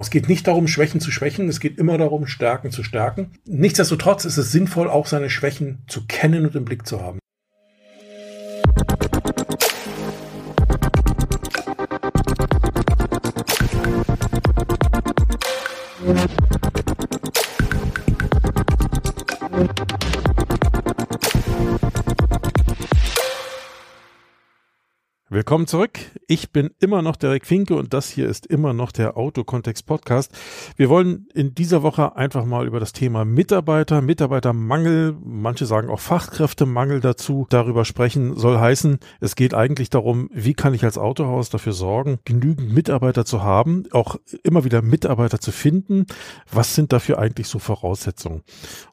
Es 0.00 0.08
geht 0.08 0.30
nicht 0.30 0.46
darum, 0.46 0.66
Schwächen 0.66 0.98
zu 0.98 1.10
schwächen, 1.10 1.46
es 1.50 1.60
geht 1.60 1.76
immer 1.76 1.98
darum, 1.98 2.26
Stärken 2.26 2.70
zu 2.70 2.82
stärken. 2.82 3.32
Nichtsdestotrotz 3.44 4.24
ist 4.24 4.38
es 4.38 4.50
sinnvoll, 4.50 4.88
auch 4.88 5.06
seine 5.06 5.28
Schwächen 5.28 5.82
zu 5.88 6.06
kennen 6.06 6.46
und 6.46 6.54
im 6.56 6.64
Blick 6.64 6.86
zu 6.86 7.02
haben. 7.02 7.18
Willkommen 25.32 25.68
zurück. 25.68 26.00
Ich 26.26 26.50
bin 26.50 26.70
immer 26.80 27.02
noch 27.02 27.14
Derek 27.14 27.46
Finke 27.46 27.76
und 27.76 27.94
das 27.94 28.10
hier 28.10 28.28
ist 28.28 28.46
immer 28.46 28.72
noch 28.72 28.90
der 28.90 29.16
Autokontext 29.16 29.86
Podcast. 29.86 30.36
Wir 30.74 30.88
wollen 30.88 31.28
in 31.34 31.54
dieser 31.54 31.84
Woche 31.84 32.16
einfach 32.16 32.44
mal 32.44 32.66
über 32.66 32.80
das 32.80 32.92
Thema 32.92 33.24
Mitarbeiter, 33.24 34.00
Mitarbeitermangel, 34.00 35.16
manche 35.24 35.66
sagen 35.66 35.88
auch 35.88 36.00
Fachkräftemangel 36.00 36.98
dazu, 36.98 37.46
darüber 37.48 37.84
sprechen. 37.84 38.34
Soll 38.34 38.58
heißen, 38.58 38.98
es 39.20 39.36
geht 39.36 39.54
eigentlich 39.54 39.88
darum, 39.88 40.30
wie 40.32 40.54
kann 40.54 40.74
ich 40.74 40.82
als 40.82 40.98
Autohaus 40.98 41.48
dafür 41.48 41.74
sorgen, 41.74 42.18
genügend 42.24 42.74
Mitarbeiter 42.74 43.24
zu 43.24 43.44
haben, 43.44 43.84
auch 43.92 44.16
immer 44.42 44.64
wieder 44.64 44.82
Mitarbeiter 44.82 45.38
zu 45.38 45.52
finden. 45.52 46.06
Was 46.50 46.74
sind 46.74 46.92
dafür 46.92 47.20
eigentlich 47.20 47.46
so 47.46 47.60
Voraussetzungen? 47.60 48.42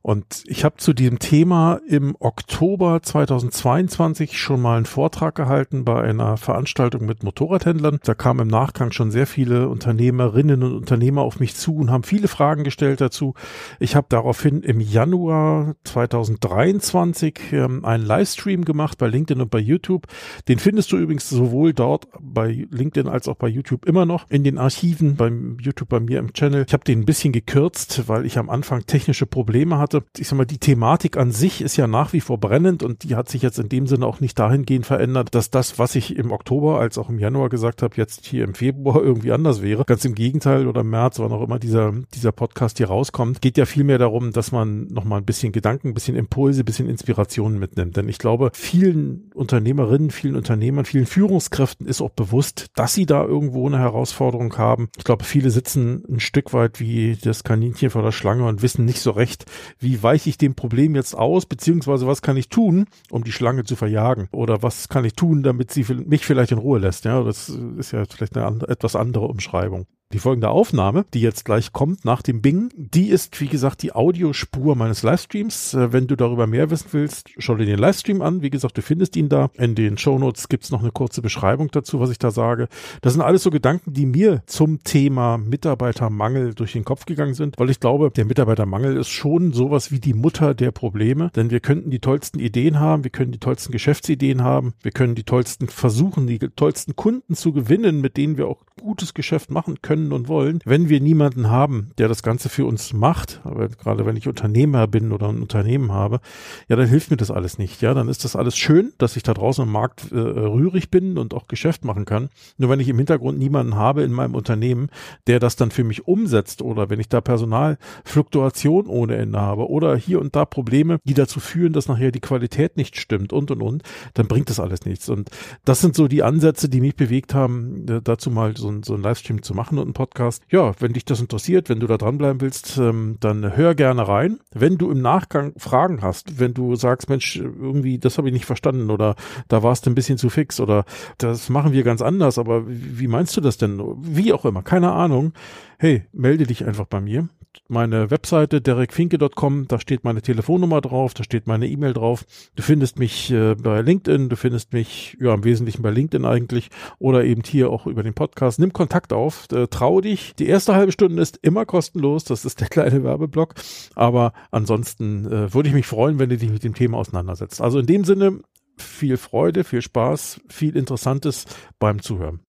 Und 0.04 0.44
ich 0.46 0.64
habe 0.64 0.78
zu 0.78 0.94
diesem 0.94 1.18
Thema 1.18 1.82
im 1.88 2.16
Oktober 2.20 3.02
2022 3.02 4.38
schon 4.38 4.62
mal 4.62 4.78
einen 4.78 4.86
Vortrag 4.86 5.34
gehalten 5.34 5.84
bei 5.84 6.04
einer 6.04 6.27
einer 6.28 6.38
Veranstaltung 6.38 7.06
mit 7.06 7.24
Motorradhändlern. 7.24 8.00
Da 8.04 8.14
kamen 8.14 8.42
im 8.42 8.48
Nachgang 8.48 8.92
schon 8.92 9.12
sehr 9.12 9.28
viele 9.28 9.70
Unternehmerinnen 9.70 10.64
und 10.64 10.76
Unternehmer 10.76 11.22
auf 11.22 11.40
mich 11.40 11.56
zu 11.56 11.76
und 11.76 11.92
haben 11.92 12.04
viele 12.04 12.28
Fragen 12.28 12.64
gestellt 12.64 13.02
dazu. 13.02 13.34
Ich 13.80 13.96
habe 13.96 14.08
daraufhin 14.10 14.62
im 14.62 14.80
Januar 14.80 15.76
2023 15.84 17.40
ähm, 17.54 17.86
einen 17.86 18.06
Livestream 18.06 18.66
gemacht 18.66 18.98
bei 18.98 19.08
LinkedIn 19.08 19.42
und 19.42 19.52
bei 19.52 19.60
YouTube. 19.60 20.08
Den 20.48 20.60
findest 20.60 20.92
du 20.92 20.98
übrigens 20.98 21.30
sowohl 21.30 21.74
dort 21.74 22.08
bei 22.20 22.68
LinkedIn 22.70 23.10
als 23.10 23.28
auch 23.28 23.36
bei 23.36 23.48
YouTube 23.48 23.86
immer 23.86 24.06
noch 24.06 24.30
in 24.30 24.44
den 24.44 24.58
Archiven 24.58 25.16
beim 25.16 25.58
YouTube 25.60 25.90
bei 25.90 26.00
mir 26.00 26.20
im 26.20 26.34
Channel. 26.34 26.66
Ich 26.68 26.74
habe 26.74 26.84
den 26.84 27.02
ein 27.02 27.06
bisschen 27.06 27.32
gekürzt, 27.34 28.08
weil 28.08 28.26
ich 28.26 28.38
am 28.38 28.50
Anfang 28.50 28.86
technische 28.86 29.26
Probleme 29.26 29.78
hatte. 29.78 30.04
Ich 30.18 30.28
sag 30.28 30.38
mal, 30.38 30.46
die 30.46 30.58
Thematik 30.58 31.18
an 31.18 31.32
sich 31.32 31.62
ist 31.62 31.78
ja 31.78 31.88
nach 31.88 32.14
wie 32.14 32.22
vor 32.22 32.40
brennend 32.40 32.84
und 32.84 33.04
die 33.04 33.16
hat 33.16 33.30
sich 33.30 33.42
jetzt 33.42 33.60
in 33.60 33.70
dem 33.70 33.88
Sinne 33.88 34.06
auch 34.06 34.20
nicht 34.20 34.38
dahingehend 34.38 34.86
verändert, 34.86 35.34
dass 35.34 35.50
das, 35.50 35.80
was 35.80 35.96
ich 35.96 36.17
im 36.18 36.32
Oktober 36.32 36.80
als 36.80 36.98
auch 36.98 37.10
im 37.10 37.20
Januar 37.20 37.50
gesagt 37.50 37.82
habe, 37.82 37.96
jetzt 37.96 38.26
hier 38.26 38.44
im 38.44 38.54
Februar 38.54 39.02
irgendwie 39.04 39.32
anders 39.32 39.62
wäre. 39.62 39.86
Ganz 39.86 40.04
im 40.06 40.16
Gegenteil 40.16 40.68
oder 40.68 40.82
im 40.82 40.90
März, 40.90 41.20
wann 41.20 41.32
auch 41.32 41.44
immer 41.44 41.60
dieser, 41.60 41.94
dieser 42.14 42.32
Podcast 42.32 42.78
hier 42.78 42.88
rauskommt, 42.88 43.42
geht 43.42 43.58
ja 43.58 43.66
vielmehr 43.66 43.98
darum, 43.98 44.32
dass 44.32 44.52
man 44.52 44.88
nochmal 44.88 45.20
ein 45.20 45.26
bisschen 45.26 45.52
Gedanken, 45.52 45.90
ein 45.90 45.94
bisschen 45.94 46.16
Impulse, 46.16 46.62
ein 46.62 46.66
bisschen 46.66 46.90
Inspirationen 46.90 47.60
mitnimmt. 47.60 47.96
Denn 47.98 48.10
ich 48.10 48.18
glaube, 48.18 48.50
vielen 48.54 49.32
Unternehmerinnen, 49.34 50.10
vielen 50.10 50.36
Unternehmern, 50.36 50.86
vielen 50.86 51.06
Führungskräften 51.06 51.88
ist 51.88 52.02
auch 52.02 52.10
bewusst, 52.10 52.68
dass 52.76 52.94
sie 52.94 53.06
da 53.06 53.24
irgendwo 53.24 53.68
eine 53.68 53.80
Herausforderung 53.80 54.58
haben. 54.58 54.90
Ich 54.98 55.04
glaube, 55.04 55.24
viele 55.24 55.52
sitzen 55.52 56.04
ein 56.10 56.20
Stück 56.20 56.54
weit 56.54 56.80
wie 56.80 57.18
das 57.22 57.44
Kaninchen 57.44 57.92
vor 57.92 58.02
der 58.02 58.12
Schlange 58.12 58.46
und 58.46 58.62
wissen 58.62 58.86
nicht 58.86 59.02
so 59.02 59.12
recht, 59.12 59.46
wie 59.80 60.02
weiche 60.02 60.30
ich 60.30 60.38
dem 60.38 60.56
Problem 60.56 60.96
jetzt 60.96 61.16
aus, 61.16 61.46
beziehungsweise 61.46 62.08
was 62.08 62.22
kann 62.22 62.38
ich 62.38 62.50
tun, 62.50 62.86
um 63.12 63.24
die 63.24 63.32
Schlange 63.32 63.64
zu 63.64 63.76
verjagen? 63.76 64.28
Oder 64.32 64.64
was 64.64 64.90
kann 64.90 65.06
ich 65.06 65.14
tun, 65.14 65.44
damit 65.44 65.72
sie 65.72 65.84
mich 66.08 66.26
vielleicht 66.26 66.52
in 66.52 66.58
Ruhe 66.58 66.80
lässt. 66.80 67.06
Ja, 67.06 67.24
das 67.24 67.50
ist 67.50 67.92
ja 67.92 68.06
vielleicht 68.06 68.38
eine 68.38 68.68
etwas 68.68 68.96
andere 68.96 69.26
Umschreibung. 69.26 69.88
Die 70.14 70.20
folgende 70.20 70.48
Aufnahme, 70.48 71.04
die 71.14 71.20
jetzt 71.20 71.44
gleich 71.44 71.74
kommt 71.74 72.06
nach 72.06 72.22
dem 72.22 72.42
Bing, 72.42 72.70
die 72.78 73.10
ist, 73.10 73.42
wie 73.42 73.48
gesagt, 73.48 73.82
die 73.82 73.92
Audiospur 73.92 74.78
meines 74.78 75.04
Livestreams. 75.04 75.74
Äh, 75.74 75.92
wenn 75.92 76.08
du 76.08 76.16
darüber 76.16 76.48
mehr 76.48 76.70
wissen 76.70 76.88
willst, 76.94 77.30
schau 77.38 77.56
dir 77.56 77.66
den 77.66 77.78
Livestream 77.78 78.22
an. 78.22 78.42
Wie 78.42 78.50
gesagt, 78.50 78.78
du 78.78 78.82
findest 78.82 79.18
ihn 79.18 79.28
da. 79.28 79.50
In 79.56 79.76
den 79.76 79.98
Shownotes 79.98 80.48
gibt's 80.48 80.72
noch 80.72 80.80
eine 80.80 80.92
kurze 80.92 81.22
Beschreibung 81.22 81.72
dazu, 81.72 82.00
was 82.00 82.10
ich 82.10 82.20
da 82.20 82.32
sage. 82.32 82.70
Das 83.02 83.12
sind 83.12 83.22
alles 83.22 83.44
so 83.44 83.50
Gedanken, 83.50 83.92
die 83.92 84.06
mir 84.06 84.44
zum 84.46 84.82
Thema 84.82 85.38
Mitarbeitermangel 85.38 86.54
durch 86.54 86.72
den 86.72 86.86
Kopf 86.86 87.06
gegangen 87.06 87.34
sind, 87.34 87.56
weil 87.58 87.70
ich 87.70 87.82
glaube, 87.82 88.10
der 88.10 88.24
Mitarbeitermangel 88.24 88.96
ist 88.96 89.10
schon 89.10 89.52
sowas 89.52 89.92
wie 89.92 90.00
die 90.00 90.14
Mutter 90.14 90.54
der 90.54 90.72
Probleme, 90.72 91.32
denn 91.36 91.52
wir 91.52 91.60
könnten 91.60 91.90
die 91.90 92.00
tollsten 92.00 92.40
Ideen 92.40 92.80
haben, 92.80 93.04
wir 93.04 93.12
können 93.12 93.34
die 93.34 93.40
tollsten 93.40 93.74
Geschäftsideen 93.74 94.42
haben, 94.42 94.74
wir 94.82 94.92
können 94.92 95.16
die 95.16 95.26
tollsten 95.26 95.68
versuchen, 95.68 96.28
die 96.28 96.40
tollsten 96.40 96.96
Kunden 96.96 97.36
zu 97.36 97.52
gewinnen, 97.52 98.00
mit 98.00 98.16
denen 98.16 98.38
wir 98.38 98.48
auch 98.48 98.64
gutes 98.82 99.14
Geschäft 99.14 99.52
machen 99.52 99.82
können 99.82 99.97
können 99.98 100.12
und 100.12 100.28
wollen. 100.28 100.60
Wenn 100.66 100.90
wir 100.90 101.02
niemanden 101.02 101.50
haben, 101.50 101.92
der 101.98 102.08
das 102.08 102.24
Ganze 102.24 102.50
für 102.50 102.66
uns 102.66 102.94
macht, 102.94 103.42
aber 103.44 103.68
gerade 103.68 104.06
wenn 104.06 104.16
ich 104.16 104.28
Unternehmer 104.28 104.88
bin 104.88 105.12
oder 105.12 105.30
ein 105.30 105.42
Unternehmen 105.42 105.92
habe, 105.92 106.20
ja, 106.68 106.76
dann 106.76 106.88
hilft 106.88 107.12
mir 107.12 107.18
das 107.18 107.32
alles 107.32 107.58
nicht. 107.58 107.82
Ja, 107.82 107.94
dann 107.94 108.08
ist 108.08 108.24
das 108.24 108.36
alles 108.36 108.58
schön, 108.58 108.94
dass 108.98 109.18
ich 109.18 109.24
da 109.24 109.34
draußen 109.34 109.64
im 109.64 109.72
Markt 109.72 110.12
äh, 110.12 110.16
rührig 110.18 110.92
bin 110.92 111.18
und 111.18 111.34
auch 111.34 111.48
Geschäft 111.48 111.84
machen 111.84 112.06
kann. 112.06 112.30
Nur 112.58 112.70
wenn 112.70 112.80
ich 112.80 112.90
im 112.90 112.98
Hintergrund 112.98 113.40
niemanden 113.40 113.76
habe 113.76 114.04
in 114.04 114.12
meinem 114.12 114.36
Unternehmen, 114.36 114.90
der 115.26 115.40
das 115.40 115.56
dann 115.56 115.72
für 115.72 115.84
mich 115.84 116.08
umsetzt 116.08 116.62
oder 116.62 116.90
wenn 116.90 117.00
ich 117.00 117.10
da 117.10 117.22
Personalfluktuation 117.22 118.88
ohne 118.88 119.16
Ende 119.16 119.40
habe 119.40 119.70
oder 119.70 119.96
hier 119.96 120.22
und 120.22 120.36
da 120.36 120.46
Probleme, 120.46 121.00
die 121.04 121.14
dazu 121.14 121.40
führen, 121.40 121.74
dass 121.74 121.88
nachher 121.88 122.12
die 122.12 122.20
Qualität 122.20 122.78
nicht 122.78 122.98
stimmt 122.98 123.34
und 123.34 123.50
und 123.52 123.62
und, 123.62 123.84
dann 124.14 124.28
bringt 124.28 124.50
das 124.50 124.60
alles 124.60 124.86
nichts. 124.86 125.10
Und 125.10 125.30
das 125.66 125.82
sind 125.82 125.96
so 125.96 126.08
die 126.08 126.24
Ansätze, 126.24 126.70
die 126.70 126.82
mich 126.82 126.96
bewegt 126.96 127.34
haben, 127.34 127.86
dazu 128.04 128.30
mal 128.30 128.56
so, 128.56 128.74
so 128.84 128.94
ein 128.94 129.02
Livestream 129.02 129.42
zu 129.42 129.54
machen 129.54 129.80
und 129.80 129.87
einen 129.88 129.94
Podcast. 129.94 130.44
Ja, 130.50 130.74
wenn 130.80 130.94
dich 130.94 131.06
das 131.06 131.20
interessiert, 131.20 131.70
wenn 131.70 131.80
du 131.80 131.88
da 131.88 131.98
dranbleiben 131.98 132.42
willst, 132.42 132.78
ähm, 132.78 133.18
dann 133.20 133.56
hör 133.56 133.76
gerne 133.76 134.08
rein. 134.08 134.40
Wenn 134.54 134.78
du 134.78 134.92
im 134.92 135.02
Nachgang 135.02 135.54
Fragen 135.58 136.02
hast, 136.02 136.40
wenn 136.40 136.54
du 136.54 136.76
sagst, 136.76 137.10
Mensch, 137.10 137.38
irgendwie, 137.38 137.98
das 137.98 138.18
habe 138.18 138.28
ich 138.28 138.34
nicht 138.34 138.46
verstanden 138.46 138.90
oder 138.90 139.16
da 139.48 139.64
warst 139.64 139.86
du 139.86 139.90
ein 139.90 139.96
bisschen 139.96 140.18
zu 140.18 140.30
fix 140.30 140.60
oder 140.60 140.86
das 141.18 141.50
machen 141.50 141.72
wir 141.72 141.84
ganz 141.84 142.02
anders, 142.02 142.38
aber 142.38 142.64
wie 142.68 143.08
meinst 143.08 143.36
du 143.38 143.42
das 143.42 143.58
denn? 143.58 143.82
Wie 144.00 144.34
auch 144.34 144.46
immer, 144.46 144.62
keine 144.62 144.92
Ahnung. 144.92 145.34
Hey, 145.80 146.06
melde 146.12 146.46
dich 146.46 146.66
einfach 146.66 146.86
bei 146.86 147.02
mir 147.02 147.30
meine 147.68 148.12
Webseite 148.12 148.62
derekfinke.com, 148.62 149.68
da 149.68 149.80
steht 149.80 150.04
meine 150.04 150.22
Telefonnummer 150.22 150.82
drauf, 150.82 151.14
da 151.14 151.24
steht 151.24 151.48
meine 151.48 151.68
E-Mail 151.68 151.94
drauf. 151.94 152.26
Du 152.56 152.64
findest 152.64 153.00
mich 153.00 153.32
äh, 153.32 153.56
bei 153.56 153.82
LinkedIn, 153.82 154.30
du 154.30 154.36
findest 154.36 154.74
mich 154.74 155.18
ja 155.20 155.34
im 155.34 155.44
Wesentlichen 155.44 155.82
bei 155.82 155.90
LinkedIn 155.90 156.26
eigentlich 156.26 156.70
oder 157.00 157.24
eben 157.24 157.42
hier 157.46 157.70
auch 157.70 157.88
über 157.88 158.04
den 158.04 158.14
Podcast. 158.14 158.60
Nimm 158.60 158.74
Kontakt 158.74 159.14
auf, 159.14 159.48
äh, 159.52 159.68
trau 159.68 160.02
dich. 160.02 160.34
Die 160.36 160.48
erste 160.48 160.76
halbe 160.76 160.92
Stunde 160.92 161.22
ist 161.22 161.40
immer 161.42 161.66
kostenlos, 161.66 162.24
das 162.24 162.46
ist 162.46 162.62
der 162.62 162.68
kleine 162.70 163.04
Werbeblock, 163.04 163.56
aber 163.96 164.34
ansonsten 164.52 165.26
äh, 165.26 165.54
würde 165.54 165.70
ich 165.70 165.76
mich 165.76 165.88
freuen, 165.88 166.20
wenn 166.20 166.30
du 166.30 166.38
dich 166.38 166.50
mit 166.50 166.64
dem 166.64 166.74
Thema 166.74 166.98
auseinandersetzt. 166.98 167.62
Also 167.62 167.80
in 167.80 167.86
dem 167.86 168.06
Sinne 168.06 168.42
viel 168.78 169.18
Freude, 169.18 169.64
viel 169.64 169.82
Spaß, 169.82 170.42
viel 170.48 170.76
Interessantes 170.76 171.46
beim 171.80 172.02
Zuhören. 172.02 172.42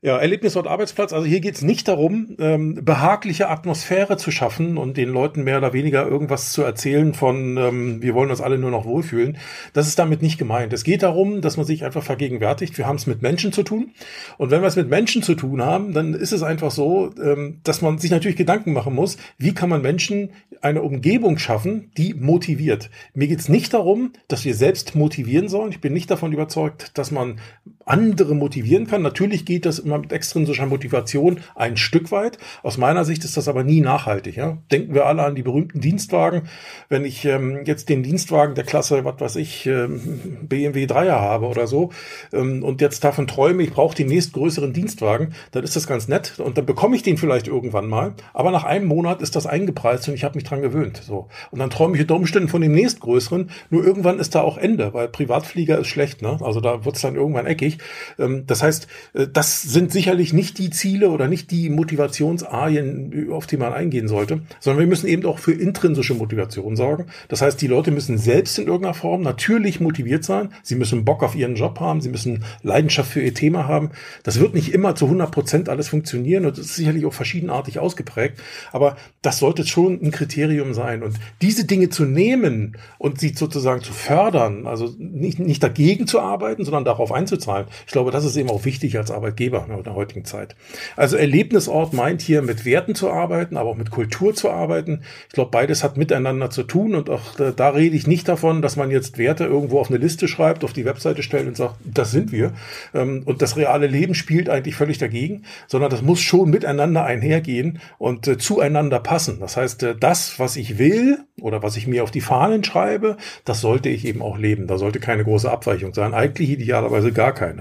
Ja, 0.00 0.16
Erlebnisort 0.16 0.68
Arbeitsplatz. 0.68 1.12
Also 1.12 1.26
hier 1.26 1.40
geht's 1.40 1.62
nicht 1.62 1.88
darum, 1.88 2.36
ähm, 2.38 2.84
behagliche 2.84 3.48
Atmosphäre 3.48 4.16
zu 4.16 4.30
schaffen 4.30 4.78
und 4.78 4.96
den 4.96 5.08
Leuten 5.08 5.42
mehr 5.42 5.58
oder 5.58 5.72
weniger 5.72 6.06
irgendwas 6.06 6.52
zu 6.52 6.62
erzählen 6.62 7.14
von, 7.14 7.56
ähm, 7.56 8.00
wir 8.00 8.14
wollen 8.14 8.30
uns 8.30 8.40
alle 8.40 8.58
nur 8.58 8.70
noch 8.70 8.84
wohlfühlen. 8.84 9.38
Das 9.72 9.88
ist 9.88 9.98
damit 9.98 10.22
nicht 10.22 10.38
gemeint. 10.38 10.72
Es 10.72 10.84
geht 10.84 11.02
darum, 11.02 11.40
dass 11.40 11.56
man 11.56 11.66
sich 11.66 11.84
einfach 11.84 12.04
vergegenwärtigt, 12.04 12.78
wir 12.78 12.86
haben 12.86 12.94
es 12.94 13.08
mit 13.08 13.22
Menschen 13.22 13.52
zu 13.52 13.64
tun. 13.64 13.90
Und 14.36 14.52
wenn 14.52 14.60
wir 14.60 14.68
es 14.68 14.76
mit 14.76 14.88
Menschen 14.88 15.24
zu 15.24 15.34
tun 15.34 15.62
haben, 15.62 15.92
dann 15.92 16.14
ist 16.14 16.30
es 16.30 16.44
einfach 16.44 16.70
so, 16.70 17.10
ähm, 17.20 17.58
dass 17.64 17.82
man 17.82 17.98
sich 17.98 18.12
natürlich 18.12 18.36
Gedanken 18.36 18.74
machen 18.74 18.94
muss, 18.94 19.16
wie 19.36 19.52
kann 19.52 19.68
man 19.68 19.82
Menschen 19.82 20.30
eine 20.60 20.82
Umgebung 20.82 21.38
schaffen, 21.38 21.90
die 21.96 22.14
motiviert. 22.14 22.88
Mir 23.14 23.26
geht's 23.26 23.48
nicht 23.48 23.74
darum, 23.74 24.12
dass 24.28 24.44
wir 24.44 24.54
selbst 24.54 24.94
motivieren 24.94 25.48
sollen. 25.48 25.72
Ich 25.72 25.80
bin 25.80 25.92
nicht 25.92 26.08
davon 26.08 26.32
überzeugt, 26.32 26.96
dass 26.96 27.10
man 27.10 27.40
andere 27.88 28.34
motivieren 28.34 28.86
kann. 28.86 29.02
Natürlich 29.02 29.44
geht 29.44 29.66
das 29.66 29.78
immer 29.78 29.98
mit 29.98 30.12
extrinsischer 30.12 30.66
Motivation 30.66 31.40
ein 31.54 31.76
Stück 31.76 32.10
weit. 32.12 32.38
Aus 32.62 32.78
meiner 32.78 33.04
Sicht 33.04 33.24
ist 33.24 33.36
das 33.36 33.48
aber 33.48 33.64
nie 33.64 33.80
nachhaltig. 33.80 34.36
Ja? 34.36 34.58
Denken 34.70 34.94
wir 34.94 35.06
alle 35.06 35.22
an 35.22 35.34
die 35.34 35.42
berühmten 35.42 35.80
Dienstwagen. 35.80 36.42
Wenn 36.88 37.04
ich 37.04 37.24
ähm, 37.24 37.60
jetzt 37.64 37.88
den 37.88 38.02
Dienstwagen 38.02 38.54
der 38.54 38.64
Klasse, 38.64 39.04
was 39.04 39.20
weiß 39.20 39.36
ich, 39.36 39.66
ähm, 39.66 40.38
BMW 40.42 40.84
3er 40.84 41.20
habe 41.20 41.46
oder 41.46 41.66
so 41.66 41.90
ähm, 42.32 42.62
und 42.62 42.80
jetzt 42.80 43.04
davon 43.04 43.26
träume, 43.26 43.62
ich 43.62 43.72
brauche 43.72 43.96
den 43.96 44.08
nächstgrößeren 44.08 44.72
Dienstwagen, 44.72 45.34
dann 45.52 45.64
ist 45.64 45.76
das 45.76 45.86
ganz 45.86 46.08
nett 46.08 46.38
und 46.38 46.58
dann 46.58 46.66
bekomme 46.66 46.96
ich 46.96 47.02
den 47.02 47.16
vielleicht 47.16 47.48
irgendwann 47.48 47.88
mal. 47.88 48.14
Aber 48.34 48.50
nach 48.50 48.64
einem 48.64 48.86
Monat 48.86 49.22
ist 49.22 49.36
das 49.36 49.46
eingepreist 49.46 50.08
und 50.08 50.14
ich 50.14 50.24
habe 50.24 50.36
mich 50.36 50.44
dran 50.44 50.62
gewöhnt. 50.62 51.02
So 51.04 51.28
und 51.50 51.58
dann 51.58 51.70
träume 51.70 51.96
ich 51.96 52.02
unter 52.02 52.16
Umständen 52.16 52.48
von 52.48 52.60
dem 52.60 52.72
nächstgrößeren. 52.72 53.50
Nur 53.70 53.84
irgendwann 53.84 54.18
ist 54.18 54.34
da 54.34 54.42
auch 54.42 54.58
Ende, 54.58 54.92
weil 54.94 55.08
Privatflieger 55.08 55.78
ist 55.78 55.88
schlecht. 55.88 56.22
Ne? 56.22 56.38
Also 56.42 56.60
da 56.60 56.84
wird 56.84 56.96
es 56.96 57.02
dann 57.02 57.14
irgendwann 57.14 57.46
eckig. 57.46 57.77
Nicht. 57.78 58.18
Ähm, 58.18 58.44
das 58.46 58.62
heißt, 58.62 58.86
äh, 59.14 59.26
das 59.32 59.62
sind 59.62 59.92
sicherlich 59.92 60.32
nicht 60.32 60.58
die 60.58 60.70
Ziele 60.70 61.10
oder 61.10 61.28
nicht 61.28 61.50
die 61.50 61.70
Motivationsarien, 61.70 63.30
auf 63.30 63.46
die 63.46 63.56
man 63.56 63.72
eingehen 63.72 64.08
sollte, 64.08 64.40
sondern 64.60 64.80
wir 64.80 64.86
müssen 64.86 65.06
eben 65.06 65.24
auch 65.26 65.38
für 65.38 65.52
intrinsische 65.52 66.14
Motivation 66.14 66.76
sorgen. 66.76 67.06
Das 67.28 67.42
heißt, 67.42 67.60
die 67.60 67.66
Leute 67.66 67.90
müssen 67.90 68.18
selbst 68.18 68.58
in 68.58 68.66
irgendeiner 68.66 68.94
Form 68.94 69.22
natürlich 69.22 69.80
motiviert 69.80 70.24
sein. 70.24 70.50
Sie 70.62 70.74
müssen 70.74 71.04
Bock 71.04 71.22
auf 71.22 71.34
ihren 71.34 71.54
Job 71.54 71.80
haben. 71.80 72.00
Sie 72.00 72.08
müssen 72.08 72.44
Leidenschaft 72.62 73.10
für 73.10 73.20
ihr 73.20 73.34
Thema 73.34 73.66
haben. 73.68 73.90
Das 74.22 74.40
wird 74.40 74.54
nicht 74.54 74.72
immer 74.72 74.94
zu 74.94 75.06
100 75.06 75.30
Prozent 75.30 75.68
alles 75.68 75.88
funktionieren 75.88 76.46
und 76.46 76.58
ist 76.58 76.74
sicherlich 76.74 77.06
auch 77.06 77.14
verschiedenartig 77.14 77.78
ausgeprägt. 77.78 78.40
Aber 78.72 78.96
das 79.22 79.38
sollte 79.38 79.66
schon 79.66 80.00
ein 80.02 80.10
Kriterium 80.10 80.74
sein. 80.74 81.02
Und 81.02 81.16
diese 81.42 81.64
Dinge 81.64 81.88
zu 81.88 82.04
nehmen 82.04 82.76
und 82.98 83.20
sie 83.20 83.30
sozusagen 83.30 83.82
zu 83.82 83.92
fördern, 83.92 84.66
also 84.66 84.94
nicht, 84.98 85.38
nicht 85.38 85.62
dagegen 85.62 86.06
zu 86.06 86.20
arbeiten, 86.20 86.64
sondern 86.64 86.84
darauf 86.84 87.12
einzuzahlen. 87.12 87.67
Ich 87.86 87.92
glaube, 87.92 88.10
das 88.10 88.24
ist 88.24 88.36
eben 88.36 88.50
auch 88.50 88.64
wichtig 88.64 88.96
als 88.98 89.10
Arbeitgeber 89.10 89.66
in 89.68 89.82
der 89.82 89.94
heutigen 89.94 90.24
Zeit. 90.24 90.56
Also 90.96 91.16
Erlebnisort 91.16 91.92
meint 91.92 92.22
hier 92.22 92.42
mit 92.42 92.64
Werten 92.64 92.94
zu 92.94 93.10
arbeiten, 93.10 93.56
aber 93.56 93.70
auch 93.70 93.76
mit 93.76 93.90
Kultur 93.90 94.34
zu 94.34 94.50
arbeiten. 94.50 95.02
Ich 95.28 95.34
glaube, 95.34 95.50
beides 95.50 95.84
hat 95.84 95.96
miteinander 95.96 96.50
zu 96.50 96.62
tun 96.62 96.94
und 96.94 97.10
auch 97.10 97.34
da, 97.36 97.50
da 97.50 97.70
rede 97.70 97.96
ich 97.96 98.06
nicht 98.06 98.28
davon, 98.28 98.62
dass 98.62 98.76
man 98.76 98.90
jetzt 98.90 99.18
Werte 99.18 99.44
irgendwo 99.44 99.80
auf 99.80 99.88
eine 99.88 99.98
Liste 99.98 100.28
schreibt, 100.28 100.64
auf 100.64 100.72
die 100.72 100.84
Webseite 100.84 101.22
stellt 101.22 101.46
und 101.46 101.56
sagt, 101.56 101.76
das 101.84 102.10
sind 102.10 102.32
wir. 102.32 102.52
Ähm, 102.94 103.22
und 103.24 103.42
das 103.42 103.56
reale 103.56 103.86
Leben 103.86 104.14
spielt 104.14 104.48
eigentlich 104.48 104.74
völlig 104.74 104.98
dagegen, 104.98 105.42
sondern 105.66 105.90
das 105.90 106.02
muss 106.02 106.20
schon 106.20 106.50
miteinander 106.50 107.04
einhergehen 107.04 107.80
und 107.98 108.26
äh, 108.28 108.38
zueinander 108.38 109.00
passen. 109.00 109.40
Das 109.40 109.56
heißt, 109.56 109.82
äh, 109.82 109.96
das, 109.98 110.38
was 110.38 110.56
ich 110.56 110.78
will 110.78 111.18
oder 111.40 111.62
was 111.62 111.76
ich 111.76 111.86
mir 111.86 112.02
auf 112.02 112.10
die 112.10 112.20
Fahnen 112.20 112.64
schreibe, 112.64 113.16
das 113.44 113.60
sollte 113.60 113.88
ich 113.88 114.04
eben 114.04 114.22
auch 114.22 114.38
leben. 114.38 114.66
Da 114.66 114.78
sollte 114.78 115.00
keine 115.00 115.24
große 115.24 115.50
Abweichung 115.50 115.94
sein. 115.94 116.14
Eigentlich 116.14 116.50
idealerweise 116.50 117.12
gar 117.12 117.32
keine. 117.32 117.57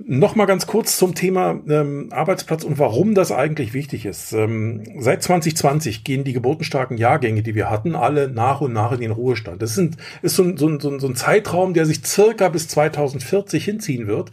Noch 0.00 0.36
mal 0.36 0.46
ganz 0.46 0.68
kurz 0.68 0.96
zum 0.96 1.16
Thema 1.16 1.60
ähm, 1.68 2.08
Arbeitsplatz 2.12 2.62
und 2.62 2.78
warum 2.78 3.14
das 3.14 3.32
eigentlich 3.32 3.74
wichtig 3.74 4.06
ist. 4.06 4.32
Ähm, 4.32 4.84
seit 5.00 5.24
2020 5.24 6.04
gehen 6.04 6.22
die 6.22 6.32
geburtenstarken 6.32 6.96
Jahrgänge, 6.96 7.42
die 7.42 7.56
wir 7.56 7.68
hatten, 7.68 7.96
alle 7.96 8.28
nach 8.28 8.60
und 8.60 8.72
nach 8.72 8.92
in 8.92 9.00
den 9.00 9.10
Ruhestand. 9.10 9.60
Das 9.60 9.74
sind, 9.74 9.96
ist 10.22 10.36
so 10.36 10.44
ein, 10.44 10.56
so, 10.56 10.68
ein, 10.68 10.78
so 10.78 11.08
ein 11.08 11.16
Zeitraum, 11.16 11.74
der 11.74 11.84
sich 11.84 12.04
circa 12.04 12.48
bis 12.48 12.68
2040 12.68 13.64
hinziehen 13.64 14.06
wird. 14.06 14.30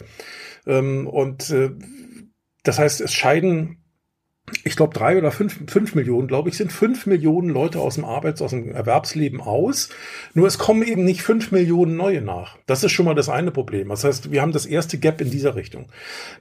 Ähm, 0.67 1.07
und 1.07 1.49
äh, 1.49 1.71
das 2.61 2.77
heißt, 2.77 3.01
es 3.01 3.13
scheiden 3.13 3.84
ich 4.63 4.75
glaube, 4.75 4.93
drei 4.93 5.17
oder 5.17 5.31
fünf, 5.31 5.59
fünf 5.67 5.95
Millionen, 5.95 6.27
glaube 6.27 6.49
ich, 6.49 6.57
sind 6.57 6.71
fünf 6.71 7.07
Millionen 7.07 7.49
Leute 7.49 7.79
aus 7.79 7.95
dem 7.95 8.05
Arbeits-, 8.05 8.41
aus 8.41 8.51
dem 8.51 8.71
Erwerbsleben 8.71 9.41
aus. 9.41 9.89
Nur 10.33 10.45
es 10.45 10.59
kommen 10.59 10.83
eben 10.83 11.03
nicht 11.03 11.23
fünf 11.23 11.51
Millionen 11.51 11.97
neue 11.97 12.21
nach. 12.21 12.57
Das 12.67 12.83
ist 12.83 12.91
schon 12.91 13.05
mal 13.05 13.15
das 13.15 13.29
eine 13.29 13.51
Problem. 13.51 13.89
Das 13.89 14.03
heißt, 14.03 14.31
wir 14.31 14.41
haben 14.41 14.51
das 14.51 14.67
erste 14.67 14.99
Gap 14.99 15.19
in 15.19 15.31
dieser 15.31 15.55
Richtung. 15.55 15.87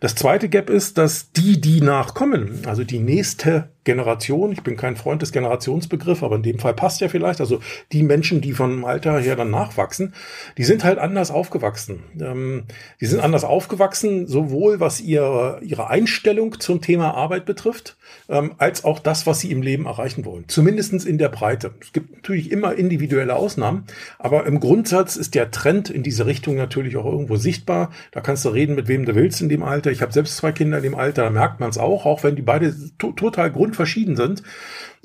Das 0.01 0.15
zweite 0.15 0.51
Gap 0.51 0.69
ist, 0.69 0.99
dass 0.99 1.33
die, 1.33 1.61
die 1.61 1.81
nachkommen, 1.81 2.63
also 2.67 2.85
die 2.85 2.99
nächste 2.99 3.71
Generation, 3.85 4.51
ich 4.51 4.63
bin 4.63 4.77
kein 4.77 4.97
Freund 4.97 5.23
des 5.23 5.31
Generationsbegriffs, 5.31 6.23
aber 6.23 6.37
in 6.37 6.43
dem 6.43 6.59
Fall 6.59 6.75
passt 6.75 7.01
ja 7.01 7.09
vielleicht, 7.09 7.41
also 7.41 7.61
die 7.93 8.03
Menschen, 8.03 8.41
die 8.41 8.53
vom 8.53 8.85
Alter 8.85 9.21
her 9.21 9.37
dann 9.37 9.51
nachwachsen, 9.51 10.15
die 10.57 10.65
sind 10.65 10.85
halt 10.85 10.99
anders 10.99 11.31
aufgewachsen. 11.31 12.03
Ähm, 12.19 12.65
die 13.01 13.07
sind 13.07 13.21
anders 13.21 13.45
aufgewachsen, 13.45 14.27
sowohl 14.27 14.81
was 14.81 15.01
ihre, 15.01 15.61
ihre 15.63 15.89
Einstellung 15.89 16.59
zum 16.61 16.81
Thema 16.81 17.15
Arbeit 17.15 17.45
betrifft, 17.45 17.94
ähm, 18.29 18.55
als 18.59 18.85
auch 18.85 18.99
das, 18.99 19.27
was 19.27 19.41
sie 19.41 19.51
im 19.51 19.63
Leben 19.63 19.87
erreichen 19.87 20.25
wollen. 20.25 20.45
Zumindestens 20.49 21.05
in 21.05 21.19
der 21.19 21.29
Breite. 21.29 21.75
Es 21.81 21.93
gibt 21.93 22.13
natürlich 22.15 22.51
immer 22.51 22.75
individuelle 22.75 23.37
Ausnahmen, 23.37 23.85
aber 24.19 24.47
im 24.47 24.61
Grundsatz 24.61 25.17
ist 25.17 25.35
der 25.35 25.51
Trend 25.51 25.91
in 25.91 26.03
diese 26.03 26.27
Richtung 26.27 26.57
natürlich 26.57 26.97
auch 26.97 27.07
irgendwo 27.07 27.37
sichtbar. 27.37 27.91
Da 28.13 28.21
kannst 28.21 28.45
du 28.45 28.51
reden, 28.51 28.75
mit 28.75 28.89
wem 28.89 29.05
du 29.05 29.15
willst 29.15 29.41
in 29.41 29.49
dem 29.49 29.63
Alter. 29.63 29.91
Ich 29.91 30.03
habe 30.03 30.13
selbst 30.13 30.37
zwei 30.37 30.53
Kinder 30.53 30.79
in 30.79 30.83
dem 30.83 30.95
Alter, 30.95 31.25
da 31.25 31.31
merkt 31.31 31.61
man 31.61 31.71
es 31.71 31.79
auch, 31.79 32.07
auch 32.07 32.23
wenn 32.23 32.37
die 32.37 32.43
beide 32.43 32.75
to 32.99 33.13
total 33.13 33.51
grundverschieden 33.51 34.17
sind 34.17 34.43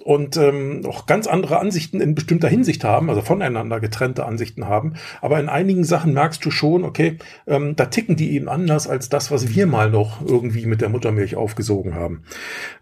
und 0.03 0.37
ähm, 0.37 0.81
auch 0.85 1.05
ganz 1.05 1.27
andere 1.27 1.59
Ansichten 1.59 2.01
in 2.01 2.15
bestimmter 2.15 2.47
Hinsicht 2.47 2.83
haben, 2.83 3.09
also 3.09 3.21
voneinander 3.21 3.79
getrennte 3.79 4.25
Ansichten 4.25 4.67
haben. 4.67 4.93
Aber 5.21 5.39
in 5.39 5.49
einigen 5.49 5.83
Sachen 5.83 6.13
merkst 6.13 6.43
du 6.43 6.51
schon, 6.51 6.83
okay, 6.83 7.17
ähm, 7.47 7.75
da 7.75 7.85
ticken 7.85 8.15
die 8.15 8.31
eben 8.31 8.49
anders 8.49 8.87
als 8.87 9.09
das, 9.09 9.31
was 9.31 9.49
wir 9.49 9.67
mal 9.67 9.89
noch 9.89 10.25
irgendwie 10.25 10.65
mit 10.65 10.81
der 10.81 10.89
Muttermilch 10.89 11.35
aufgesogen 11.35 11.95
haben. 11.95 12.23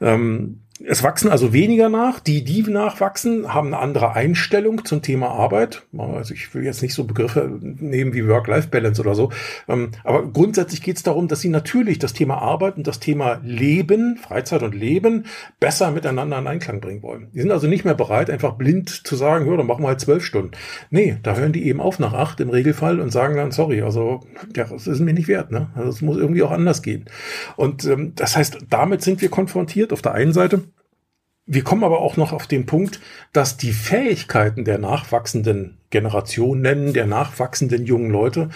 Ähm, 0.01 0.61
es 0.85 1.03
wachsen 1.03 1.29
also 1.29 1.53
weniger 1.53 1.89
nach. 1.89 2.19
Die, 2.19 2.43
die 2.43 2.63
nachwachsen, 2.63 3.53
haben 3.53 3.67
eine 3.67 3.79
andere 3.79 4.13
Einstellung 4.13 4.85
zum 4.85 5.01
Thema 5.01 5.29
Arbeit. 5.29 5.83
Also 5.97 6.33
ich 6.33 6.53
will 6.53 6.63
jetzt 6.63 6.81
nicht 6.81 6.93
so 6.93 7.05
Begriffe 7.05 7.49
nehmen 7.61 8.13
wie 8.13 8.27
Work-Life-Balance 8.27 9.01
oder 9.01 9.15
so. 9.15 9.31
Ähm, 9.67 9.91
aber 10.03 10.27
grundsätzlich 10.31 10.81
geht 10.81 10.97
es 10.97 11.03
darum, 11.03 11.27
dass 11.27 11.41
sie 11.41 11.49
natürlich 11.49 11.99
das 11.99 12.13
Thema 12.13 12.39
Arbeit 12.39 12.77
und 12.77 12.87
das 12.87 12.99
Thema 12.99 13.39
Leben, 13.43 14.17
Freizeit 14.17 14.63
und 14.63 14.75
Leben 14.75 15.25
besser 15.59 15.91
miteinander 15.91 16.37
in 16.39 16.47
Einklang 16.47 16.81
bringen 16.81 17.03
wollen. 17.03 17.29
Die 17.33 17.41
sind 17.41 17.51
also 17.51 17.67
nicht 17.67 17.85
mehr 17.85 17.95
bereit, 17.95 18.29
einfach 18.29 18.53
blind 18.53 18.89
zu 18.89 19.15
sagen, 19.15 19.49
ja, 19.49 19.57
dann 19.57 19.67
machen 19.67 19.83
wir 19.83 19.89
halt 19.89 20.01
zwölf 20.01 20.23
Stunden. 20.23 20.51
Nee, 20.89 21.17
da 21.23 21.35
hören 21.35 21.53
die 21.53 21.67
eben 21.67 21.81
auf 21.81 21.99
nach 21.99 22.13
acht 22.13 22.39
im 22.39 22.49
Regelfall 22.49 22.99
und 22.99 23.11
sagen 23.11 23.35
dann, 23.35 23.51
sorry, 23.51 23.81
also 23.81 24.21
ja, 24.55 24.65
das 24.65 24.87
ist 24.87 24.99
mir 24.99 25.13
nicht 25.13 25.27
wert. 25.27 25.51
Ne? 25.51 25.69
Also 25.75 25.89
es 25.89 26.01
muss 26.01 26.17
irgendwie 26.17 26.43
auch 26.43 26.51
anders 26.51 26.81
gehen. 26.81 27.05
Und 27.55 27.85
ähm, 27.85 28.13
das 28.15 28.35
heißt, 28.35 28.59
damit 28.69 29.01
sind 29.01 29.21
wir 29.21 29.29
konfrontiert 29.29 29.93
auf 29.93 30.01
der 30.01 30.13
einen 30.13 30.33
Seite 30.33 30.66
wir 31.47 31.63
kommen 31.63 31.85
aber 31.85 32.01
auch 32.01 32.17
noch 32.17 32.33
auf 32.33 32.45
den 32.45 32.65
Punkt, 32.65 32.99
dass 33.31 33.57
die 33.57 33.71
Fähigkeiten 33.71 34.65
der 34.65 34.77
nachwachsenden 34.77 35.77
Generationen, 35.89 36.93
der 36.93 37.07
nachwachsenden 37.07 37.85
jungen 37.85 38.11
Leute 38.11 38.49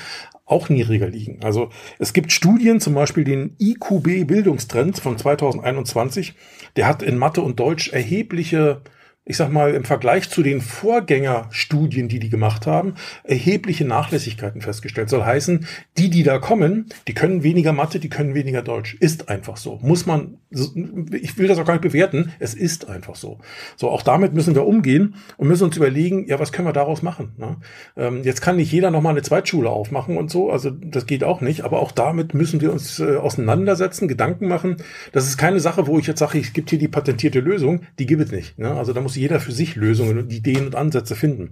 auch 0.46 0.68
niedriger 0.68 1.08
liegen. 1.08 1.40
Also 1.44 1.70
es 1.98 2.12
gibt 2.12 2.34
Studien, 2.34 2.82
zum 2.82 2.94
Beispiel 2.94 3.24
den 3.24 3.56
IQB 3.58 4.28
Bildungstrend 4.28 5.00
von 5.00 5.18
2021, 5.18 6.36
der 6.76 6.88
hat 6.88 7.02
in 7.02 7.18
Mathe 7.18 7.42
und 7.42 7.60
Deutsch 7.60 7.90
erhebliche 7.94 8.82
ich 9.24 9.38
sag 9.38 9.52
mal, 9.52 9.76
im 9.76 9.84
Vergleich 9.84 10.32
zu 10.32 10.42
den 10.42 10.62
Vorgängerstudien, 10.62 12.08
die 12.08 12.18
die 12.18 12.30
gemacht 12.30 12.66
haben, 12.66 12.96
erhebliche 13.24 13.86
Nachlässigkeiten 13.86 14.62
festgestellt. 14.62 15.10
Soll 15.10 15.24
heißen, 15.24 15.68
die, 16.00 16.10
die 16.10 16.24
da 16.24 16.40
kommen, 16.40 16.88
die 17.08 17.14
können 17.14 17.44
weniger 17.44 17.72
Mathe, 17.72 18.00
die 18.00 18.10
können 18.10 18.34
weniger 18.34 18.64
Deutsch. 18.64 18.96
Ist 19.00 19.30
einfach 19.30 19.58
so. 19.58 19.78
Muss 19.84 20.08
man, 20.08 20.40
ich 21.12 21.38
will 21.38 21.48
das 21.48 21.60
auch 21.60 21.66
gar 21.66 21.76
nicht 21.76 21.84
bewerten, 21.84 22.34
es 22.40 22.56
ist 22.56 22.90
einfach 22.90 23.16
so. 23.16 23.38
So, 23.78 23.90
auch 23.90 24.02
damit 24.02 24.34
müssen 24.34 24.56
wir 24.56 24.66
umgehen 24.66 25.14
und 25.38 25.48
müssen 25.48 25.66
uns 25.66 25.78
überlegen, 25.78 26.28
ja, 26.28 26.40
was 26.40 26.52
können 26.52 26.68
wir 26.68 26.74
daraus 26.74 27.04
machen? 27.04 27.34
Ne? 27.38 27.58
Ähm, 27.98 28.24
jetzt 28.24 28.42
kann 28.42 28.56
nicht 28.56 28.72
jeder 28.72 28.90
nochmal 28.90 29.12
eine 29.12 29.22
Zweitschule 29.22 29.70
aufmachen 29.70 30.18
und 30.18 30.32
so, 30.32 30.50
also 30.50 30.72
das 30.72 31.06
geht 31.06 31.24
auch 31.24 31.42
nicht, 31.42 31.62
aber 31.62 31.80
auch 31.80 31.92
damit 31.92 32.34
müssen 32.34 32.60
wir 32.60 32.74
uns 32.74 33.00
äh, 33.00 33.18
auseinandersetzen, 33.18 34.08
Gedanken 34.08 34.48
machen. 34.48 34.78
Das 35.12 35.28
ist 35.28 35.38
keine 35.38 35.60
Sache, 35.60 35.86
wo 35.86 36.00
ich 36.00 36.08
jetzt 36.08 36.20
sage, 36.20 36.40
es 36.40 36.54
gibt 36.54 36.72
hier 36.72 36.80
die 36.80 36.88
patentierte 36.88 37.40
Lösung, 37.40 37.82
die 38.00 38.08
gibt 38.08 38.24
es 38.24 38.32
nicht. 38.32 38.58
Ne? 38.58 38.72
Also 38.72 38.94
da 38.94 39.02
muss 39.02 39.11
muss 39.12 39.18
jeder 39.18 39.42
für 39.42 39.52
sich 39.52 39.76
Lösungen 39.76 40.18
und 40.20 40.32
Ideen 40.32 40.66
und 40.66 40.76
Ansätze 40.76 41.18
finden. 41.18 41.52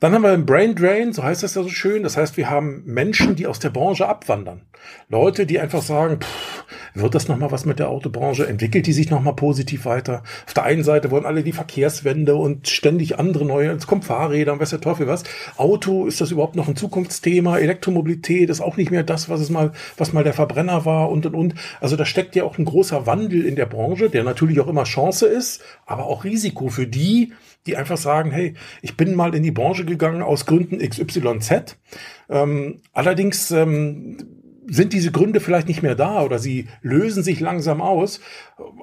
Dann 0.00 0.12
haben 0.12 0.22
wir 0.22 0.30
einen 0.30 0.46
Brain 0.46 0.74
Drain, 0.74 1.12
so 1.12 1.22
heißt 1.22 1.42
das 1.42 1.54
ja 1.54 1.62
so 1.62 1.68
schön. 1.68 2.02
Das 2.02 2.16
heißt, 2.16 2.36
wir 2.36 2.50
haben 2.50 2.82
Menschen, 2.84 3.36
die 3.36 3.46
aus 3.46 3.58
der 3.58 3.70
Branche 3.70 4.08
abwandern. 4.08 4.62
Leute, 5.08 5.46
die 5.46 5.58
einfach 5.58 5.82
sagen, 5.82 6.20
pff, 6.20 6.64
wird 6.94 7.14
das 7.14 7.28
nochmal 7.28 7.50
was 7.50 7.64
mit 7.64 7.78
der 7.78 7.88
Autobranche? 7.88 8.46
Entwickelt 8.46 8.86
die 8.86 8.92
sich 8.92 9.10
nochmal 9.10 9.34
positiv 9.34 9.84
weiter? 9.84 10.22
Auf 10.46 10.54
der 10.54 10.64
einen 10.64 10.84
Seite 10.84 11.10
wollen 11.10 11.26
alle 11.26 11.42
die 11.42 11.52
Verkehrswende 11.52 12.36
und 12.36 12.68
ständig 12.68 13.18
andere 13.18 13.44
neue, 13.44 13.70
es 13.70 13.86
kommt 13.86 14.04
Fahrräder 14.04 14.52
und 14.52 14.60
weiß 14.60 14.70
der 14.70 14.80
Teufel 14.80 15.06
was. 15.06 15.24
Auto, 15.56 16.06
ist 16.06 16.20
das 16.20 16.30
überhaupt 16.30 16.56
noch 16.56 16.68
ein 16.68 16.76
Zukunftsthema? 16.76 17.58
Elektromobilität 17.58 18.50
ist 18.50 18.60
auch 18.60 18.76
nicht 18.76 18.90
mehr 18.90 19.02
das, 19.02 19.28
was 19.28 19.40
es 19.40 19.50
mal, 19.50 19.72
was 19.96 20.12
mal 20.12 20.24
der 20.24 20.34
Verbrenner 20.34 20.84
war 20.84 21.10
und 21.10 21.26
und 21.26 21.34
und. 21.34 21.54
Also 21.80 21.96
da 21.96 22.04
steckt 22.04 22.36
ja 22.36 22.44
auch 22.44 22.58
ein 22.58 22.64
großer 22.64 23.06
Wandel 23.06 23.44
in 23.44 23.56
der 23.56 23.66
Branche, 23.66 24.10
der 24.10 24.24
natürlich 24.24 24.60
auch 24.60 24.68
immer 24.68 24.84
Chance 24.84 25.26
ist, 25.26 25.62
aber 25.84 26.06
auch 26.06 26.24
Risiko 26.24 26.68
für 26.68 26.86
die, 26.86 27.32
die 27.66 27.76
einfach 27.76 27.96
sagen, 27.96 28.30
hey, 28.30 28.54
ich 28.82 28.96
bin 28.96 29.14
mal 29.14 29.34
in 29.34 29.42
die 29.42 29.50
Branche 29.50 29.84
gegangen 29.84 30.22
aus 30.22 30.46
Gründen 30.46 30.78
XYZ. 30.78 31.76
Ähm, 32.28 32.80
allerdings 32.92 33.50
ähm, 33.50 34.18
sind 34.68 34.92
diese 34.92 35.12
Gründe 35.12 35.40
vielleicht 35.40 35.68
nicht 35.68 35.82
mehr 35.82 35.94
da 35.94 36.22
oder 36.22 36.38
sie 36.38 36.68
lösen 36.82 37.22
sich 37.22 37.40
langsam 37.40 37.80
aus 37.80 38.20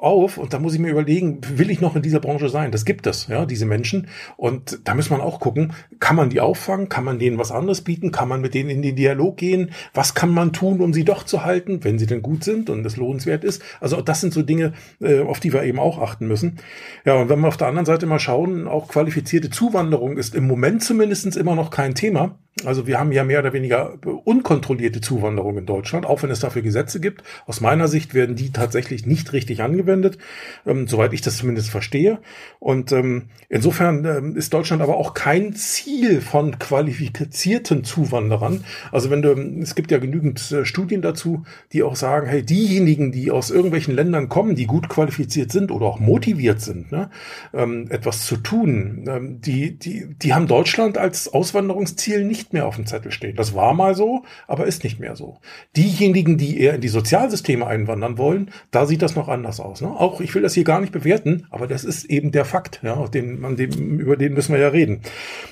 auf 0.01 0.37
und 0.37 0.53
da 0.53 0.59
muss 0.59 0.73
ich 0.73 0.79
mir 0.79 0.91
überlegen, 0.91 1.39
will 1.55 1.69
ich 1.69 1.81
noch 1.81 1.95
in 1.95 2.01
dieser 2.01 2.19
Branche 2.19 2.49
sein? 2.49 2.71
Das 2.71 2.85
gibt 2.85 3.07
es, 3.07 3.27
ja, 3.27 3.45
diese 3.45 3.65
Menschen 3.65 4.07
und 4.37 4.79
da 4.83 4.93
muss 4.93 5.09
man 5.09 5.21
auch 5.21 5.39
gucken, 5.39 5.73
kann 5.99 6.15
man 6.15 6.29
die 6.29 6.41
auffangen, 6.41 6.89
kann 6.89 7.03
man 7.03 7.19
denen 7.19 7.37
was 7.37 7.51
anderes 7.51 7.81
bieten, 7.81 8.11
kann 8.11 8.27
man 8.27 8.41
mit 8.41 8.53
denen 8.53 8.69
in 8.69 8.81
den 8.81 8.95
Dialog 8.95 9.37
gehen, 9.37 9.71
was 9.93 10.13
kann 10.13 10.29
man 10.29 10.53
tun, 10.53 10.81
um 10.81 10.93
sie 10.93 11.03
doch 11.03 11.23
zu 11.23 11.43
halten, 11.43 11.83
wenn 11.83 11.99
sie 11.99 12.05
denn 12.05 12.21
gut 12.21 12.43
sind 12.43 12.69
und 12.69 12.85
es 12.85 12.97
lohnenswert 12.97 13.43
ist. 13.43 13.61
Also 13.79 14.01
das 14.01 14.21
sind 14.21 14.33
so 14.33 14.41
Dinge, 14.43 14.73
äh, 15.01 15.21
auf 15.21 15.39
die 15.39 15.53
wir 15.53 15.63
eben 15.63 15.79
auch 15.79 15.99
achten 15.99 16.27
müssen. 16.27 16.59
Ja, 17.05 17.15
und 17.15 17.29
wenn 17.29 17.39
wir 17.39 17.47
auf 17.47 17.57
der 17.57 17.67
anderen 17.67 17.85
Seite 17.85 18.05
mal 18.05 18.19
schauen, 18.19 18.67
auch 18.67 18.87
qualifizierte 18.87 19.49
Zuwanderung 19.49 20.17
ist 20.17 20.35
im 20.35 20.47
Moment 20.47 20.83
zumindest 20.83 21.37
immer 21.37 21.55
noch 21.55 21.69
kein 21.69 21.95
Thema. 21.95 22.37
Also 22.65 22.85
wir 22.85 22.99
haben 22.99 23.11
ja 23.11 23.23
mehr 23.23 23.39
oder 23.39 23.53
weniger 23.53 23.97
unkontrollierte 24.25 25.01
Zuwanderung 25.01 25.57
in 25.57 25.65
Deutschland. 25.65 25.73
Deutschland, 25.83 26.05
auch 26.05 26.23
wenn 26.23 26.31
es 26.31 26.39
dafür 26.39 26.61
Gesetze 26.61 26.99
gibt. 26.99 27.23
Aus 27.45 27.61
meiner 27.61 27.87
Sicht 27.87 28.13
werden 28.13 28.35
die 28.35 28.51
tatsächlich 28.51 29.05
nicht 29.05 29.33
richtig 29.33 29.62
angewendet, 29.63 30.17
ähm, 30.65 30.87
soweit 30.87 31.13
ich 31.13 31.21
das 31.21 31.37
zumindest 31.37 31.69
verstehe. 31.69 32.19
Und 32.59 32.91
ähm, 32.91 33.23
insofern 33.49 34.05
ähm, 34.05 34.35
ist 34.35 34.53
Deutschland 34.53 34.81
aber 34.81 34.97
auch 34.97 35.13
kein 35.13 35.53
Ziel 35.53 36.21
von 36.21 36.59
qualifizierten 36.59 37.83
Zuwanderern. 37.83 38.63
Also 38.91 39.09
wenn 39.09 39.21
du, 39.21 39.31
es 39.61 39.75
gibt 39.75 39.91
ja 39.91 39.97
genügend 39.97 40.51
äh, 40.51 40.65
Studien 40.65 41.01
dazu, 41.01 41.43
die 41.71 41.83
auch 41.83 41.95
sagen, 41.95 42.27
hey, 42.27 42.43
diejenigen, 42.43 43.11
die 43.11 43.31
aus 43.31 43.49
irgendwelchen 43.49 43.95
Ländern 43.95 44.29
kommen, 44.29 44.55
die 44.55 44.65
gut 44.65 44.89
qualifiziert 44.89 45.51
sind 45.51 45.71
oder 45.71 45.85
auch 45.85 45.99
motiviert 45.99 46.61
sind, 46.61 46.91
ne, 46.91 47.09
ähm, 47.53 47.87
etwas 47.89 48.25
zu 48.25 48.37
tun, 48.37 49.05
ähm, 49.07 49.41
die, 49.41 49.77
die, 49.77 50.07
die 50.15 50.33
haben 50.33 50.47
Deutschland 50.47 50.97
als 50.97 51.33
Auswanderungsziel 51.33 52.25
nicht 52.25 52.53
mehr 52.53 52.65
auf 52.65 52.75
dem 52.75 52.85
Zettel 52.85 53.11
stehen. 53.11 53.35
Das 53.35 53.55
war 53.55 53.73
mal 53.73 53.95
so, 53.95 54.23
aber 54.47 54.65
ist 54.65 54.83
nicht 54.83 54.99
mehr 54.99 55.15
so. 55.15 55.39
Diejenigen, 55.75 56.37
die 56.37 56.59
eher 56.59 56.75
in 56.75 56.81
die 56.81 56.87
Sozialsysteme 56.87 57.65
einwandern 57.65 58.17
wollen, 58.17 58.51
da 58.71 58.85
sieht 58.85 59.01
das 59.01 59.15
noch 59.15 59.27
anders 59.27 59.52
aus. 59.59 59.81
Ne? 59.81 59.87
Auch 59.87 60.21
ich 60.21 60.33
will 60.35 60.41
das 60.41 60.53
hier 60.53 60.63
gar 60.63 60.81
nicht 60.81 60.91
bewerten, 60.91 61.45
aber 61.49 61.67
das 61.67 61.83
ist 61.83 62.05
eben 62.05 62.31
der 62.31 62.45
Fakt, 62.45 62.79
ja, 62.83 63.07
den, 63.07 63.43
an 63.45 63.55
dem, 63.55 63.99
über 63.99 64.17
den 64.17 64.33
müssen 64.33 64.53
wir 64.53 64.61
ja 64.61 64.69
reden. 64.69 65.01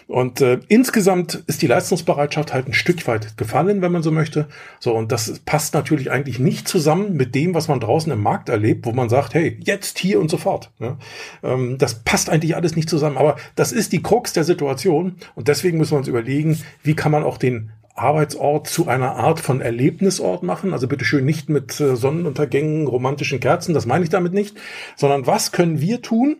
Und 0.07 0.41
äh, 0.41 0.59
insgesamt 0.67 1.43
ist 1.47 1.61
die 1.61 1.67
Leistungsbereitschaft 1.67 2.53
halt 2.53 2.67
ein 2.67 2.73
Stück 2.73 3.07
weit 3.07 3.37
gefallen, 3.37 3.81
wenn 3.81 3.91
man 3.91 4.03
so 4.03 4.11
möchte. 4.11 4.47
So, 4.79 4.93
und 4.93 5.11
das 5.11 5.39
passt 5.45 5.73
natürlich 5.73 6.11
eigentlich 6.11 6.39
nicht 6.39 6.67
zusammen 6.67 7.15
mit 7.15 7.35
dem, 7.35 7.53
was 7.53 7.67
man 7.67 7.79
draußen 7.79 8.11
im 8.11 8.21
Markt 8.21 8.49
erlebt, 8.49 8.85
wo 8.85 8.91
man 8.91 9.09
sagt, 9.09 9.33
hey, 9.33 9.57
jetzt, 9.63 9.99
hier 9.99 10.19
und 10.19 10.29
sofort. 10.29 10.71
Ja? 10.79 10.97
Ähm, 11.43 11.77
das 11.77 12.03
passt 12.03 12.29
eigentlich 12.29 12.55
alles 12.55 12.75
nicht 12.75 12.89
zusammen. 12.89 13.17
Aber 13.17 13.37
das 13.55 13.71
ist 13.71 13.91
die 13.91 14.01
Krux 14.01 14.33
der 14.33 14.43
Situation. 14.43 15.15
Und 15.35 15.47
deswegen 15.47 15.77
müssen 15.77 15.91
wir 15.91 15.99
uns 15.99 16.07
überlegen, 16.07 16.59
wie 16.83 16.95
kann 16.95 17.11
man 17.11 17.23
auch 17.23 17.37
den 17.37 17.71
Arbeitsort 17.95 18.67
zu 18.67 18.87
einer 18.87 19.15
Art 19.15 19.39
von 19.39 19.61
Erlebnisort 19.61 20.43
machen. 20.43 20.73
Also 20.73 20.87
bitte 20.87 21.05
schön 21.05 21.25
nicht 21.25 21.49
mit 21.49 21.79
äh, 21.79 21.95
Sonnenuntergängen, 21.95 22.87
romantischen 22.87 23.39
Kerzen, 23.39 23.73
das 23.73 23.85
meine 23.85 24.03
ich 24.03 24.09
damit 24.09 24.33
nicht, 24.33 24.57
sondern 24.95 25.27
was 25.27 25.51
können 25.51 25.81
wir 25.81 26.01
tun, 26.01 26.37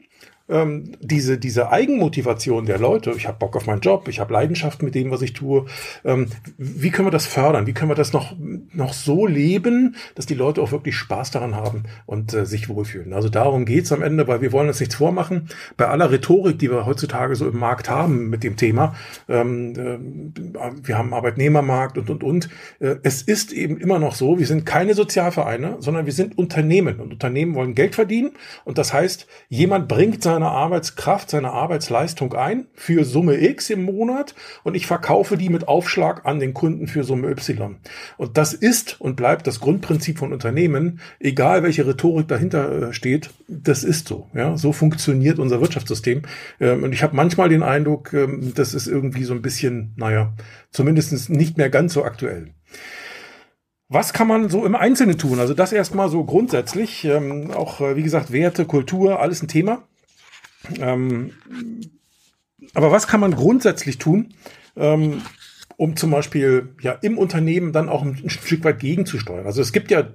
ähm, 0.52 0.92
diese, 1.00 1.38
diese 1.38 1.72
Eigenmotivation 1.72 2.66
der 2.66 2.78
Leute, 2.78 3.12
ich 3.16 3.28
habe 3.28 3.38
Bock 3.40 3.56
auf 3.56 3.66
meinen 3.66 3.82
Job, 3.82 4.08
ich 4.08 4.20
habe 4.20 4.34
Leidenschaft 4.34 4.84
mit 4.84 4.94
dem, 4.94 5.10
was 5.10 5.22
ich 5.22 5.34
tue, 5.34 5.66
ähm, 6.04 6.28
wie 6.58 6.92
können 6.92 7.08
wir 7.08 7.12
das 7.12 7.26
fördern? 7.26 7.68
Wie 7.68 7.74
können 7.74 7.90
wir 7.90 7.96
das 7.96 8.14
noch, 8.14 8.36
noch 8.74 8.94
so 8.94 9.26
leben, 9.26 9.96
dass 10.16 10.26
die 10.26 10.34
Leute 10.34 10.62
auch 10.62 10.72
wirklich 10.72 10.96
Spaß 10.96 11.32
daran 11.32 11.56
haben 11.56 11.84
und 12.06 12.34
äh, 12.34 12.46
sich 12.46 12.70
wohlfühlen? 12.70 13.14
Also 13.14 13.30
darum 13.30 13.66
geht's 13.66 13.92
am 13.92 14.02
Ende, 14.02 14.28
weil 14.28 14.42
wir 14.42 14.52
wollen 14.52 14.68
uns 14.68 14.80
nichts 14.80 14.96
vormachen. 14.96 15.50
Bei 15.78 15.88
aller 15.88 16.12
Rhetorik, 16.12 16.60
die 16.60 16.70
wir 16.70 16.86
heutzutage 16.86 17.36
so 17.36 17.48
im 17.48 17.58
Markt 17.58 17.90
haben 17.90 18.30
mit 18.30 18.44
dem 18.44 18.58
Thema, 18.58 18.96
ähm, 19.30 19.74
äh, 19.76 20.72
wir 20.84 20.98
haben 20.98 21.14
Arbeitnehmermarkt 21.14 21.98
und, 21.98 22.10
und, 22.10 22.24
und. 22.24 22.50
Äh, 22.80 22.96
es 23.04 23.22
ist 23.22 23.54
eben 23.54 23.78
immer 23.78 24.00
noch 24.00 24.16
so, 24.16 24.38
wir 24.38 24.48
sind 24.48 24.66
keine 24.66 24.94
Sozialvereine, 24.94 25.78
sondern 25.80 26.06
wir 26.06 26.14
sind 26.14 26.38
Unternehmen 26.38 27.00
und 27.00 27.14
Unternehmen 27.14 27.56
wollen 27.56 27.76
Geld 27.76 27.96
verdienen 27.96 28.32
und 28.66 28.78
das 28.78 28.94
heißt, 28.94 29.28
jemand 29.50 29.88
bringt 29.88 30.24
seine 30.24 30.41
seine 30.42 30.54
Arbeitskraft, 30.54 31.30
seine 31.30 31.52
Arbeitsleistung 31.52 32.34
ein 32.34 32.66
für 32.74 33.06
Summe 33.06 33.40
X 33.48 33.70
im 33.70 33.84
Monat 33.84 34.34
und 34.64 34.74
ich 34.74 34.88
verkaufe 34.88 35.38
die 35.38 35.50
mit 35.50 35.68
Aufschlag 35.68 36.26
an 36.26 36.40
den 36.40 36.56
Kunden 36.56 36.88
für 36.88 37.04
Summe 37.04 37.30
Y. 37.30 37.78
Und 38.18 38.38
das 38.38 38.54
ist 38.54 39.00
und 39.00 39.16
bleibt 39.16 39.46
das 39.46 39.60
Grundprinzip 39.60 40.18
von 40.18 40.34
Unternehmen, 40.34 41.00
egal 41.20 41.62
welche 41.62 41.86
Rhetorik 41.86 42.28
dahinter 42.28 42.90
äh, 42.90 42.94
steht, 42.94 43.30
das 43.48 43.84
ist 43.84 44.08
so. 44.08 44.30
Ja, 44.34 44.58
so 44.58 44.74
funktioniert 44.74 45.38
unser 45.38 45.62
Wirtschaftssystem. 45.62 46.24
Ähm, 46.60 46.82
und 46.82 46.92
ich 46.92 47.04
habe 47.04 47.16
manchmal 47.16 47.50
den 47.50 47.62
Eindruck, 47.62 48.12
ähm, 48.14 48.54
das 48.56 48.74
ist 48.74 48.88
irgendwie 48.88 49.26
so 49.26 49.36
ein 49.36 49.44
bisschen, 49.44 49.94
naja, 49.96 50.34
zumindest 50.72 51.30
nicht 51.30 51.58
mehr 51.58 51.70
ganz 51.70 51.94
so 51.94 52.04
aktuell. 52.04 52.48
Was 53.90 54.12
kann 54.14 54.28
man 54.28 54.50
so 54.50 54.66
im 54.66 54.74
Einzelnen 54.74 55.20
tun? 55.20 55.40
Also 55.40 55.54
das 55.54 55.72
erstmal 55.72 56.10
so 56.10 56.24
grundsätzlich, 56.24 57.06
ähm, 57.06 57.52
auch 57.52 57.80
äh, 57.82 57.96
wie 57.96 58.04
gesagt 58.04 58.32
Werte, 58.32 58.66
Kultur, 58.66 59.20
alles 59.20 59.44
ein 59.44 59.48
Thema. 59.48 59.84
Ähm, 60.80 61.32
aber 62.74 62.92
was 62.92 63.08
kann 63.08 63.20
man 63.20 63.32
grundsätzlich 63.36 63.98
tun, 63.98 64.34
ähm, 64.76 65.22
um 65.78 65.96
zum 65.96 66.12
Beispiel 66.12 66.76
ja 66.82 66.92
im 66.94 67.18
Unternehmen 67.18 67.74
dann 67.74 67.90
auch 67.90 68.04
ein, 68.04 68.30
Stück 68.30 68.64
weit 68.64 68.80
gegenzusteuern? 68.80 69.46
Also 69.46 69.62
es 69.62 69.72
gibt 69.72 69.92
ja 69.92 70.08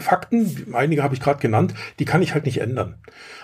Fakten, 0.00 0.72
einige 0.72 1.02
habe 1.02 1.14
ich 1.14 1.20
gerade 1.20 1.40
genannt, 1.40 1.74
die 1.98 2.04
kann 2.04 2.22
ich 2.22 2.34
halt 2.34 2.46
nicht 2.46 2.58
ändern. 2.58 2.96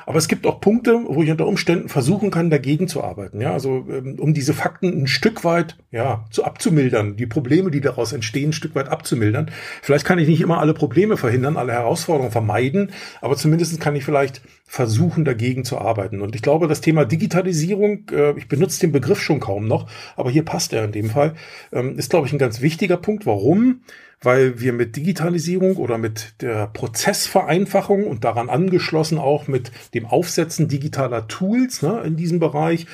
Aber 0.09 0.17
es 0.19 0.29
gibt 0.29 0.47
auch 0.47 0.63
Punkte, 0.63 1.05
wo 1.07 1.23
ich 1.23 1.31
unter 1.31 1.47
Umständen 1.47 1.91
versuchen 1.91 2.31
kann, 2.31 2.49
dagegen 2.49 2.89
zu 2.89 3.05
arbeiten. 3.05 3.43
Ja, 3.43 3.53
also 3.53 3.87
ähm, 3.91 4.17
um 4.19 4.33
diese 4.33 4.55
Fakten 4.55 5.03
ein 5.03 5.07
Stück 5.07 5.45
weit 5.45 5.77
ja 5.91 6.25
zu 6.31 6.45
abzumildern, 6.45 7.17
die 7.17 7.27
Probleme, 7.27 7.71
die 7.71 7.83
daraus 7.83 8.15
entstehen, 8.15 8.51
ein 8.51 8.53
Stück 8.55 8.75
weit 8.75 8.89
abzumildern. 8.89 9.51
Vielleicht 9.83 10.07
kann 10.07 10.19
ich 10.19 10.27
nicht 10.27 10.41
immer 10.41 10.61
alle 10.61 10.73
Probleme 10.73 11.19
verhindern, 11.19 11.59
alle 11.59 11.73
Herausforderungen 11.73 12.33
vermeiden, 12.33 12.93
aber 13.21 13.37
zumindest 13.37 13.79
kann 13.81 13.97
ich 13.97 14.05
vielleicht 14.05 14.41
versuchen, 14.65 15.27
dagegen 15.27 15.65
zu 15.65 15.79
arbeiten. 15.79 16.23
Und 16.23 16.35
ich 16.35 16.41
glaube, 16.41 16.69
das 16.69 16.81
Thema 16.81 17.05
Digitalisierung, 17.05 18.09
äh, 18.11 18.33
ich 18.39 18.49
benutze 18.49 18.81
den 18.81 18.93
Begriff 18.93 19.21
schon 19.21 19.41
kaum 19.41 19.67
noch, 19.67 19.91
aber 20.17 20.31
hier 20.31 20.45
passt 20.45 20.73
er 20.73 20.85
in 20.85 20.93
dem 20.93 21.11
Fall, 21.11 21.35
ähm, 21.71 21.99
ist, 21.99 22.09
glaube 22.09 22.27
ich, 22.27 22.33
ein 22.33 22.39
ganz 22.39 22.63
wichtiger 22.63 22.97
Punkt. 22.97 23.27
Warum? 23.27 23.81
Weil 24.21 24.61
wir 24.61 24.73
mit 24.73 24.97
Digitalisierung 24.97 25.77
oder 25.77 25.99
mit 25.99 26.35
der 26.41 26.67
Prozessvereinfachung 26.69 28.07
und 28.07 28.25
daran 28.25 28.49
angeschlossen 28.49 29.19
auch 29.19 29.47
mit 29.47 29.71
dem 29.95 30.07
Aufsetzen 30.07 30.69
digitaler 30.69 31.29
Tools 31.29 31.83
ne, 31.83 32.03
in 32.05 32.17
diesem 32.17 32.41
Bereich, 32.41 32.87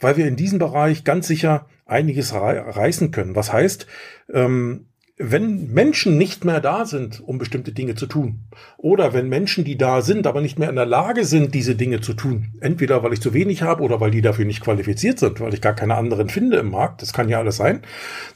weil 0.00 0.16
wir 0.16 0.26
in 0.26 0.36
diesem 0.36 0.58
Bereich 0.58 1.04
ganz 1.04 1.26
sicher 1.26 1.66
einiges 1.86 2.34
reißen 2.34 3.10
können. 3.10 3.34
Was 3.34 3.52
heißt, 3.52 3.86
ähm, 4.32 4.86
wenn 5.18 5.72
Menschen 5.72 6.16
nicht 6.16 6.44
mehr 6.44 6.60
da 6.60 6.84
sind, 6.84 7.20
um 7.20 7.38
bestimmte 7.38 7.72
Dinge 7.72 7.96
zu 7.96 8.06
tun, 8.06 8.44
oder 8.76 9.12
wenn 9.12 9.28
Menschen, 9.28 9.64
die 9.64 9.76
da 9.76 10.00
sind, 10.00 10.26
aber 10.28 10.40
nicht 10.40 10.58
mehr 10.58 10.70
in 10.70 10.76
der 10.76 10.86
Lage 10.86 11.24
sind, 11.24 11.54
diese 11.54 11.74
Dinge 11.74 12.00
zu 12.00 12.14
tun, 12.14 12.54
entweder 12.60 13.02
weil 13.02 13.12
ich 13.12 13.20
zu 13.20 13.34
wenig 13.34 13.62
habe 13.62 13.82
oder 13.82 14.00
weil 14.00 14.12
die 14.12 14.22
dafür 14.22 14.44
nicht 14.44 14.60
qualifiziert 14.60 15.18
sind, 15.18 15.40
weil 15.40 15.52
ich 15.52 15.60
gar 15.60 15.74
keine 15.74 15.96
anderen 15.96 16.28
finde 16.28 16.58
im 16.58 16.70
Markt, 16.70 17.02
das 17.02 17.12
kann 17.12 17.28
ja 17.28 17.38
alles 17.38 17.56
sein, 17.56 17.82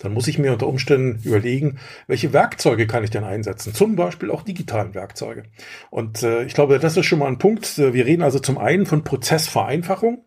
dann 0.00 0.12
muss 0.12 0.26
ich 0.26 0.38
mir 0.38 0.52
unter 0.52 0.66
Umständen 0.66 1.20
überlegen, 1.22 1.78
welche 2.08 2.32
Werkzeuge 2.32 2.88
kann 2.88 3.04
ich 3.04 3.10
denn 3.10 3.24
einsetzen, 3.24 3.74
zum 3.74 3.94
Beispiel 3.94 4.30
auch 4.30 4.42
digitalen 4.42 4.94
Werkzeuge. 4.94 5.44
Und 5.90 6.24
äh, 6.24 6.44
ich 6.44 6.54
glaube, 6.54 6.80
das 6.80 6.96
ist 6.96 7.06
schon 7.06 7.20
mal 7.20 7.28
ein 7.28 7.38
Punkt. 7.38 7.78
Wir 7.78 8.06
reden 8.06 8.22
also 8.22 8.40
zum 8.40 8.58
einen 8.58 8.86
von 8.86 9.04
Prozessvereinfachung, 9.04 10.24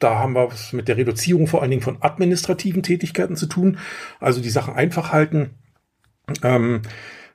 da 0.00 0.18
haben 0.18 0.34
wir 0.34 0.48
es 0.48 0.72
mit 0.72 0.88
der 0.88 0.96
Reduzierung 0.96 1.46
vor 1.46 1.62
allen 1.62 1.70
Dingen 1.70 1.82
von 1.82 1.98
administrativen 2.00 2.82
Tätigkeiten 2.82 3.36
zu 3.36 3.46
tun. 3.46 3.78
Also 4.18 4.40
die 4.40 4.50
Sachen 4.50 4.74
einfach 4.74 5.12
halten. 5.12 5.50
Ähm, 6.42 6.82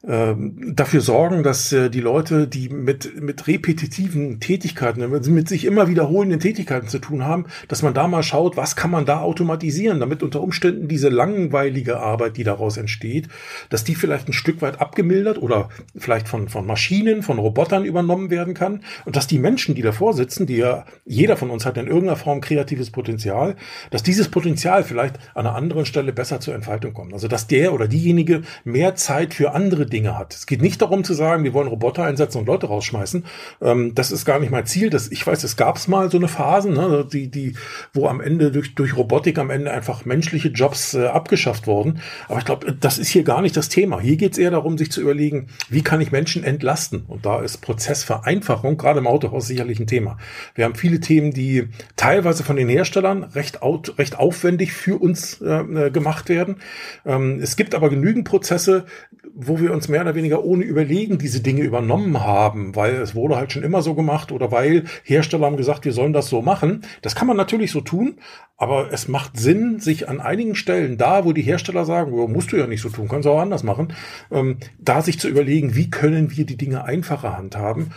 dafür 0.07 1.01
sorgen, 1.01 1.41
dass 1.41 1.71
äh, 1.71 1.89
die 1.89 1.99
Leute, 1.99 2.47
die 2.47 2.69
mit, 2.69 3.21
mit 3.21 3.47
repetitiven 3.47 4.39
Tätigkeiten, 4.39 5.09
mit 5.09 5.49
sich 5.49 5.65
immer 5.65 5.87
wiederholenden 5.87 6.39
Tätigkeiten 6.39 6.87
zu 6.87 6.99
tun 6.99 7.25
haben, 7.25 7.45
dass 7.69 7.81
man 7.81 7.95
da 7.95 8.07
mal 8.07 8.21
schaut, 8.21 8.55
was 8.55 8.75
kann 8.75 8.91
man 8.91 9.07
da 9.07 9.21
automatisieren, 9.21 9.99
damit 9.99 10.21
unter 10.21 10.41
Umständen 10.41 10.87
diese 10.87 11.09
langweilige 11.09 11.99
Arbeit, 11.99 12.37
die 12.37 12.43
daraus 12.43 12.77
entsteht, 12.77 13.29
dass 13.69 13.83
die 13.83 13.95
vielleicht 13.95 14.29
ein 14.29 14.33
Stück 14.33 14.61
weit 14.61 14.79
abgemildert 14.79 15.41
oder 15.41 15.69
vielleicht 15.95 16.27
von, 16.27 16.49
von 16.49 16.67
Maschinen, 16.67 17.23
von 17.23 17.39
Robotern 17.39 17.83
übernommen 17.83 18.29
werden 18.29 18.53
kann 18.53 18.81
und 19.05 19.15
dass 19.15 19.25
die 19.25 19.39
Menschen, 19.39 19.73
die 19.73 19.81
davor 19.81 20.13
sitzen, 20.13 20.45
die 20.45 20.57
ja 20.57 20.85
jeder 21.05 21.35
von 21.35 21.49
uns 21.49 21.65
hat 21.65 21.77
in 21.77 21.87
irgendeiner 21.87 22.15
Form 22.15 22.41
kreatives 22.41 22.91
Potenzial, 22.91 23.55
dass 23.89 24.03
dieses 24.03 24.29
Potenzial 24.29 24.83
vielleicht 24.83 25.17
an 25.33 25.47
einer 25.47 25.55
anderen 25.55 25.87
Stelle 25.87 26.13
besser 26.13 26.39
zur 26.39 26.53
Entfaltung 26.53 26.93
kommt. 26.93 27.13
Also 27.13 27.27
dass 27.27 27.47
der 27.47 27.73
oder 27.73 27.87
diejenige 27.87 28.43
mehr 28.63 28.93
Zeit 28.93 29.33
für 29.33 29.53
andere 29.53 29.87
Dinge 29.87 29.94
hat. 30.03 30.33
Es 30.33 30.45
geht 30.45 30.61
nicht 30.61 30.81
darum 30.81 31.03
zu 31.03 31.13
sagen, 31.13 31.43
wir 31.43 31.53
wollen 31.53 31.67
Roboter 31.67 32.03
einsetzen 32.03 32.39
und 32.39 32.47
Leute 32.47 32.67
rausschmeißen. 32.67 33.25
Ähm, 33.61 33.95
das 33.95 34.11
ist 34.11 34.25
gar 34.25 34.39
nicht 34.39 34.51
mein 34.51 34.65
Ziel. 34.65 34.89
Das, 34.89 35.09
ich 35.11 35.25
weiß, 35.25 35.43
es 35.43 35.55
gab 35.55 35.77
es 35.77 35.87
mal 35.87 36.11
so 36.11 36.17
eine 36.17 36.27
Phase, 36.27 36.69
ne, 36.69 37.07
die, 37.11 37.29
die, 37.29 37.55
wo 37.93 38.07
am 38.07 38.21
Ende 38.21 38.51
durch, 38.51 38.75
durch 38.75 38.95
Robotik 38.95 39.37
am 39.37 39.49
Ende 39.49 39.71
einfach 39.71 40.05
menschliche 40.05 40.49
Jobs 40.49 40.93
äh, 40.93 41.05
abgeschafft 41.05 41.67
wurden. 41.67 42.01
Aber 42.27 42.39
ich 42.39 42.45
glaube, 42.45 42.73
das 42.73 42.97
ist 42.97 43.09
hier 43.09 43.23
gar 43.23 43.41
nicht 43.41 43.55
das 43.55 43.69
Thema. 43.69 43.99
Hier 43.99 44.17
geht 44.17 44.33
es 44.33 44.37
eher 44.37 44.51
darum, 44.51 44.77
sich 44.77 44.91
zu 44.91 45.01
überlegen, 45.01 45.47
wie 45.69 45.81
kann 45.81 46.01
ich 46.01 46.11
Menschen 46.11 46.43
entlasten? 46.43 47.05
Und 47.07 47.25
da 47.25 47.41
ist 47.41 47.57
Prozessvereinfachung 47.57 48.77
gerade 48.77 48.99
im 48.99 49.07
Autohaus 49.07 49.47
sicherlich 49.47 49.79
ein 49.79 49.87
Thema. 49.87 50.17
Wir 50.53 50.65
haben 50.65 50.75
viele 50.75 50.99
Themen, 50.99 51.31
die 51.31 51.69
teilweise 51.95 52.43
von 52.43 52.55
den 52.55 52.69
Herstellern 52.69 53.23
recht, 53.23 53.59
recht 53.97 54.17
aufwendig 54.17 54.73
für 54.73 55.01
uns 55.01 55.41
äh, 55.41 55.85
äh, 55.85 55.91
gemacht 55.91 56.29
werden. 56.29 56.57
Ähm, 57.05 57.39
es 57.41 57.55
gibt 57.55 57.75
aber 57.75 57.89
genügend 57.89 58.25
Prozesse, 58.25 58.85
wo 59.33 59.59
wir 59.59 59.71
uns 59.75 59.87
mehr 59.87 60.01
oder 60.01 60.15
weniger 60.15 60.43
ohne 60.43 60.63
Überlegen 60.63 61.17
diese 61.17 61.41
Dinge 61.41 61.61
übernommen 61.61 62.21
haben, 62.21 62.75
weil 62.75 62.95
es 62.95 63.13
wurde 63.13 63.35
halt 63.35 63.51
schon 63.51 63.63
immer 63.63 63.81
so 63.81 63.93
gemacht 63.93 64.31
oder 64.31 64.51
weil 64.51 64.85
Hersteller 65.03 65.45
haben 65.45 65.57
gesagt, 65.57 65.85
wir 65.85 65.93
sollen 65.93 66.13
das 66.13 66.27
so 66.27 66.41
machen. 66.41 66.81
Das 67.01 67.13
kann 67.15 67.27
man 67.27 67.37
natürlich 67.37 67.71
so 67.71 67.81
tun, 67.81 68.15
aber 68.57 68.91
es 68.91 69.07
macht 69.07 69.37
Sinn, 69.37 69.79
sich 69.79 70.09
an 70.09 70.19
einigen 70.19 70.55
Stellen, 70.55 70.97
da 70.97 71.25
wo 71.25 71.33
die 71.33 71.43
Hersteller 71.43 71.85
sagen, 71.85 72.13
oh, 72.13 72.27
musst 72.27 72.51
du 72.51 72.57
ja 72.57 72.67
nicht 72.67 72.81
so 72.81 72.89
tun, 72.89 73.07
kannst 73.07 73.25
du 73.25 73.31
auch 73.31 73.41
anders 73.41 73.63
machen, 73.63 73.93
ähm, 74.31 74.57
da 74.79 75.01
sich 75.01 75.19
zu 75.19 75.27
überlegen, 75.27 75.75
wie 75.75 75.89
können 75.89 76.35
wir 76.35 76.45
die 76.45 76.57
Dinge 76.57 76.85
einfacher 76.85 77.37
handhaben 77.37 77.91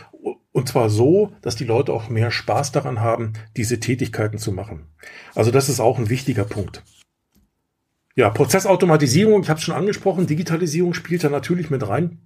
und 0.52 0.68
zwar 0.68 0.90
so, 0.90 1.32
dass 1.40 1.54
die 1.54 1.64
Leute 1.64 1.92
auch 1.92 2.08
mehr 2.08 2.32
Spaß 2.32 2.72
daran 2.72 3.00
haben, 3.00 3.34
diese 3.56 3.78
Tätigkeiten 3.78 4.38
zu 4.38 4.50
machen. 4.50 4.86
Also 5.36 5.52
das 5.52 5.68
ist 5.68 5.78
auch 5.78 5.98
ein 5.98 6.10
wichtiger 6.10 6.44
Punkt. 6.44 6.82
Ja, 8.18 8.30
Prozessautomatisierung, 8.30 9.44
ich 9.44 9.48
habe 9.48 9.58
es 9.58 9.64
schon 9.64 9.76
angesprochen, 9.76 10.26
Digitalisierung 10.26 10.92
spielt 10.92 11.22
da 11.22 11.28
natürlich 11.28 11.70
mit 11.70 11.86
rein 11.86 12.18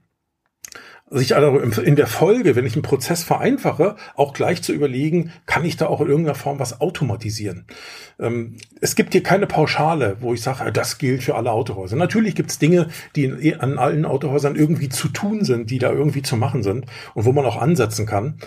sich 1.12 1.37
also 1.37 1.58
in 1.58 1.96
der 1.96 2.06
Folge, 2.06 2.56
wenn 2.56 2.64
ich 2.64 2.75
einen 2.75 2.82
Prozess 2.82 3.22
vereinfache, 3.22 3.96
auch 4.14 4.32
gleich 4.32 4.62
zu 4.62 4.72
überlegen, 4.72 5.32
kann 5.46 5.64
ich 5.64 5.76
da 5.76 5.87
auch 5.87 6.00
in 6.00 6.08
irgendeiner 6.08 6.34
Form 6.34 6.58
was 6.58 6.80
automatisieren. 6.80 7.66
Ähm, 8.18 8.56
es 8.80 8.94
gibt 8.94 9.12
hier 9.12 9.22
keine 9.22 9.46
Pauschale, 9.46 10.16
wo 10.20 10.32
ich 10.32 10.42
sage, 10.42 10.72
das 10.72 10.99
gilt 10.99 11.22
für 11.22 11.34
alle 11.34 11.52
Autohäuser. 11.52 11.96
Natürlich 11.96 12.34
gibt 12.34 12.50
es 12.50 12.58
Dinge, 12.58 12.88
die 13.14 13.54
an 13.56 13.78
allen 13.78 14.04
Autohäusern 14.06 14.56
irgendwie 14.56 14.88
zu 14.88 15.08
tun 15.08 15.44
sind, 15.44 15.70
die 15.70 15.78
da 15.78 15.92
irgendwie 15.92 16.22
zu 16.22 16.37
machen 16.37 16.62
sind 16.62 16.87
und 17.14 17.25
wo 17.25 17.32
man 17.32 17.44
auch 17.44 17.61
ansetzen 17.61 18.06
kann. 18.06 18.38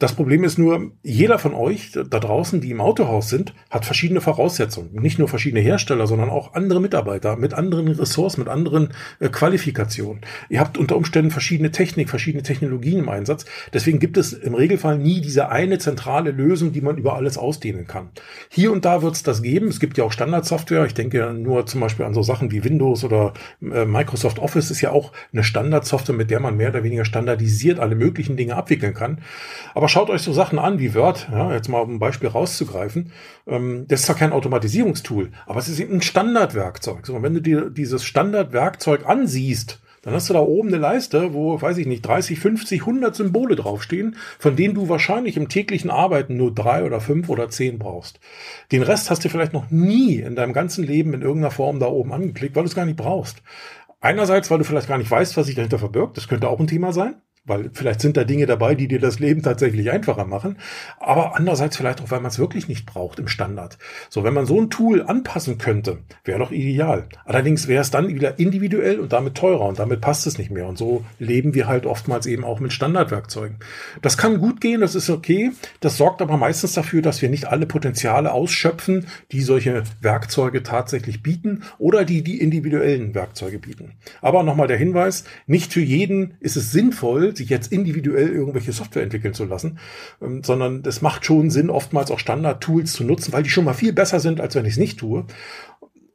Das 0.00 0.12
Problem 0.16 0.42
ist 0.42 0.58
nur, 0.58 0.90
jeder 1.04 1.38
von 1.38 1.54
euch 1.54 1.92
da 1.92 2.18
draußen, 2.18 2.60
die 2.60 2.72
im 2.72 2.80
Autohaus 2.80 3.28
sind, 3.28 3.54
hat 3.70 3.84
verschiedene 3.84 4.20
Voraussetzungen. 4.20 4.90
Nicht 4.92 5.20
nur 5.20 5.28
verschiedene 5.28 5.60
Hersteller, 5.60 6.08
sondern 6.08 6.30
auch 6.30 6.54
andere 6.54 6.80
Mitarbeiter 6.80 7.36
mit 7.36 7.54
anderen 7.54 7.86
Ressourcen, 7.86 8.40
mit 8.40 8.48
anderen 8.48 8.88
äh, 9.20 9.28
Qualifikationen. 9.28 10.22
Ihr 10.48 10.58
habt 10.58 10.78
unter 10.78 10.96
Umständen 10.96 11.30
verschiedene 11.30 11.70
Technik, 11.70 12.10
verschiedene 12.10 12.42
Technologien 12.42 12.98
im 12.98 13.08
Einsatz. 13.08 13.44
Deswegen 13.72 14.00
gibt 14.00 14.16
es 14.16 14.32
im 14.32 14.54
Regelfall 14.54 14.98
nie 14.98 15.20
diese 15.20 15.48
eine 15.50 15.78
zentrale 15.78 16.32
Lösung, 16.32 16.72
die 16.72 16.80
man 16.80 16.98
über 16.98 17.14
alles 17.14 17.38
ausdehnen 17.38 17.86
kann. 17.86 18.08
Hier 18.48 18.72
und 18.72 18.84
da 18.84 19.00
wird 19.00 19.14
es 19.14 19.22
das 19.22 19.42
geben. 19.42 19.68
Es 19.68 19.78
gibt 19.78 19.96
ja 19.96 20.02
auch 20.02 20.12
Standardsoftware. 20.12 20.86
Ich 20.86 20.94
denke 20.94 21.32
nur 21.32 21.66
zum 21.66 21.80
Beispiel 21.80 22.04
an 22.04 22.14
so 22.14 22.22
Sachen 22.22 22.50
wie 22.50 22.64
Windows 22.64 23.04
oder 23.04 23.32
äh, 23.62 23.84
Microsoft 23.84 24.40
Office 24.40 24.72
ist 24.72 24.80
ja 24.80 24.90
auch 24.90 25.12
eine 25.32 25.44
Standardsoftware, 25.44 26.16
mit 26.16 26.32
der 26.32 26.40
man 26.40 26.56
mehr 26.56 26.70
oder 26.70 26.82
weniger 26.82 27.04
standardisiert 27.04 27.78
alle 27.78 27.94
möglichen 27.94 28.36
Dinge 28.36 28.56
abwickeln 28.56 28.92
kann. 28.92 29.20
Aber 29.72 29.83
aber 29.84 29.90
schaut 29.90 30.08
euch 30.08 30.22
so 30.22 30.32
Sachen 30.32 30.58
an 30.58 30.78
wie 30.78 30.94
Word, 30.94 31.28
ja, 31.30 31.52
jetzt 31.52 31.68
mal 31.68 31.80
um 31.80 31.96
ein 31.96 31.98
Beispiel 31.98 32.30
rauszugreifen. 32.30 33.12
Ähm, 33.46 33.84
das 33.86 34.00
ist 34.00 34.06
zwar 34.06 34.16
kein 34.16 34.32
Automatisierungstool, 34.32 35.30
aber 35.44 35.58
es 35.58 35.68
ist 35.68 35.78
eben 35.78 35.96
ein 35.96 36.00
Standardwerkzeug. 36.00 37.06
So, 37.06 37.22
wenn 37.22 37.34
du 37.34 37.42
dir 37.42 37.68
dieses 37.68 38.02
Standardwerkzeug 38.02 39.04
ansiehst, 39.04 39.82
dann 40.00 40.14
hast 40.14 40.30
du 40.30 40.32
da 40.32 40.40
oben 40.40 40.68
eine 40.68 40.78
Leiste, 40.78 41.34
wo, 41.34 41.60
weiß 41.60 41.76
ich 41.76 41.86
nicht, 41.86 42.00
30, 42.00 42.38
50, 42.38 42.80
100 42.80 43.14
Symbole 43.14 43.56
draufstehen, 43.56 44.16
von 44.38 44.56
denen 44.56 44.72
du 44.72 44.88
wahrscheinlich 44.88 45.36
im 45.36 45.50
täglichen 45.50 45.90
Arbeiten 45.90 46.38
nur 46.38 46.54
drei 46.54 46.82
oder 46.84 47.02
fünf 47.02 47.28
oder 47.28 47.50
zehn 47.50 47.78
brauchst. 47.78 48.20
Den 48.72 48.82
Rest 48.82 49.10
hast 49.10 49.22
du 49.22 49.28
vielleicht 49.28 49.52
noch 49.52 49.70
nie 49.70 50.14
in 50.14 50.34
deinem 50.34 50.54
ganzen 50.54 50.86
Leben 50.86 51.12
in 51.12 51.20
irgendeiner 51.20 51.50
Form 51.50 51.78
da 51.78 51.88
oben 51.88 52.14
angeklickt, 52.14 52.56
weil 52.56 52.62
du 52.62 52.68
es 52.68 52.74
gar 52.74 52.86
nicht 52.86 52.96
brauchst. 52.96 53.42
Einerseits, 54.00 54.50
weil 54.50 54.56
du 54.56 54.64
vielleicht 54.64 54.88
gar 54.88 54.96
nicht 54.96 55.10
weißt, 55.10 55.36
was 55.36 55.44
sich 55.44 55.56
dahinter 55.56 55.78
verbirgt. 55.78 56.16
Das 56.16 56.26
könnte 56.26 56.48
auch 56.48 56.58
ein 56.58 56.68
Thema 56.68 56.94
sein 56.94 57.16
weil 57.46 57.70
vielleicht 57.74 58.00
sind 58.00 58.16
da 58.16 58.24
Dinge 58.24 58.46
dabei, 58.46 58.74
die 58.74 58.88
dir 58.88 59.00
das 59.00 59.18
Leben 59.18 59.42
tatsächlich 59.42 59.90
einfacher 59.90 60.24
machen, 60.24 60.56
aber 60.98 61.36
andererseits 61.36 61.76
vielleicht 61.76 62.00
auch, 62.00 62.10
weil 62.10 62.20
man 62.20 62.30
es 62.30 62.38
wirklich 62.38 62.68
nicht 62.68 62.86
braucht 62.86 63.18
im 63.18 63.28
Standard. 63.28 63.78
So, 64.08 64.24
wenn 64.24 64.32
man 64.32 64.46
so 64.46 64.58
ein 64.58 64.70
Tool 64.70 65.02
anpassen 65.02 65.58
könnte, 65.58 65.98
wäre 66.24 66.38
doch 66.38 66.52
ideal. 66.52 67.06
Allerdings 67.26 67.68
wäre 67.68 67.82
es 67.82 67.90
dann 67.90 68.08
wieder 68.08 68.38
individuell 68.38 68.98
und 68.98 69.12
damit 69.12 69.34
teurer 69.34 69.66
und 69.66 69.78
damit 69.78 70.00
passt 70.00 70.26
es 70.26 70.38
nicht 70.38 70.50
mehr. 70.50 70.66
Und 70.66 70.78
so 70.78 71.04
leben 71.18 71.54
wir 71.54 71.66
halt 71.66 71.84
oftmals 71.84 72.26
eben 72.26 72.44
auch 72.44 72.60
mit 72.60 72.72
Standardwerkzeugen. 72.72 73.58
Das 74.00 74.16
kann 74.16 74.40
gut 74.40 74.62
gehen, 74.62 74.80
das 74.80 74.94
ist 74.94 75.10
okay. 75.10 75.52
Das 75.80 75.98
sorgt 75.98 76.22
aber 76.22 76.38
meistens 76.38 76.72
dafür, 76.72 77.02
dass 77.02 77.20
wir 77.20 77.28
nicht 77.28 77.46
alle 77.46 77.66
Potenziale 77.66 78.32
ausschöpfen, 78.32 79.06
die 79.32 79.42
solche 79.42 79.82
Werkzeuge 80.00 80.62
tatsächlich 80.62 81.22
bieten 81.22 81.64
oder 81.76 82.06
die 82.06 82.22
die 82.22 82.40
individuellen 82.40 83.14
Werkzeuge 83.14 83.58
bieten. 83.58 83.92
Aber 84.22 84.42
nochmal 84.42 84.68
der 84.68 84.78
Hinweis, 84.78 85.24
nicht 85.46 85.74
für 85.74 85.82
jeden 85.82 86.34
ist 86.40 86.56
es 86.56 86.72
sinnvoll, 86.72 87.33
sich 87.36 87.48
jetzt 87.48 87.72
individuell 87.72 88.28
irgendwelche 88.28 88.72
Software 88.72 89.02
entwickeln 89.02 89.34
zu 89.34 89.44
lassen, 89.44 89.78
ähm, 90.22 90.42
sondern 90.42 90.82
es 90.86 91.02
macht 91.02 91.24
schon 91.24 91.50
Sinn, 91.50 91.70
oftmals 91.70 92.10
auch 92.10 92.18
Standard-Tools 92.18 92.92
zu 92.92 93.04
nutzen, 93.04 93.32
weil 93.32 93.42
die 93.42 93.50
schon 93.50 93.64
mal 93.64 93.74
viel 93.74 93.92
besser 93.92 94.20
sind, 94.20 94.40
als 94.40 94.54
wenn 94.54 94.64
ich 94.64 94.72
es 94.72 94.78
nicht 94.78 94.98
tue. 94.98 95.26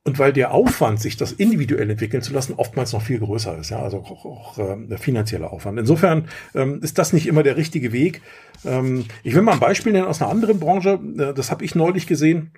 Und 0.06 0.18
weil 0.18 0.34
der 0.34 0.54
Aufwand, 0.54 1.00
sich 1.00 1.18
das 1.18 1.34
individuell 1.34 1.90
entwickeln 1.90 2.24
zu 2.24 2.34
lassen, 2.34 2.54
oftmals 2.56 2.94
noch 2.94 3.02
viel 3.02 3.20
größer 3.20 3.58
ist, 3.60 3.70
ja, 3.70 3.80
also 3.82 3.98
auch, 3.98 4.26
auch 4.26 4.58
äh, 4.58 4.88
der 4.88 4.98
finanzielle 4.98 5.52
Aufwand. 5.52 5.78
Insofern 5.78 6.30
ähm, 6.56 6.80
ist 6.82 6.98
das 6.98 7.14
nicht 7.14 7.28
immer 7.28 7.44
der 7.44 7.58
richtige 7.58 7.92
Weg. 7.92 8.22
Ähm, 8.66 9.06
ich 9.24 9.36
will 9.36 9.42
mal 9.42 9.54
ein 9.54 9.60
Beispiel 9.60 9.92
nennen 9.92 10.08
aus 10.08 10.22
einer 10.22 10.32
anderen 10.32 10.60
Branche. 10.60 11.00
Äh, 11.18 11.34
das 11.34 11.52
habe 11.52 11.66
ich 11.66 11.76
neulich 11.76 12.08
gesehen. 12.08 12.52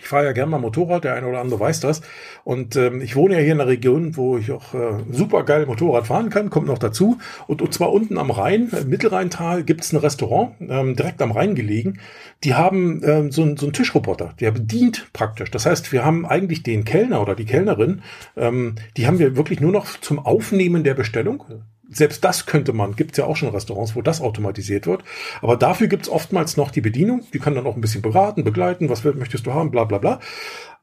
Ich 0.00 0.08
fahre 0.08 0.24
ja 0.24 0.32
gerne 0.32 0.50
mal 0.50 0.58
Motorrad, 0.58 1.04
der 1.04 1.14
eine 1.14 1.26
oder 1.26 1.40
andere 1.40 1.60
weiß 1.60 1.80
das. 1.80 2.00
Und 2.44 2.76
ähm, 2.76 3.00
ich 3.00 3.16
wohne 3.16 3.34
ja 3.34 3.40
hier 3.40 3.52
in 3.52 3.60
einer 3.60 3.68
Region, 3.68 4.16
wo 4.16 4.38
ich 4.38 4.50
auch 4.50 4.74
äh, 4.74 4.92
super 5.10 5.44
geil 5.44 5.66
Motorrad 5.66 6.06
fahren 6.06 6.30
kann, 6.30 6.50
kommt 6.50 6.66
noch 6.66 6.78
dazu. 6.78 7.18
Und, 7.46 7.62
und 7.62 7.72
zwar 7.74 7.92
unten 7.92 8.18
am 8.18 8.30
Rhein, 8.30 8.70
im 8.70 8.88
Mittelrheintal, 8.88 9.64
gibt 9.64 9.82
es 9.82 9.92
ein 9.92 9.98
Restaurant, 9.98 10.54
ähm, 10.60 10.96
direkt 10.96 11.22
am 11.22 11.32
Rhein 11.32 11.54
gelegen. 11.54 12.00
Die 12.44 12.54
haben 12.54 13.02
ähm, 13.04 13.30
so, 13.30 13.42
ein, 13.42 13.56
so 13.56 13.66
einen 13.66 13.72
Tischroboter, 13.72 14.34
der 14.40 14.50
bedient 14.50 15.08
praktisch. 15.12 15.50
Das 15.50 15.66
heißt, 15.66 15.92
wir 15.92 16.04
haben 16.04 16.26
eigentlich 16.26 16.62
den 16.62 16.84
Kellner 16.84 17.20
oder 17.20 17.34
die 17.34 17.44
Kellnerin, 17.44 18.02
ähm, 18.36 18.76
die 18.96 19.06
haben 19.06 19.18
wir 19.18 19.36
wirklich 19.36 19.60
nur 19.60 19.72
noch 19.72 19.86
zum 20.00 20.18
Aufnehmen 20.18 20.84
der 20.84 20.94
Bestellung 20.94 21.44
selbst 21.90 22.24
das 22.24 22.46
könnte 22.46 22.72
man, 22.72 22.96
gibt 22.96 23.12
es 23.12 23.18
ja 23.18 23.24
auch 23.24 23.36
schon 23.36 23.48
Restaurants, 23.48 23.96
wo 23.96 24.02
das 24.02 24.20
automatisiert 24.20 24.86
wird. 24.86 25.02
Aber 25.42 25.56
dafür 25.56 25.88
gibt 25.88 26.04
es 26.04 26.08
oftmals 26.08 26.56
noch 26.56 26.70
die 26.70 26.80
Bedienung, 26.80 27.22
die 27.32 27.38
kann 27.38 27.54
dann 27.54 27.66
auch 27.66 27.74
ein 27.74 27.80
bisschen 27.80 28.02
beraten, 28.02 28.44
begleiten, 28.44 28.88
was 28.88 29.04
möchtest 29.04 29.46
du 29.46 29.52
haben, 29.52 29.70
bla 29.70 29.84
bla 29.84 29.98
bla. 29.98 30.20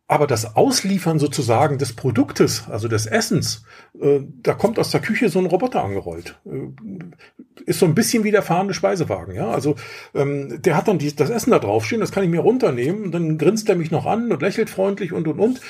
Aber 0.07 0.25
das 0.25 0.55
Ausliefern 0.55 1.19
sozusagen 1.19 1.77
des 1.77 1.93
Produktes, 1.93 2.63
also 2.69 2.87
des 2.87 3.05
Essens, 3.07 3.63
äh, 4.01 4.21
da 4.41 4.53
kommt 4.53 4.79
aus 4.79 4.91
der 4.91 5.01
Küche 5.01 5.29
so 5.29 5.39
ein 5.39 5.45
Roboter 5.45 5.83
angerollt. 5.83 6.39
Äh, 6.45 6.69
ist 7.65 7.79
so 7.79 7.85
ein 7.85 7.95
bisschen 7.95 8.23
wie 8.23 8.31
der 8.31 8.41
fahrende 8.41 8.73
Speisewagen, 8.73 9.35
ja. 9.35 9.49
Also 9.49 9.75
ähm, 10.15 10.61
der 10.61 10.77
hat 10.77 10.87
dann 10.87 10.97
die, 10.99 11.13
das 11.13 11.29
Essen 11.29 11.51
da 11.51 11.59
draufstehen, 11.59 11.99
das 11.99 12.11
kann 12.11 12.23
ich 12.23 12.29
mir 12.29 12.39
runternehmen 12.39 13.11
dann 13.11 13.37
grinst 13.37 13.67
er 13.69 13.75
mich 13.75 13.91
noch 13.91 14.05
an 14.05 14.31
und 14.31 14.41
lächelt 14.41 14.69
freundlich 14.69 15.11
und 15.11 15.27
und 15.27 15.39
und. 15.39 15.61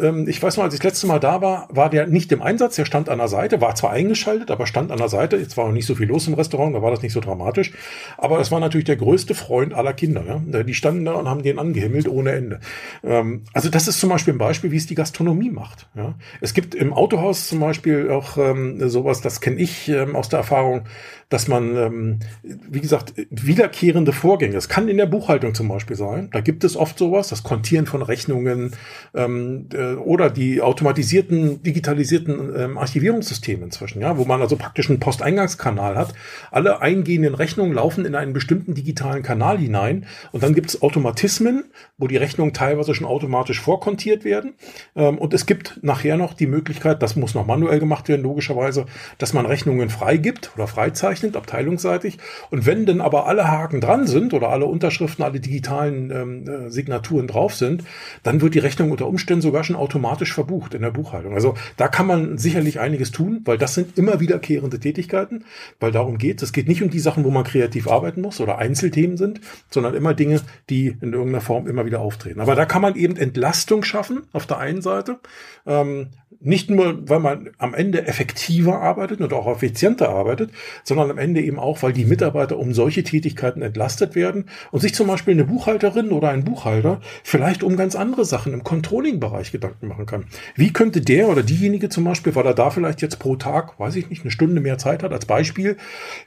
Ähm, 0.00 0.28
ich 0.28 0.42
weiß 0.42 0.56
noch, 0.56 0.64
als 0.64 0.74
ich 0.74 0.80
das 0.80 0.92
letzte 0.92 1.06
Mal 1.06 1.18
da 1.18 1.40
war, 1.40 1.68
war 1.70 1.90
der 1.90 2.06
nicht 2.06 2.30
im 2.32 2.42
Einsatz, 2.42 2.76
der 2.76 2.84
stand 2.84 3.08
an 3.08 3.18
der 3.18 3.28
Seite, 3.28 3.60
war 3.60 3.74
zwar 3.74 3.90
eingeschaltet, 3.90 4.50
aber 4.50 4.66
stand 4.66 4.92
an 4.92 4.98
der 4.98 5.08
Seite. 5.08 5.36
Jetzt 5.36 5.56
war 5.56 5.66
noch 5.66 5.72
nicht 5.72 5.86
so 5.86 5.94
viel 5.94 6.06
los 6.06 6.28
im 6.28 6.34
Restaurant, 6.34 6.74
da 6.74 6.82
war 6.82 6.90
das 6.90 7.02
nicht 7.02 7.12
so 7.12 7.20
dramatisch. 7.20 7.72
Aber 8.18 8.40
es 8.40 8.50
war 8.50 8.60
natürlich 8.60 8.84
der 8.84 8.96
größte 8.96 9.34
Freund 9.34 9.74
aller 9.74 9.92
Kinder. 9.92 10.24
Ja? 10.26 10.62
Die 10.62 10.74
standen 10.74 11.04
da 11.04 11.12
und 11.14 11.28
haben 11.28 11.42
den 11.42 11.58
angehimmelt 11.58 12.08
ohne 12.08 12.32
Ende. 12.32 12.60
Ähm, 13.02 13.44
also 13.52 13.68
das 13.68 13.79
ist 13.88 14.00
zum 14.00 14.10
Beispiel 14.10 14.34
ein 14.34 14.38
Beispiel, 14.38 14.70
wie 14.70 14.76
es 14.76 14.86
die 14.86 14.94
Gastronomie 14.94 15.50
macht. 15.50 15.88
Ja? 15.94 16.14
Es 16.40 16.54
gibt 16.54 16.74
im 16.74 16.92
Autohaus 16.92 17.48
zum 17.48 17.60
Beispiel 17.60 18.10
auch 18.10 18.36
ähm, 18.36 18.88
sowas, 18.88 19.20
das 19.20 19.40
kenne 19.40 19.60
ich 19.60 19.88
ähm, 19.88 20.16
aus 20.16 20.28
der 20.28 20.38
Erfahrung, 20.38 20.82
dass 21.30 21.46
man, 21.46 21.76
ähm, 21.76 22.18
wie 22.42 22.80
gesagt, 22.80 23.14
wiederkehrende 23.30 24.12
Vorgänge, 24.12 24.56
es 24.56 24.68
kann 24.68 24.88
in 24.88 24.96
der 24.96 25.06
Buchhaltung 25.06 25.54
zum 25.54 25.68
Beispiel 25.68 25.94
sein, 25.94 26.28
da 26.32 26.40
gibt 26.40 26.64
es 26.64 26.76
oft 26.76 26.98
sowas, 26.98 27.28
das 27.28 27.44
Kontieren 27.44 27.86
von 27.86 28.02
Rechnungen 28.02 28.72
ähm, 29.14 29.68
äh, 29.72 29.94
oder 29.94 30.28
die 30.28 30.60
automatisierten, 30.60 31.62
digitalisierten 31.62 32.52
ähm, 32.56 32.78
Archivierungssysteme 32.78 33.64
inzwischen, 33.64 34.02
ja, 34.02 34.18
wo 34.18 34.24
man 34.24 34.42
also 34.42 34.56
praktisch 34.56 34.90
einen 34.90 34.98
Posteingangskanal 34.98 35.96
hat. 35.96 36.14
Alle 36.50 36.80
eingehenden 36.80 37.36
Rechnungen 37.36 37.74
laufen 37.74 38.04
in 38.04 38.16
einen 38.16 38.32
bestimmten 38.32 38.74
digitalen 38.74 39.22
Kanal 39.22 39.58
hinein 39.58 40.06
und 40.32 40.42
dann 40.42 40.54
gibt 40.54 40.70
es 40.70 40.82
Automatismen, 40.82 41.64
wo 41.96 42.08
die 42.08 42.16
Rechnungen 42.16 42.52
teilweise 42.52 42.92
schon 42.92 43.06
automatisch 43.06 43.60
vorkontiert 43.70 44.24
werden. 44.24 44.54
Ähm, 44.96 45.16
und 45.16 45.32
es 45.32 45.46
gibt 45.46 45.78
nachher 45.82 46.16
noch 46.16 46.34
die 46.34 46.48
Möglichkeit, 46.48 47.00
das 47.04 47.14
muss 47.14 47.36
noch 47.36 47.46
manuell 47.46 47.78
gemacht 47.78 48.08
werden, 48.08 48.22
logischerweise, 48.22 48.86
dass 49.18 49.32
man 49.32 49.46
Rechnungen 49.46 49.90
freigibt 49.90 50.50
oder 50.56 50.66
freizeichnet 50.66 51.36
abteilungsseitig. 51.36 52.18
Und 52.50 52.66
wenn 52.66 52.84
dann 52.84 53.00
aber 53.00 53.28
alle 53.28 53.46
Haken 53.46 53.80
dran 53.80 54.08
sind 54.08 54.34
oder 54.34 54.48
alle 54.48 54.66
Unterschriften, 54.66 55.24
alle 55.24 55.38
digitalen 55.38 56.10
ähm, 56.10 56.48
äh, 56.48 56.70
Signaturen 56.70 57.28
drauf 57.28 57.54
sind, 57.54 57.84
dann 58.24 58.40
wird 58.40 58.54
die 58.56 58.58
Rechnung 58.58 58.90
unter 58.90 59.06
Umständen 59.06 59.42
sogar 59.42 59.62
schon 59.62 59.76
automatisch 59.76 60.34
verbucht 60.34 60.74
in 60.74 60.82
der 60.82 60.90
Buchhaltung. 60.90 61.34
Also 61.34 61.54
da 61.76 61.86
kann 61.86 62.08
man 62.08 62.38
sicherlich 62.38 62.80
einiges 62.80 63.12
tun, 63.12 63.42
weil 63.44 63.56
das 63.56 63.74
sind 63.74 63.96
immer 63.96 64.18
wiederkehrende 64.18 64.80
Tätigkeiten, 64.80 65.44
weil 65.78 65.92
darum 65.92 66.18
geht 66.18 66.42
es. 66.42 66.52
geht 66.52 66.66
nicht 66.66 66.82
um 66.82 66.90
die 66.90 66.98
Sachen, 66.98 67.22
wo 67.22 67.30
man 67.30 67.44
kreativ 67.44 67.86
arbeiten 67.86 68.20
muss 68.20 68.40
oder 68.40 68.58
Einzelthemen 68.58 69.16
sind, 69.16 69.40
sondern 69.70 69.94
immer 69.94 70.12
Dinge, 70.12 70.40
die 70.70 70.88
in 71.00 71.12
irgendeiner 71.12 71.40
Form 71.40 71.68
immer 71.68 71.86
wieder 71.86 72.00
auftreten. 72.00 72.40
Aber 72.40 72.56
da 72.56 72.64
kann 72.64 72.82
man 72.82 72.96
eben 72.96 73.14
Entlastung 73.60 73.84
schaffen 73.84 74.22
auf 74.32 74.46
der 74.46 74.56
einen 74.58 74.80
Seite. 74.80 75.18
Ähm, 75.66 76.08
nicht 76.42 76.70
nur, 76.70 77.06
weil 77.06 77.20
man 77.20 77.50
am 77.58 77.74
Ende 77.74 78.06
effektiver 78.06 78.80
arbeitet 78.80 79.20
und 79.20 79.32
auch 79.34 79.46
effizienter 79.46 80.08
arbeitet, 80.08 80.50
sondern 80.84 81.10
am 81.10 81.18
Ende 81.18 81.42
eben 81.42 81.58
auch, 81.58 81.82
weil 81.82 81.92
die 81.92 82.06
Mitarbeiter 82.06 82.56
um 82.56 82.72
solche 82.72 83.02
Tätigkeiten 83.02 83.60
entlastet 83.60 84.14
werden 84.14 84.46
und 84.70 84.80
sich 84.80 84.94
zum 84.94 85.08
Beispiel 85.08 85.34
eine 85.34 85.44
Buchhalterin 85.44 86.12
oder 86.12 86.30
ein 86.30 86.44
Buchhalter 86.44 87.00
vielleicht 87.22 87.62
um 87.62 87.76
ganz 87.76 87.94
andere 87.94 88.24
Sachen 88.24 88.54
im 88.54 88.64
Controlling-Bereich 88.64 89.52
Gedanken 89.52 89.88
machen 89.88 90.06
kann. 90.06 90.24
Wie 90.56 90.72
könnte 90.72 91.02
der 91.02 91.28
oder 91.28 91.42
diejenige 91.42 91.90
zum 91.90 92.04
Beispiel, 92.04 92.34
weil 92.34 92.46
er 92.46 92.54
da 92.54 92.70
vielleicht 92.70 93.02
jetzt 93.02 93.18
pro 93.18 93.36
Tag, 93.36 93.78
weiß 93.78 93.96
ich 93.96 94.08
nicht, 94.08 94.22
eine 94.22 94.30
Stunde 94.30 94.62
mehr 94.62 94.78
Zeit 94.78 95.02
hat 95.02 95.12
als 95.12 95.26
Beispiel, 95.26 95.76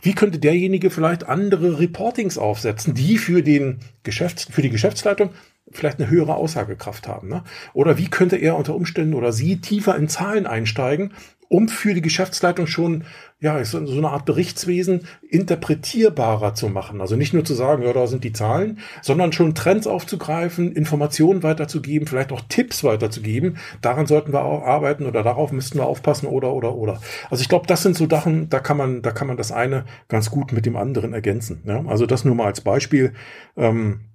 wie 0.03 0.13
könnte 0.13 0.37
derjenige 0.37 0.91
vielleicht 0.91 1.27
andere 1.27 1.79
Reportings 1.79 2.37
aufsetzen, 2.37 2.93
die 2.93 3.17
für 3.17 3.41
den 3.41 3.79
Geschäfts-, 4.03 4.47
für 4.51 4.61
die 4.61 4.69
Geschäftsleitung 4.69 5.31
vielleicht 5.71 5.99
eine 5.99 6.09
höhere 6.09 6.35
Aussagekraft 6.35 7.07
haben. 7.07 7.29
Ne? 7.29 7.43
Oder 7.73 7.97
wie 7.97 8.09
könnte 8.09 8.37
er 8.37 8.57
unter 8.57 8.75
Umständen 8.75 9.13
oder 9.13 9.31
sie 9.31 9.61
tiefer 9.61 9.95
in 9.95 10.07
Zahlen 10.07 10.45
einsteigen, 10.45 11.13
um 11.49 11.69
für 11.69 11.93
die 11.93 12.01
Geschäftsleitung 12.01 12.65
schon 12.65 13.03
ja 13.39 13.63
so, 13.65 13.77
eine 13.77 14.09
Art 14.09 14.25
Berichtswesen 14.25 15.01
interpretierbarer 15.29 16.55
zu 16.55 16.69
machen. 16.69 17.01
Also 17.01 17.15
nicht 17.15 17.33
nur 17.33 17.43
zu 17.43 17.53
sagen, 17.53 17.83
ja, 17.83 17.91
da 17.91 18.07
sind 18.07 18.23
die 18.23 18.31
Zahlen, 18.31 18.79
sondern 19.01 19.33
schon 19.33 19.53
Trends 19.53 19.85
aufzugreifen, 19.85 20.71
Informationen 20.71 21.43
weiterzugeben, 21.43 22.07
vielleicht 22.07 22.31
auch 22.31 22.41
Tipps 22.47 22.83
weiterzugeben. 22.83 23.57
Daran 23.81 24.07
sollten 24.07 24.31
wir 24.31 24.45
auch 24.45 24.63
arbeiten 24.63 25.05
oder 25.05 25.23
darauf 25.23 25.51
müssten 25.51 25.77
wir 25.77 25.85
aufpassen 25.85 26.25
oder 26.25 26.53
oder 26.53 26.73
oder. 26.73 27.01
Also 27.29 27.41
ich 27.41 27.49
glaube, 27.49 27.67
das 27.67 27.83
sind 27.83 27.97
so 27.97 28.09
Sachen, 28.09 28.49
da 28.49 28.59
kann 28.59 28.77
man, 28.77 29.01
da 29.01 29.11
kann 29.11 29.27
man 29.27 29.37
das 29.37 29.51
eine 29.51 29.85
ganz 30.07 30.31
gut 30.31 30.53
mit 30.53 30.65
dem 30.65 30.77
anderen 30.77 31.13
ergänzen. 31.13 31.61
Ja? 31.65 31.83
Also 31.85 32.05
das 32.05 32.23
nur 32.25 32.35
mal 32.35 32.45
als 32.45 32.61
Beispiel. 32.61 33.13
Ähm, 33.57 33.99
äh, 33.99 34.12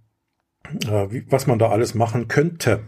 was 1.29 1.47
man 1.47 1.59
da 1.59 1.69
alles 1.69 1.95
machen 1.95 2.29
könnte. 2.29 2.81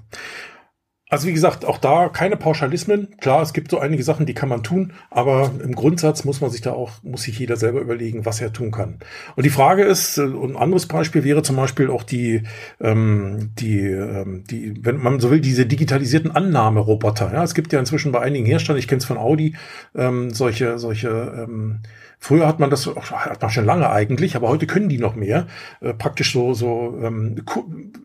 Also 1.10 1.26
wie 1.26 1.32
gesagt, 1.32 1.64
auch 1.64 1.78
da 1.78 2.08
keine 2.08 2.36
Pauschalismen. 2.36 3.16
Klar, 3.20 3.42
es 3.42 3.52
gibt 3.52 3.72
so 3.72 3.80
einige 3.80 4.04
Sachen, 4.04 4.26
die 4.26 4.32
kann 4.32 4.48
man 4.48 4.62
tun, 4.62 4.92
aber 5.10 5.50
im 5.60 5.74
Grundsatz 5.74 6.22
muss 6.22 6.40
man 6.40 6.50
sich 6.50 6.60
da 6.60 6.70
auch, 6.70 7.02
muss 7.02 7.22
sich 7.22 7.36
jeder 7.36 7.56
selber 7.56 7.80
überlegen, 7.80 8.24
was 8.24 8.40
er 8.40 8.52
tun 8.52 8.70
kann. 8.70 9.00
Und 9.34 9.44
die 9.44 9.50
Frage 9.50 9.82
ist, 9.82 10.18
äh, 10.18 10.22
ein 10.22 10.56
anderes 10.56 10.86
Beispiel 10.86 11.24
wäre 11.24 11.42
zum 11.42 11.56
Beispiel 11.56 11.90
auch 11.90 12.04
die, 12.04 12.44
ähm, 12.80 13.50
die, 13.58 13.80
ähm, 13.80 14.44
die, 14.48 14.74
wenn 14.84 14.98
man 14.98 15.18
so 15.18 15.32
will, 15.32 15.40
diese 15.40 15.66
digitalisierten 15.66 16.30
Annahmeroboter. 16.30 17.32
Ja, 17.32 17.42
es 17.42 17.54
gibt 17.54 17.72
ja 17.72 17.80
inzwischen 17.80 18.12
bei 18.12 18.20
einigen 18.20 18.46
Herstellern, 18.46 18.78
ich 18.78 18.86
kenne 18.86 19.00
es 19.00 19.04
von 19.04 19.18
Audi, 19.18 19.56
ähm, 19.96 20.30
solche, 20.30 20.78
solche 20.78 21.08
ähm, 21.08 21.80
Früher 22.22 22.46
hat 22.46 22.61
man 22.61 22.68
das, 22.68 22.87
hat 22.87 23.40
man 23.40 23.50
schon 23.50 23.64
lange 23.64 23.88
eigentlich, 23.88 24.37
aber 24.37 24.48
heute 24.48 24.66
können 24.66 24.90
die 24.90 24.98
noch 24.98 25.16
mehr. 25.16 25.46
Äh, 25.80 25.94
praktisch 25.94 26.35
so, 26.35 26.52
so, 26.52 26.98
ähm, 27.02 27.37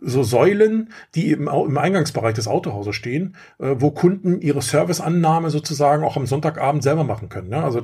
so 0.02 0.24
Säulen, 0.24 0.90
die 1.16 1.32
im, 1.32 1.50
im 1.50 1.78
Eingangsbereich 1.78 2.34
des 2.34 2.48
Autohauses 2.48 2.96
stehen, 2.96 3.36
äh, 3.60 3.76
wo 3.78 3.92
Kunden 3.92 4.40
ihre 4.40 4.62
Serviceannahme 4.62 5.50
sozusagen 5.50 6.06
auch 6.06 6.16
am 6.16 6.28
Sonntagabend 6.28 6.82
selber 6.82 7.04
machen 7.04 7.28
können. 7.28 7.50
Ne? 7.50 7.62
Also 7.62 7.82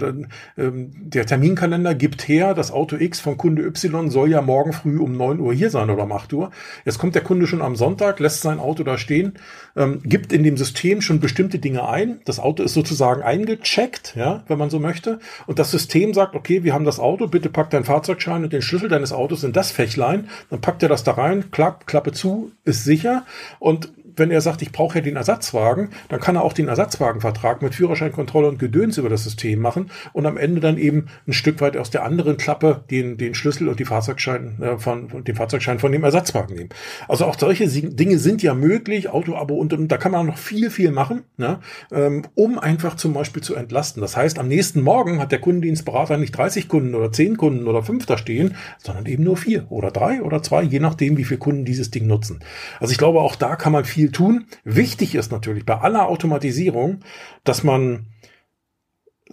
ähm, 0.57 0.91
der 0.93 1.25
Terminkalender 1.25 1.95
gibt 1.95 2.27
her, 2.29 2.53
das 2.53 2.71
Auto 2.71 2.95
X 2.95 3.19
von 3.19 3.37
Kunde 3.37 3.63
Y 3.63 4.09
soll 4.09 4.29
ja 4.29 4.41
morgen 4.41 4.71
früh 4.71 4.99
um 4.99 5.17
neun 5.17 5.41
Uhr 5.41 5.53
hier 5.53 5.69
sein 5.69 5.89
oder 5.89 6.03
um 6.03 6.11
acht 6.13 6.31
Uhr. 6.31 6.51
Jetzt 6.85 6.97
kommt 6.97 7.13
der 7.13 7.23
Kunde 7.23 7.45
schon 7.45 7.61
am 7.61 7.75
Sonntag, 7.75 8.21
lässt 8.21 8.41
sein 8.41 8.59
Auto 8.59 8.83
da 8.83 8.97
stehen, 8.97 9.33
ähm, 9.75 10.01
gibt 10.03 10.33
in 10.33 10.43
dem 10.43 10.57
System 10.57 11.01
schon 11.01 11.19
bestimmte 11.19 11.59
Dinge 11.59 11.87
ein. 11.87 12.21
Das 12.25 12.39
Auto 12.39 12.63
ist 12.63 12.73
sozusagen 12.73 13.21
eingecheckt, 13.21 14.15
ja, 14.15 14.43
wenn 14.47 14.57
man 14.57 14.69
so 14.69 14.79
möchte. 14.79 15.19
Und 15.47 15.59
das 15.59 15.71
System 15.71 16.13
sagt, 16.13 16.35
okay, 16.35 16.63
wir 16.63 16.73
haben 16.73 16.85
das 16.85 16.99
Auto, 16.99 17.27
bitte 17.27 17.49
pack 17.49 17.69
deinen 17.69 17.85
Fahrzeugschein 17.85 18.43
und 18.43 18.53
den 18.53 18.61
Schlüssel 18.61 18.89
deines 18.89 19.13
Autos 19.13 19.43
in 19.43 19.53
das 19.53 19.71
Fächlein, 19.71 20.29
dann 20.49 20.61
packt 20.61 20.83
er 20.83 20.89
das 20.89 21.03
da 21.03 21.11
rein, 21.13 21.51
klapp, 21.51 21.87
Klappe 21.87 22.11
zu, 22.11 22.51
ist 22.63 22.83
sicher 22.83 23.25
und 23.59 23.91
wenn 24.15 24.31
er 24.31 24.41
sagt, 24.41 24.61
ich 24.61 24.71
brauche 24.71 24.99
ja 24.99 25.01
den 25.01 25.15
Ersatzwagen, 25.15 25.89
dann 26.09 26.19
kann 26.19 26.35
er 26.35 26.43
auch 26.43 26.53
den 26.53 26.67
Ersatzwagenvertrag 26.67 27.61
mit 27.61 27.75
Führerscheinkontrolle 27.75 28.47
und 28.47 28.59
Gedöns 28.59 28.97
über 28.97 29.09
das 29.09 29.23
System 29.23 29.59
machen 29.59 29.91
und 30.13 30.25
am 30.25 30.37
Ende 30.37 30.61
dann 30.61 30.77
eben 30.77 31.07
ein 31.27 31.33
Stück 31.33 31.61
weit 31.61 31.77
aus 31.77 31.89
der 31.89 32.03
anderen 32.03 32.37
Klappe 32.37 32.83
den, 32.89 33.17
den 33.17 33.33
Schlüssel 33.33 33.67
und 33.67 33.79
die 33.79 33.85
Fahrzeugschein 33.85 34.61
äh, 34.61 34.77
von 34.77 35.23
den 35.23 35.35
Fahrzeugschein 35.35 35.79
von 35.79 35.91
dem 35.91 36.03
Ersatzwagen 36.03 36.55
nehmen. 36.55 36.69
Also 37.07 37.25
auch 37.25 37.37
solche 37.37 37.67
Dinge 37.67 38.17
sind 38.17 38.43
ja 38.43 38.53
möglich, 38.53 39.09
Autoabo 39.09 39.55
und, 39.55 39.73
und 39.73 39.87
da 39.89 39.97
kann 39.97 40.11
man 40.11 40.25
noch 40.25 40.37
viel, 40.37 40.69
viel 40.69 40.91
machen, 40.91 41.23
ne, 41.37 41.59
ähm, 41.91 42.23
um 42.35 42.59
einfach 42.59 42.95
zum 42.95 43.13
Beispiel 43.13 43.43
zu 43.43 43.55
entlasten. 43.55 44.01
Das 44.01 44.17
heißt, 44.17 44.39
am 44.39 44.47
nächsten 44.47 44.81
Morgen 44.81 45.19
hat 45.19 45.31
der 45.31 45.39
Kundendienstberater 45.39 46.17
nicht 46.17 46.31
30 46.31 46.67
Kunden 46.67 46.95
oder 46.95 47.11
10 47.11 47.37
Kunden 47.37 47.67
oder 47.67 47.83
5 47.83 48.05
da 48.05 48.17
stehen, 48.17 48.55
sondern 48.77 49.05
eben 49.05 49.23
nur 49.23 49.37
vier 49.37 49.65
oder 49.69 49.91
drei 49.91 50.21
oder 50.21 50.41
zwei, 50.43 50.63
je 50.63 50.79
nachdem, 50.79 51.17
wie 51.17 51.23
viele 51.23 51.39
Kunden 51.39 51.65
dieses 51.65 51.91
Ding 51.91 52.07
nutzen. 52.07 52.39
Also 52.79 52.91
ich 52.91 52.97
glaube, 52.97 53.21
auch 53.21 53.35
da 53.35 53.55
kann 53.55 53.73
man 53.73 53.85
viel 53.85 54.00
viel 54.01 54.11
tun. 54.11 54.47
Wichtig 54.63 55.13
ist 55.13 55.31
natürlich 55.31 55.63
bei 55.63 55.77
aller 55.77 56.07
Automatisierung, 56.07 57.01
dass 57.43 57.63
man, 57.63 58.07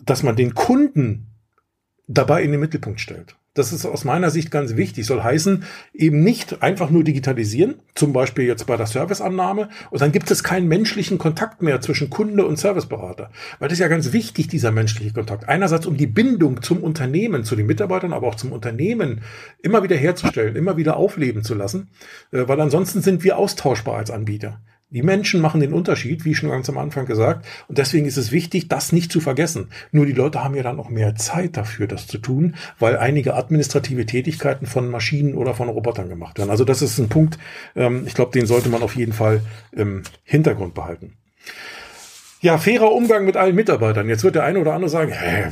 dass 0.02 0.22
man 0.22 0.36
den 0.36 0.54
Kunden 0.54 1.30
dabei 2.06 2.42
in 2.42 2.50
den 2.50 2.60
Mittelpunkt 2.60 3.00
stellt. 3.00 3.36
Das 3.58 3.72
ist 3.72 3.84
aus 3.84 4.04
meiner 4.04 4.30
Sicht 4.30 4.50
ganz 4.50 4.76
wichtig. 4.76 5.04
Soll 5.06 5.22
heißen, 5.22 5.64
eben 5.92 6.22
nicht 6.22 6.62
einfach 6.62 6.90
nur 6.90 7.04
digitalisieren, 7.04 7.76
zum 7.94 8.12
Beispiel 8.12 8.44
jetzt 8.44 8.66
bei 8.66 8.76
der 8.76 8.86
Serviceannahme, 8.86 9.68
und 9.90 10.00
dann 10.00 10.12
gibt 10.12 10.30
es 10.30 10.44
keinen 10.44 10.68
menschlichen 10.68 11.18
Kontakt 11.18 11.60
mehr 11.62 11.80
zwischen 11.80 12.08
Kunde 12.08 12.46
und 12.46 12.58
Serviceberater. 12.58 13.30
Weil 13.58 13.68
das 13.68 13.74
ist 13.78 13.82
ja 13.82 13.88
ganz 13.88 14.12
wichtig, 14.12 14.48
dieser 14.48 14.70
menschliche 14.70 15.12
Kontakt. 15.12 15.48
Einerseits, 15.48 15.86
um 15.86 15.96
die 15.96 16.06
Bindung 16.06 16.62
zum 16.62 16.82
Unternehmen, 16.82 17.44
zu 17.44 17.56
den 17.56 17.66
Mitarbeitern, 17.66 18.12
aber 18.12 18.28
auch 18.28 18.36
zum 18.36 18.52
Unternehmen 18.52 19.22
immer 19.60 19.82
wieder 19.82 19.96
herzustellen, 19.96 20.56
immer 20.56 20.76
wieder 20.76 20.96
aufleben 20.96 21.42
zu 21.42 21.54
lassen, 21.54 21.88
äh, 22.30 22.46
weil 22.46 22.60
ansonsten 22.60 23.02
sind 23.02 23.24
wir 23.24 23.38
austauschbar 23.38 23.96
als 23.96 24.10
Anbieter. 24.10 24.60
Die 24.90 25.02
Menschen 25.02 25.42
machen 25.42 25.60
den 25.60 25.74
Unterschied, 25.74 26.24
wie 26.24 26.34
schon 26.34 26.48
ganz 26.48 26.68
am 26.70 26.78
Anfang 26.78 27.04
gesagt. 27.04 27.46
Und 27.68 27.76
deswegen 27.76 28.06
ist 28.06 28.16
es 28.16 28.32
wichtig, 28.32 28.68
das 28.68 28.90
nicht 28.90 29.12
zu 29.12 29.20
vergessen. 29.20 29.68
Nur 29.92 30.06
die 30.06 30.12
Leute 30.12 30.42
haben 30.42 30.54
ja 30.54 30.62
dann 30.62 30.80
auch 30.80 30.88
mehr 30.88 31.14
Zeit 31.14 31.58
dafür, 31.58 31.86
das 31.86 32.06
zu 32.06 32.16
tun, 32.16 32.54
weil 32.78 32.96
einige 32.96 33.34
administrative 33.34 34.06
Tätigkeiten 34.06 34.64
von 34.64 34.90
Maschinen 34.90 35.34
oder 35.34 35.52
von 35.52 35.68
Robotern 35.68 36.08
gemacht 36.08 36.38
werden. 36.38 36.48
Also 36.48 36.64
das 36.64 36.80
ist 36.80 36.98
ein 36.98 37.10
Punkt, 37.10 37.38
ähm, 37.76 38.04
ich 38.06 38.14
glaube, 38.14 38.32
den 38.32 38.46
sollte 38.46 38.70
man 38.70 38.82
auf 38.82 38.96
jeden 38.96 39.12
Fall 39.12 39.42
im 39.72 40.04
Hintergrund 40.24 40.72
behalten. 40.72 41.18
Ja, 42.40 42.56
fairer 42.56 42.92
Umgang 42.92 43.24
mit 43.24 43.36
allen 43.36 43.56
Mitarbeitern. 43.56 44.08
Jetzt 44.08 44.22
wird 44.22 44.36
der 44.36 44.44
eine 44.44 44.60
oder 44.60 44.74
andere 44.74 44.90
sagen, 44.90 45.12
hä, 45.12 45.46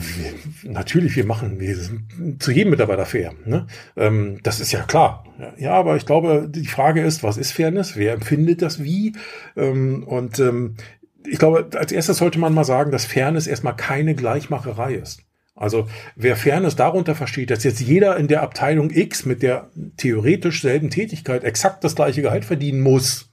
natürlich, 0.62 1.16
wir 1.16 1.26
machen 1.26 1.58
wir 1.58 1.74
sind 1.76 2.40
zu 2.40 2.52
jedem 2.52 2.70
Mitarbeiter 2.70 3.06
fair. 3.06 3.32
Ne? 3.44 3.66
Ähm, 3.96 4.38
das 4.44 4.60
ist 4.60 4.70
ja 4.70 4.82
klar. 4.82 5.24
Ja, 5.58 5.72
aber 5.72 5.96
ich 5.96 6.06
glaube, 6.06 6.48
die 6.48 6.66
Frage 6.66 7.02
ist, 7.02 7.24
was 7.24 7.38
ist 7.38 7.50
Fairness? 7.50 7.96
Wer 7.96 8.12
empfindet 8.14 8.62
das 8.62 8.82
wie? 8.82 9.14
Ähm, 9.56 10.04
und 10.04 10.38
ähm, 10.38 10.76
ich 11.26 11.38
glaube, 11.38 11.66
als 11.76 11.90
erstes 11.90 12.18
sollte 12.18 12.38
man 12.38 12.54
mal 12.54 12.64
sagen, 12.64 12.92
dass 12.92 13.04
Fairness 13.04 13.48
erstmal 13.48 13.74
keine 13.74 14.14
Gleichmacherei 14.14 14.94
ist. 14.94 15.22
Also 15.56 15.88
wer 16.14 16.36
Fairness 16.36 16.76
darunter 16.76 17.16
versteht, 17.16 17.50
dass 17.50 17.64
jetzt 17.64 17.80
jeder 17.80 18.16
in 18.16 18.28
der 18.28 18.42
Abteilung 18.42 18.90
X 18.90 19.24
mit 19.24 19.42
der 19.42 19.70
theoretisch 19.96 20.62
selben 20.62 20.90
Tätigkeit 20.90 21.42
exakt 21.42 21.82
das 21.82 21.96
gleiche 21.96 22.22
Gehalt 22.22 22.44
verdienen 22.44 22.82
muss, 22.82 23.30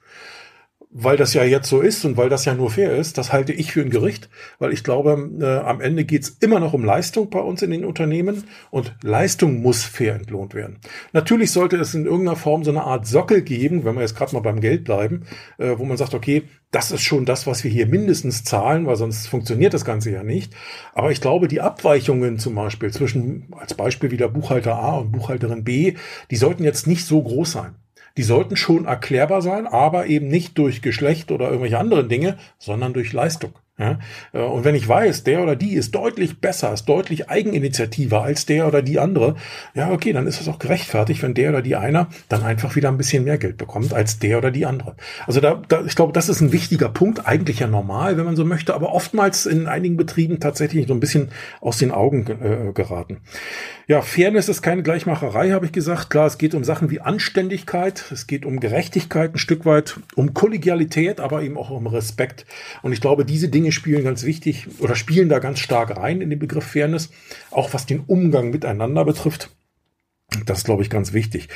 weil 0.94 1.18
das 1.18 1.34
ja 1.34 1.44
jetzt 1.44 1.68
so 1.68 1.82
ist 1.82 2.06
und 2.06 2.18
weil 2.18 2.30
das 2.30 2.46
ja 2.46 2.54
nur 2.54 2.70
fair 2.70 2.96
ist, 2.96 3.18
das 3.18 3.34
halte 3.34 3.52
ich 3.52 3.72
für 3.72 3.82
ein 3.82 3.90
Gericht, 3.90 4.30
weil 4.60 4.72
ich 4.72 4.84
glaube, 4.84 5.32
äh, 5.40 5.68
am 5.68 5.82
Ende 5.82 6.06
geht's 6.06 6.30
immer 6.40 6.60
noch 6.60 6.74
um 6.74 6.86
Leistung 6.86 7.32
bei 7.32 7.40
uns 7.40 7.64
in 7.64 7.72
den 7.72 7.84
Unternehmen 7.84 8.44
und 8.70 8.96
Leistung 9.02 9.62
muss 9.62 9.84
fair 9.84 10.16
entlohnt 10.16 10.54
werden. 10.54 10.78
Natürlich 11.12 11.52
sollte 11.52 11.78
es 11.78 11.96
in 11.96 12.06
irgendeiner 12.06 12.36
Form 12.36 12.64
so 12.64 12.70
eine 12.70 12.84
Art 12.84 13.08
Sockel 13.08 13.42
geben, 13.42 13.84
wenn 13.86 13.96
wir 13.96 14.02
jetzt 14.02 14.16
gerade 14.16 14.34
mal 14.36 14.42
beim 14.42 14.62
Geld 14.62 14.84
bleiben, 14.84 15.24
äh, 15.58 15.78
wo 15.78 15.86
man 15.86 15.98
sagt, 15.98 16.14
okay, 16.14 16.44
das 16.70 16.92
ist 16.92 17.02
schon 17.02 17.26
das, 17.26 17.48
was 17.48 17.64
wir 17.64 17.72
hier 17.72 17.88
mindestens 17.88 18.44
zahlen, 18.44 18.86
weil 18.86 18.96
sonst 18.96 19.28
funktioniert 19.28 19.74
das 19.74 19.86
Ganze 19.86 20.12
ja 20.12 20.24
nicht. 20.24 20.54
Aber 20.94 21.12
ich 21.12 21.22
glaube, 21.22 21.48
die 21.48 21.62
Abweichungen 21.62 22.38
zum 22.38 22.56
Beispiel 22.56 22.92
zwischen, 22.92 23.48
als 23.52 23.74
Beispiel 23.74 24.12
wieder 24.12 24.28
Buchhalter 24.28 24.76
A 24.76 24.98
und 24.98 25.12
Buchhalterin 25.12 25.64
B, 25.64 25.96
die 26.30 26.36
sollten 26.36 26.64
jetzt 26.64 26.88
nicht 26.88 27.06
so 27.06 27.22
groß 27.22 27.52
sein 27.52 27.76
die 28.18 28.24
sollten 28.24 28.56
schon 28.56 28.86
erklärbar 28.86 29.42
sein, 29.42 29.68
aber 29.68 30.06
eben 30.08 30.28
nicht 30.28 30.58
durch 30.58 30.82
Geschlecht 30.82 31.32
oder 31.32 31.48
irgendwelche 31.48 31.80
anderen 31.80 32.10
Dinge, 32.10 32.38
sondern 32.60 32.94
durch 32.94 33.12
Leistung. 33.14 33.54
Ja? 33.78 34.00
Äh, 34.34 34.40
und 34.40 34.66
wenn 34.66 34.76
ich 34.76 34.88
weiß, 34.88 35.24
der 35.24 35.42
oder 35.42 35.56
die 35.56 35.74
ist 35.74 35.96
deutlich 35.96 36.40
besser, 36.40 36.74
ist 36.74 36.86
deutlich 36.86 37.30
eigeninitiativer 37.30 38.22
als 38.22 38.46
der 38.46 38.68
oder 38.68 38.82
die 38.82 39.00
andere, 39.00 39.36
ja, 39.74 39.92
okay, 39.92 40.14
dann 40.14 40.28
ist 40.28 40.40
es 40.40 40.48
auch 40.48 40.60
gerechtfertigt, 40.60 41.24
wenn 41.24 41.34
der 41.34 41.50
oder 41.50 41.62
die 41.62 41.76
einer 41.76 42.08
dann 42.30 42.44
einfach 42.44 42.76
wieder 42.76 42.90
ein 42.90 42.98
bisschen 42.98 43.24
mehr 43.24 43.38
Geld 43.38 43.58
bekommt 43.58 43.94
als 43.94 44.20
der 44.20 44.38
oder 44.38 44.52
die 44.52 44.66
andere. 44.66 44.96
Also 45.26 45.42
da, 45.42 45.62
da 45.68 45.84
ich 45.86 45.96
glaube, 45.96 46.14
das 46.14 46.30
ist 46.30 46.42
ein 46.42 46.52
wichtiger 46.52 46.90
Punkt, 46.90 47.26
eigentlich 47.26 47.60
ja 47.60 47.68
normal, 47.68 48.18
wenn 48.18 48.26
man 48.26 48.36
so 48.36 48.46
möchte, 48.46 48.76
aber 48.76 48.94
oftmals 48.94 49.46
in 49.48 49.68
einigen 49.68 49.98
Betrieben 49.98 50.40
tatsächlich 50.40 50.88
so 50.88 50.94
ein 50.94 51.00
bisschen 51.00 51.30
aus 51.60 51.78
den 51.78 51.92
Augen 51.92 52.28
äh, 52.28 52.74
geraten. 52.74 53.22
Ja, 53.88 54.02
Fairness 54.02 54.50
ist 54.50 54.62
keine 54.62 54.84
Gleichmacherei, 54.84 55.52
habe 55.52 55.66
ich 55.66 55.72
gesagt. 55.72 56.10
Klar, 56.10 56.28
es 56.28 56.38
geht 56.38 56.56
um 56.56 56.64
Sachen 56.64 56.90
wie 56.90 57.02
Anständigkeit, 57.02 58.06
es 58.12 58.28
geht 58.28 58.46
um 58.46 58.60
Gerechtigkeit 58.60 59.34
ein 59.34 59.38
Stück 59.38 59.66
weit, 59.66 60.00
um 60.16 60.34
Kollegialität, 60.34 61.20
aber 61.20 61.42
eben 61.42 61.58
auch 61.58 61.70
um 61.70 61.88
Respekt. 61.88 62.46
Und 62.82 62.94
ich 62.94 63.02
glaube, 63.02 63.26
diese 63.26 63.50
Dinge 63.50 63.63
spielen 63.72 64.04
ganz 64.04 64.24
wichtig 64.24 64.68
oder 64.80 64.96
spielen 64.96 65.30
da 65.30 65.40
ganz 65.40 65.60
stark 65.60 65.96
rein 65.98 66.22
in 66.22 66.30
den 66.30 66.40
Begriff 66.40 66.66
Fairness, 66.66 67.12
auch 67.52 67.74
was 67.74 67.86
den 67.86 68.02
Umgang 68.02 68.50
miteinander 68.50 69.06
betrifft. 69.06 69.50
Das 70.46 70.60
ist, 70.60 70.66
glaube 70.66 70.82
ich, 70.82 70.90
ganz 70.90 71.14
wichtig. 71.14 71.50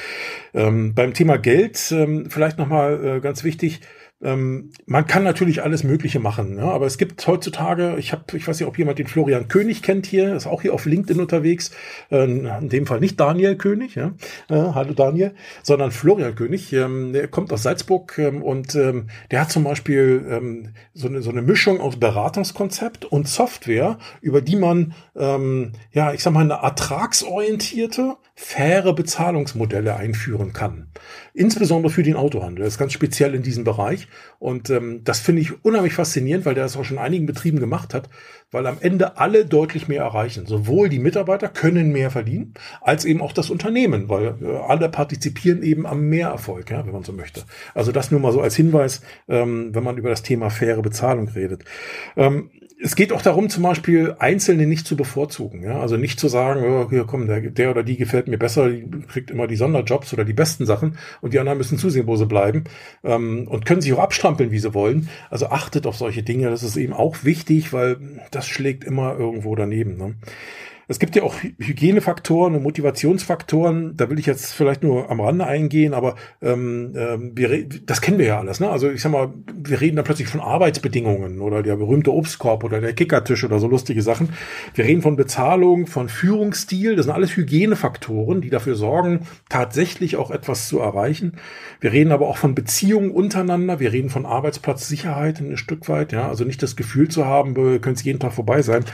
Ähm, 0.54 0.94
beim 0.94 1.14
Thema 1.14 1.38
Geld 1.38 1.92
ähm, 1.92 2.30
vielleicht 2.30 2.58
nochmal 2.58 3.18
äh, 3.18 3.20
ganz 3.20 3.44
wichtig. 3.44 3.82
Ähm, 4.22 4.72
man 4.88 5.06
kann 5.06 5.24
natürlich 5.24 5.62
alles 5.62 5.84
Mögliche 5.84 6.20
machen, 6.20 6.56
ne? 6.56 6.64
aber 6.64 6.88
es 6.88 6.98
gibt 6.98 7.26
heutzutage, 7.28 7.98
ich 8.00 8.12
habe, 8.12 8.24
ich 8.36 8.48
weiß 8.48 8.60
nicht, 8.60 8.68
ob 8.68 8.78
jemand 8.78 8.98
den 8.98 9.06
Florian 9.06 9.48
König 9.48 9.84
kennt 9.84 10.08
hier, 10.08 10.36
ist 10.36 10.48
auch 10.48 10.64
hier 10.64 10.74
auf 10.74 10.86
LinkedIn 10.86 11.22
unterwegs, 11.22 11.70
äh, 12.10 12.24
in 12.24 12.70
dem 12.70 12.88
Fall 12.88 13.00
nicht 13.00 13.20
Daniel 13.20 13.56
König, 13.58 13.94
ja? 13.94 14.14
äh, 14.50 14.56
hallo 14.56 14.94
Daniel, 14.94 15.36
sondern 15.62 15.92
Florian 15.92 16.34
König, 16.34 16.74
ähm, 16.74 17.14
der 17.14 17.28
kommt 17.28 17.54
aus 17.54 17.62
Salzburg 17.62 18.18
ähm, 18.18 18.42
und 18.42 18.74
ähm, 18.74 19.08
der 19.30 19.42
hat 19.42 19.52
zum 19.52 19.64
Beispiel 19.64 20.26
ähm, 20.30 20.74
so, 20.96 21.08
eine, 21.08 21.22
so 21.22 21.30
eine 21.30 21.44
Mischung 21.44 21.80
aus 21.80 21.98
Beratungskonzept 21.98 23.06
und 23.06 23.28
Software, 23.28 24.00
über 24.22 24.42
die 24.42 24.56
man, 24.56 24.96
ähm, 25.16 25.74
ja, 25.92 26.12
ich 26.12 26.24
sag 26.24 26.34
mal, 26.34 26.42
eine 26.42 26.56
ertragsorientierte, 26.56 28.18
faire 28.40 28.94
Bezahlungsmodelle 28.94 29.96
einführen 29.96 30.54
kann. 30.54 30.90
Insbesondere 31.34 31.92
für 31.92 32.04
den 32.04 32.16
Autohandel. 32.16 32.64
Das 32.64 32.76
ist 32.76 32.78
ganz 32.78 32.94
speziell 32.94 33.34
in 33.34 33.42
diesem 33.42 33.64
Bereich. 33.64 34.08
Und 34.38 34.70
ähm, 34.70 35.02
das 35.04 35.20
finde 35.20 35.42
ich 35.42 35.66
unheimlich 35.66 35.94
faszinierend, 35.94 36.46
weil 36.46 36.54
der 36.54 36.64
das 36.64 36.78
auch 36.78 36.86
schon 36.86 36.98
in 36.98 37.04
einigen 37.04 37.26
Betrieben 37.26 37.60
gemacht 37.60 37.96
hat, 37.96 38.10
weil 38.52 38.68
am 38.68 38.78
Ende 38.80 39.18
alle 39.18 39.44
deutlich 39.46 39.88
mehr 39.88 40.04
erreichen. 40.04 40.46
Sowohl 40.46 40.88
die 40.88 41.00
Mitarbeiter 41.00 41.50
können 41.50 41.92
mehr 41.92 42.12
verdienen, 42.12 42.54
als 42.80 43.06
eben 43.06 43.22
auch 43.22 43.34
das 43.34 43.50
Unternehmen, 43.50 44.08
weil 44.08 44.36
äh, 44.40 44.56
alle 44.68 44.88
partizipieren 44.90 45.64
eben 45.64 45.88
am 45.88 46.08
Mehrerfolg, 46.08 46.70
ja, 46.70 46.86
wenn 46.86 46.94
man 46.94 47.04
so 47.04 47.14
möchte. 47.14 47.42
Also 47.74 47.92
das 47.92 48.12
nur 48.12 48.20
mal 48.20 48.34
so 48.34 48.42
als 48.42 48.56
Hinweis, 48.56 49.02
ähm, 49.28 49.74
wenn 49.74 49.84
man 49.84 49.98
über 49.98 50.12
das 50.12 50.22
Thema 50.22 50.52
faire 50.52 50.84
Bezahlung 50.84 51.28
redet. 51.30 51.66
Ähm, 52.16 52.52
es 52.80 52.96
geht 52.96 53.12
auch 53.12 53.22
darum, 53.22 53.50
zum 53.50 53.64
Beispiel 53.64 54.16
Einzelne 54.20 54.68
nicht 54.68 54.86
zu 54.86 54.96
bevorzugen. 54.96 55.64
Ja? 55.64 55.80
Also 55.80 55.98
nicht 55.98 56.20
zu 56.20 56.28
sagen, 56.28 56.64
oh, 56.64 56.90
hier 56.90 57.06
komm, 57.06 57.28
der, 57.28 57.42
der 57.42 57.72
oder 57.72 57.84
die 57.84 57.98
gefällt 57.98 58.28
mir 58.28 58.38
besser, 58.38 58.70
die 58.70 58.88
kriegt 59.08 59.32
immer 59.32 59.48
die 59.48 59.56
Sonderjobs 59.56 60.14
oder 60.14 60.24
die 60.24 60.34
besten 60.34 60.66
Sachen 60.66 60.98
und 61.22 61.34
die 61.34 61.40
anderen 61.40 61.58
müssen 61.58 61.80
zusehen, 61.80 62.06
wo 62.06 62.16
sie 62.16 62.28
bleiben 62.28 62.66
ähm, 63.04 63.48
und 63.48 63.66
können 63.66 63.82
sich 63.82 63.94
auch 63.94 64.00
abstrampeln, 64.00 64.52
wie 64.52 64.60
sie 64.60 64.74
wollen. 64.74 65.10
Also 65.30 65.48
achtet 65.48 65.88
auf 65.88 65.96
solche 65.96 66.22
Dinge, 66.22 66.50
das 66.50 66.62
ist 66.62 66.78
eben 66.78 66.94
auch 66.94 67.24
wichtig, 67.24 67.74
weil 67.74 67.98
das 68.30 68.48
schlägt 68.48 68.84
immer 68.84 69.18
irgendwo 69.18 69.56
daneben. 69.56 69.98
Ne? 69.98 70.16
Es 70.90 71.00
gibt 71.00 71.18
ja 71.18 71.24
auch 71.24 71.36
Hygienefaktoren 71.42 72.56
und 72.56 72.64
Motivationsfaktoren. 72.64 73.98
Da 73.98 74.10
will 74.10 74.20
ich 74.20 74.26
jetzt 74.26 74.54
vielleicht 74.54 74.84
nur 74.84 75.12
am 75.12 75.20
Rande 75.20 75.46
eingehen, 75.46 75.94
aber 75.94 76.16
ähm, 76.42 76.94
ähm 76.96 77.32
wir, 77.36 77.68
das 77.86 78.00
kennen 78.00 78.18
wir 78.20 78.28
ja 78.28 78.40
alles. 78.40 78.62
Ne? 78.62 78.70
Also 78.70 78.90
ich 78.90 79.02
sag 79.02 79.12
mal, 79.12 79.34
wir 79.54 79.82
reden 79.82 79.98
da 79.98 80.04
plötzlich 80.04 80.30
von 80.30 80.40
Arbeitsbedingungen 80.40 81.42
oder 81.42 81.62
der 81.62 81.76
berühmte 81.76 82.14
Obstkorb 82.14 82.64
oder 82.64 82.80
der 82.80 82.94
Kickertisch 82.94 83.44
oder 83.44 83.60
so 83.60 83.68
lustige 83.68 84.02
Sachen. 84.02 84.30
Wir 84.76 84.86
reden 84.86 85.02
von 85.02 85.18
Bezahlung, 85.18 85.88
von 85.88 86.08
Führungsstil. 86.08 86.96
Das 86.96 87.06
sind 87.06 87.14
alles 87.14 87.36
Hygienefaktoren, 87.36 88.40
die 88.40 88.50
dafür 88.50 88.76
sorgen, 88.76 89.28
tatsächlich 89.50 90.16
auch 90.16 90.32
etwas 90.32 90.70
zu 90.70 90.80
erreichen. 90.80 91.34
Wir 91.82 91.92
reden 91.92 92.14
aber 92.14 92.30
auch 92.30 92.38
von 92.38 92.56
Beziehungen 92.56 93.12
untereinander. 93.12 93.82
Wir 93.82 93.92
reden 93.92 94.10
von 94.10 94.26
Arbeitsplatzsicherheit 94.26 95.42
ein 95.42 95.58
Stück 95.58 95.90
weit. 95.90 96.14
Ja, 96.14 96.30
also 96.30 96.46
nicht 96.46 96.64
das 96.64 96.78
Gefühl 96.78 97.10
zu 97.10 97.26
haben, 97.26 97.58
wir 97.58 97.80
können 97.80 97.96
es 97.96 98.04
jeden 98.04 98.20
Tag 98.20 98.32
vorbei 98.32 98.62
sein. 98.62 98.86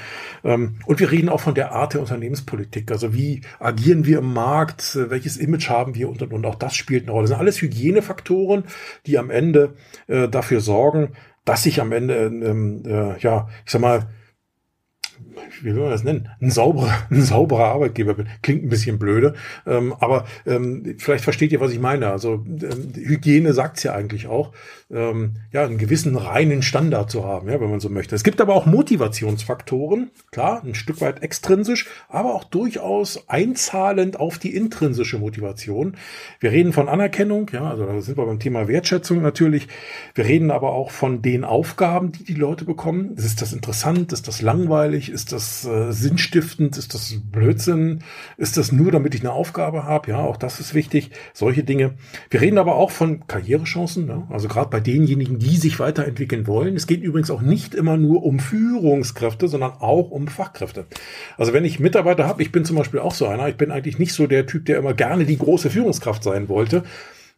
Ähm, 0.43 0.77
und 0.87 0.99
wir 0.99 1.11
reden 1.11 1.29
auch 1.29 1.39
von 1.39 1.53
der 1.53 1.71
Art 1.71 1.82
Art 1.83 1.93
der 1.93 2.01
Unternehmenspolitik. 2.01 2.91
Also 2.91 3.13
wie 3.13 3.41
agieren 3.59 4.05
wir 4.05 4.19
im 4.19 4.33
Markt, 4.33 4.97
welches 5.09 5.37
Image 5.37 5.69
haben 5.69 5.95
wir 5.95 6.09
und 6.09 6.21
und 6.21 6.33
und. 6.33 6.45
Auch 6.45 6.55
das 6.55 6.75
spielt 6.75 7.03
eine 7.03 7.11
Rolle. 7.11 7.23
Das 7.23 7.31
sind 7.31 7.39
alles 7.39 7.61
Hygienefaktoren, 7.61 8.63
die 9.05 9.17
am 9.17 9.29
Ende 9.29 9.75
äh, 10.07 10.29
dafür 10.29 10.61
sorgen, 10.61 11.09
dass 11.45 11.63
sich 11.63 11.81
am 11.81 11.91
Ende, 11.91 12.15
ähm, 12.15 12.83
äh, 12.85 13.19
ja, 13.19 13.49
ich 13.65 13.71
sag 13.71 13.81
mal, 13.81 14.07
wie 15.61 15.73
will 15.73 15.81
man 15.81 15.91
das 15.91 16.03
nennen, 16.03 16.29
ein 16.41 16.51
sauberer, 16.51 16.93
ein 17.09 17.21
sauberer 17.21 17.65
Arbeitgeber 17.65 18.13
bin. 18.15 18.27
Klingt 18.41 18.63
ein 18.63 18.69
bisschen 18.69 18.99
blöde, 18.99 19.33
ähm, 19.65 19.93
aber 19.99 20.25
ähm, 20.45 20.95
vielleicht 20.97 21.23
versteht 21.23 21.51
ihr, 21.51 21.59
was 21.59 21.71
ich 21.71 21.79
meine. 21.79 22.09
Also 22.09 22.43
ähm, 22.45 22.93
Hygiene 22.95 23.53
sagt's 23.53 23.83
ja 23.83 23.93
eigentlich 23.93 24.27
auch, 24.27 24.51
ähm, 24.91 25.33
ja, 25.51 25.63
einen 25.65 25.77
gewissen 25.77 26.15
reinen 26.15 26.61
Standard 26.61 27.09
zu 27.09 27.25
haben, 27.25 27.49
ja, 27.49 27.59
wenn 27.59 27.69
man 27.69 27.79
so 27.79 27.89
möchte. 27.89 28.15
Es 28.15 28.23
gibt 28.23 28.41
aber 28.41 28.55
auch 28.55 28.65
Motivationsfaktoren, 28.65 30.11
klar, 30.31 30.61
ein 30.63 30.75
Stück 30.75 31.01
weit 31.01 31.23
extrinsisch, 31.23 31.87
aber 32.09 32.35
auch 32.35 32.43
durchaus 32.43 33.27
einzahlend 33.27 34.19
auf 34.19 34.37
die 34.37 34.55
intrinsische 34.55 35.17
Motivation. 35.17 35.95
Wir 36.39 36.51
reden 36.51 36.73
von 36.73 36.89
Anerkennung, 36.89 37.49
ja, 37.51 37.69
also 37.69 37.85
da 37.85 38.01
sind 38.01 38.17
wir 38.17 38.25
beim 38.25 38.39
Thema 38.39 38.67
Wertschätzung 38.67 39.21
natürlich. 39.21 39.67
Wir 40.13 40.25
reden 40.25 40.51
aber 40.51 40.73
auch 40.73 40.91
von 40.91 41.21
den 41.21 41.43
Aufgaben, 41.43 42.11
die 42.11 42.23
die 42.23 42.33
Leute 42.33 42.65
bekommen. 42.65 43.15
Ist 43.15 43.41
das 43.41 43.53
interessant? 43.53 44.13
Ist 44.13 44.27
das 44.27 44.41
langweilig? 44.41 45.09
Ist 45.09 45.22
das 45.31 45.65
äh, 45.65 45.91
sinnstiftend? 45.91 46.77
Ist 46.77 46.93
das 46.93 47.15
Blödsinn? 47.31 48.03
Ist 48.37 48.57
das 48.57 48.71
nur, 48.71 48.91
damit 48.91 49.15
ich 49.15 49.21
eine 49.21 49.31
Aufgabe 49.31 49.85
habe? 49.85 50.11
Ja, 50.11 50.17
auch 50.17 50.37
das 50.37 50.59
ist 50.59 50.73
wichtig. 50.73 51.11
Solche 51.33 51.63
Dinge. 51.63 51.93
Wir 52.29 52.41
reden 52.41 52.57
aber 52.57 52.75
auch 52.75 52.91
von 52.91 53.25
Karrierechancen, 53.27 54.05
ne? 54.05 54.27
also 54.29 54.47
gerade 54.47 54.69
bei 54.69 54.79
denjenigen, 54.79 55.39
die 55.39 55.57
sich 55.57 55.79
weiterentwickeln 55.79 56.47
wollen. 56.47 56.75
Es 56.75 56.87
geht 56.87 57.01
übrigens 57.03 57.31
auch 57.31 57.41
nicht 57.41 57.75
immer 57.75 57.97
nur 57.97 58.23
um 58.23 58.39
Führungskräfte, 58.39 59.47
sondern 59.47 59.71
auch 59.79 60.11
um 60.11 60.27
Fachkräfte. 60.27 60.85
Also 61.37 61.53
wenn 61.53 61.65
ich 61.65 61.79
Mitarbeiter 61.79 62.27
habe, 62.27 62.41
ich 62.41 62.51
bin 62.51 62.65
zum 62.65 62.75
Beispiel 62.75 62.99
auch 62.99 63.13
so 63.13 63.27
einer, 63.27 63.47
ich 63.47 63.55
bin 63.55 63.71
eigentlich 63.71 63.99
nicht 63.99 64.13
so 64.13 64.27
der 64.27 64.45
Typ, 64.45 64.65
der 64.65 64.77
immer 64.77 64.93
gerne 64.93 65.25
die 65.25 65.37
große 65.37 65.69
Führungskraft 65.69 66.23
sein 66.23 66.49
wollte, 66.49 66.83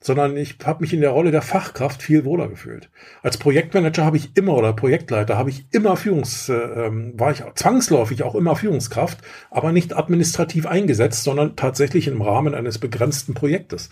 sondern 0.05 0.37
ich 0.37 0.57
habe 0.63 0.81
mich 0.81 0.93
in 0.93 1.01
der 1.01 1.09
Rolle 1.09 1.31
der 1.31 1.41
Fachkraft 1.41 2.03
viel 2.03 2.25
wohler 2.25 2.47
gefühlt. 2.47 2.91
Als 3.23 3.37
Projektmanager 3.37 4.05
habe 4.05 4.17
ich 4.17 4.37
immer 4.37 4.55
oder 4.55 4.71
Projektleiter 4.71 5.35
habe 5.35 5.49
ich 5.49 5.65
immer 5.71 5.97
Führungs, 5.97 6.47
äh, 6.47 6.53
ähm, 6.53 7.19
war 7.19 7.31
ich 7.31 7.41
zwangsläufig 7.55 8.21
auch 8.21 8.35
immer 8.35 8.55
Führungskraft, 8.55 9.17
aber 9.49 9.71
nicht 9.71 9.97
administrativ 9.97 10.67
eingesetzt, 10.67 11.23
sondern 11.23 11.55
tatsächlich 11.55 12.07
im 12.07 12.21
Rahmen 12.21 12.53
eines 12.53 12.77
begrenzten 12.77 13.33
Projektes. 13.33 13.89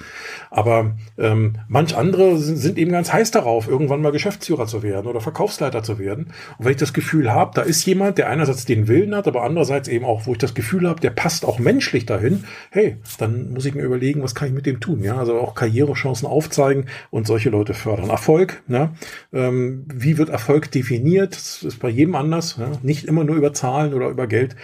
Aber 0.51 0.95
ähm, 1.17 1.57
manch 1.67 1.97
andere 1.97 2.37
sind, 2.37 2.57
sind 2.57 2.77
eben 2.77 2.91
ganz 2.91 3.11
heiß 3.11 3.31
darauf, 3.31 3.67
irgendwann 3.67 4.03
mal 4.03 4.11
Geschäftsführer 4.11 4.67
zu 4.67 4.83
werden 4.83 5.07
oder 5.07 5.19
Verkaufsleiter 5.19 5.81
zu 5.81 5.97
werden. 5.97 6.27
Und 6.59 6.65
wenn 6.65 6.73
ich 6.73 6.77
das 6.77 6.93
Gefühl 6.93 7.33
habe, 7.33 7.53
da 7.55 7.63
ist 7.63 7.83
jemand, 7.87 8.19
der 8.19 8.29
einerseits 8.29 8.65
den 8.65 8.87
Willen 8.87 9.15
hat, 9.15 9.27
aber 9.27 9.41
andererseits 9.41 9.87
eben 9.87 10.05
auch, 10.05 10.27
wo 10.27 10.33
ich 10.33 10.37
das 10.37 10.53
Gefühl 10.53 10.87
habe, 10.87 11.01
der 11.01 11.09
passt 11.09 11.43
auch 11.43 11.57
menschlich 11.57 12.05
dahin, 12.05 12.43
hey, 12.69 12.97
dann 13.17 13.51
muss 13.51 13.65
ich 13.65 13.73
mir 13.73 13.81
überlegen, 13.81 14.21
was 14.21 14.35
kann 14.35 14.49
ich 14.49 14.53
mit 14.53 14.67
dem 14.67 14.79
tun? 14.79 15.01
Ja, 15.01 15.17
also 15.17 15.39
auch 15.39 15.55
Karriere 15.55 15.95
Chancen 16.03 16.25
aufzeigen 16.25 16.85
und 17.09 17.27
solche 17.27 17.49
Leute 17.49 17.73
fördern. 17.73 18.09
Erfolg, 18.09 18.61
ja, 18.67 18.93
ähm, 19.31 19.85
wie 19.93 20.17
wird 20.17 20.29
Erfolg 20.29 20.71
definiert? 20.71 21.35
Das 21.35 21.63
ist 21.63 21.79
bei 21.79 21.89
jedem 21.89 22.15
anders, 22.15 22.57
ja? 22.59 22.71
nicht 22.81 23.05
immer 23.05 23.23
nur 23.23 23.35
über 23.35 23.53
Zahlen 23.53 23.93
oder 23.93 24.09
über 24.09 24.27
Geld. 24.27 24.55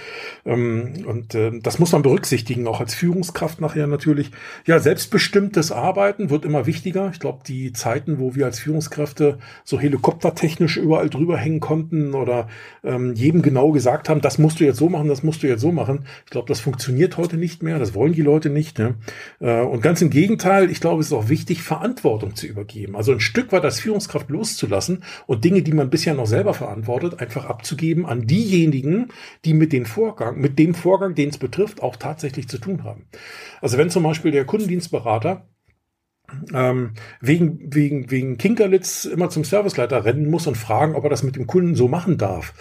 Ähm, 0.46 1.06
und 1.06 1.36
äh, 1.36 1.52
das 1.62 1.80
muss 1.80 1.92
man 1.92 2.02
berücksichtigen, 2.02 2.68
auch 2.68 2.80
als 2.80 2.94
Führungskraft 2.94 3.62
nachher 3.62 3.88
natürlich. 3.88 4.32
Ja, 4.66 4.80
selbstbestimmtes 4.80 5.72
Arbeiten 5.72 6.30
wird 6.30 6.46
immer 6.46 6.66
wichtiger. 6.66 7.10
Ich 7.14 7.20
glaube, 7.20 7.40
die 7.48 7.72
Zeiten, 7.72 8.20
wo 8.20 8.36
wir 8.36 8.46
als 8.46 8.60
Führungskräfte 8.60 9.40
so 9.64 9.80
helikoptertechnisch 9.80 10.78
überall 10.78 11.10
drüber 11.10 11.38
hängen 11.38 11.60
konnten 11.60 12.14
oder 12.14 12.48
ähm, 12.84 13.14
jedem 13.14 13.42
genau 13.42 13.72
gesagt 13.72 14.10
haben, 14.10 14.22
das 14.22 14.38
musst 14.38 14.60
du 14.60 14.66
jetzt 14.66 14.78
so 14.78 14.90
machen, 14.90 15.08
das 15.08 15.24
musst 15.24 15.44
du 15.44 15.48
jetzt 15.48 15.62
so 15.62 15.72
machen. 15.72 16.06
Ich 16.26 16.32
glaube, 16.32 16.48
das 16.48 16.60
funktioniert 16.60 17.18
heute 17.18 17.38
nicht 17.38 17.64
mehr. 17.64 17.80
Das 17.80 17.94
wollen 17.94 18.14
die 18.14 18.22
Leute 18.22 18.50
nicht. 18.50 18.80
Ne? 18.80 18.96
Äh, 19.40 19.62
und 19.62 19.82
ganz 19.82 20.02
im 20.02 20.10
Gegenteil, 20.10 20.70
ich 20.70 20.82
glaube, 20.82 21.02
es 21.02 21.08
ist 21.08 21.14
auch 21.14 21.19
wichtig, 21.28 21.62
Verantwortung 21.64 22.36
zu 22.36 22.48
übergeben. 22.48 22.96
Also 22.96 23.12
ein 23.12 23.20
Stück 23.20 23.52
weit 23.52 23.66
als 23.66 23.82
Führungskraft 23.82 24.30
loszulassen 24.30 25.04
und 25.28 25.44
Dinge, 25.44 25.62
die 25.64 25.74
man 25.74 25.90
bisher 25.90 26.14
noch 26.14 26.28
selber 26.28 26.54
verantwortet, 26.54 27.20
einfach 27.20 27.46
abzugeben 27.46 28.06
an 28.06 28.28
diejenigen, 28.28 29.10
die 29.44 29.54
mit 29.54 29.74
dem 29.74 29.86
Vorgang, 29.86 30.40
mit 30.40 30.58
dem 30.58 30.74
Vorgang, 30.74 31.16
den 31.16 31.30
es 31.30 31.38
betrifft, 31.38 31.84
auch 31.84 31.98
tatsächlich 31.98 32.48
zu 32.48 32.60
tun 32.60 32.84
haben. 32.86 33.08
Also 33.62 33.78
wenn 33.78 33.90
zum 33.90 34.04
Beispiel 34.04 34.32
der 34.32 34.46
Kundendienstberater 34.46 35.50
ähm, 36.54 36.94
wegen, 37.20 37.74
wegen, 37.74 38.12
wegen 38.12 38.38
Kinkerlitz 38.38 39.06
immer 39.06 39.30
zum 39.30 39.44
Serviceleiter 39.44 40.06
rennen 40.06 40.30
muss 40.30 40.48
und 40.48 40.58
fragen, 40.58 40.96
ob 40.96 41.04
er 41.04 41.10
das 41.10 41.24
mit 41.24 41.36
dem 41.36 41.48
Kunden 41.48 41.76
so 41.76 41.88
machen 41.88 42.18
darf 42.18 42.54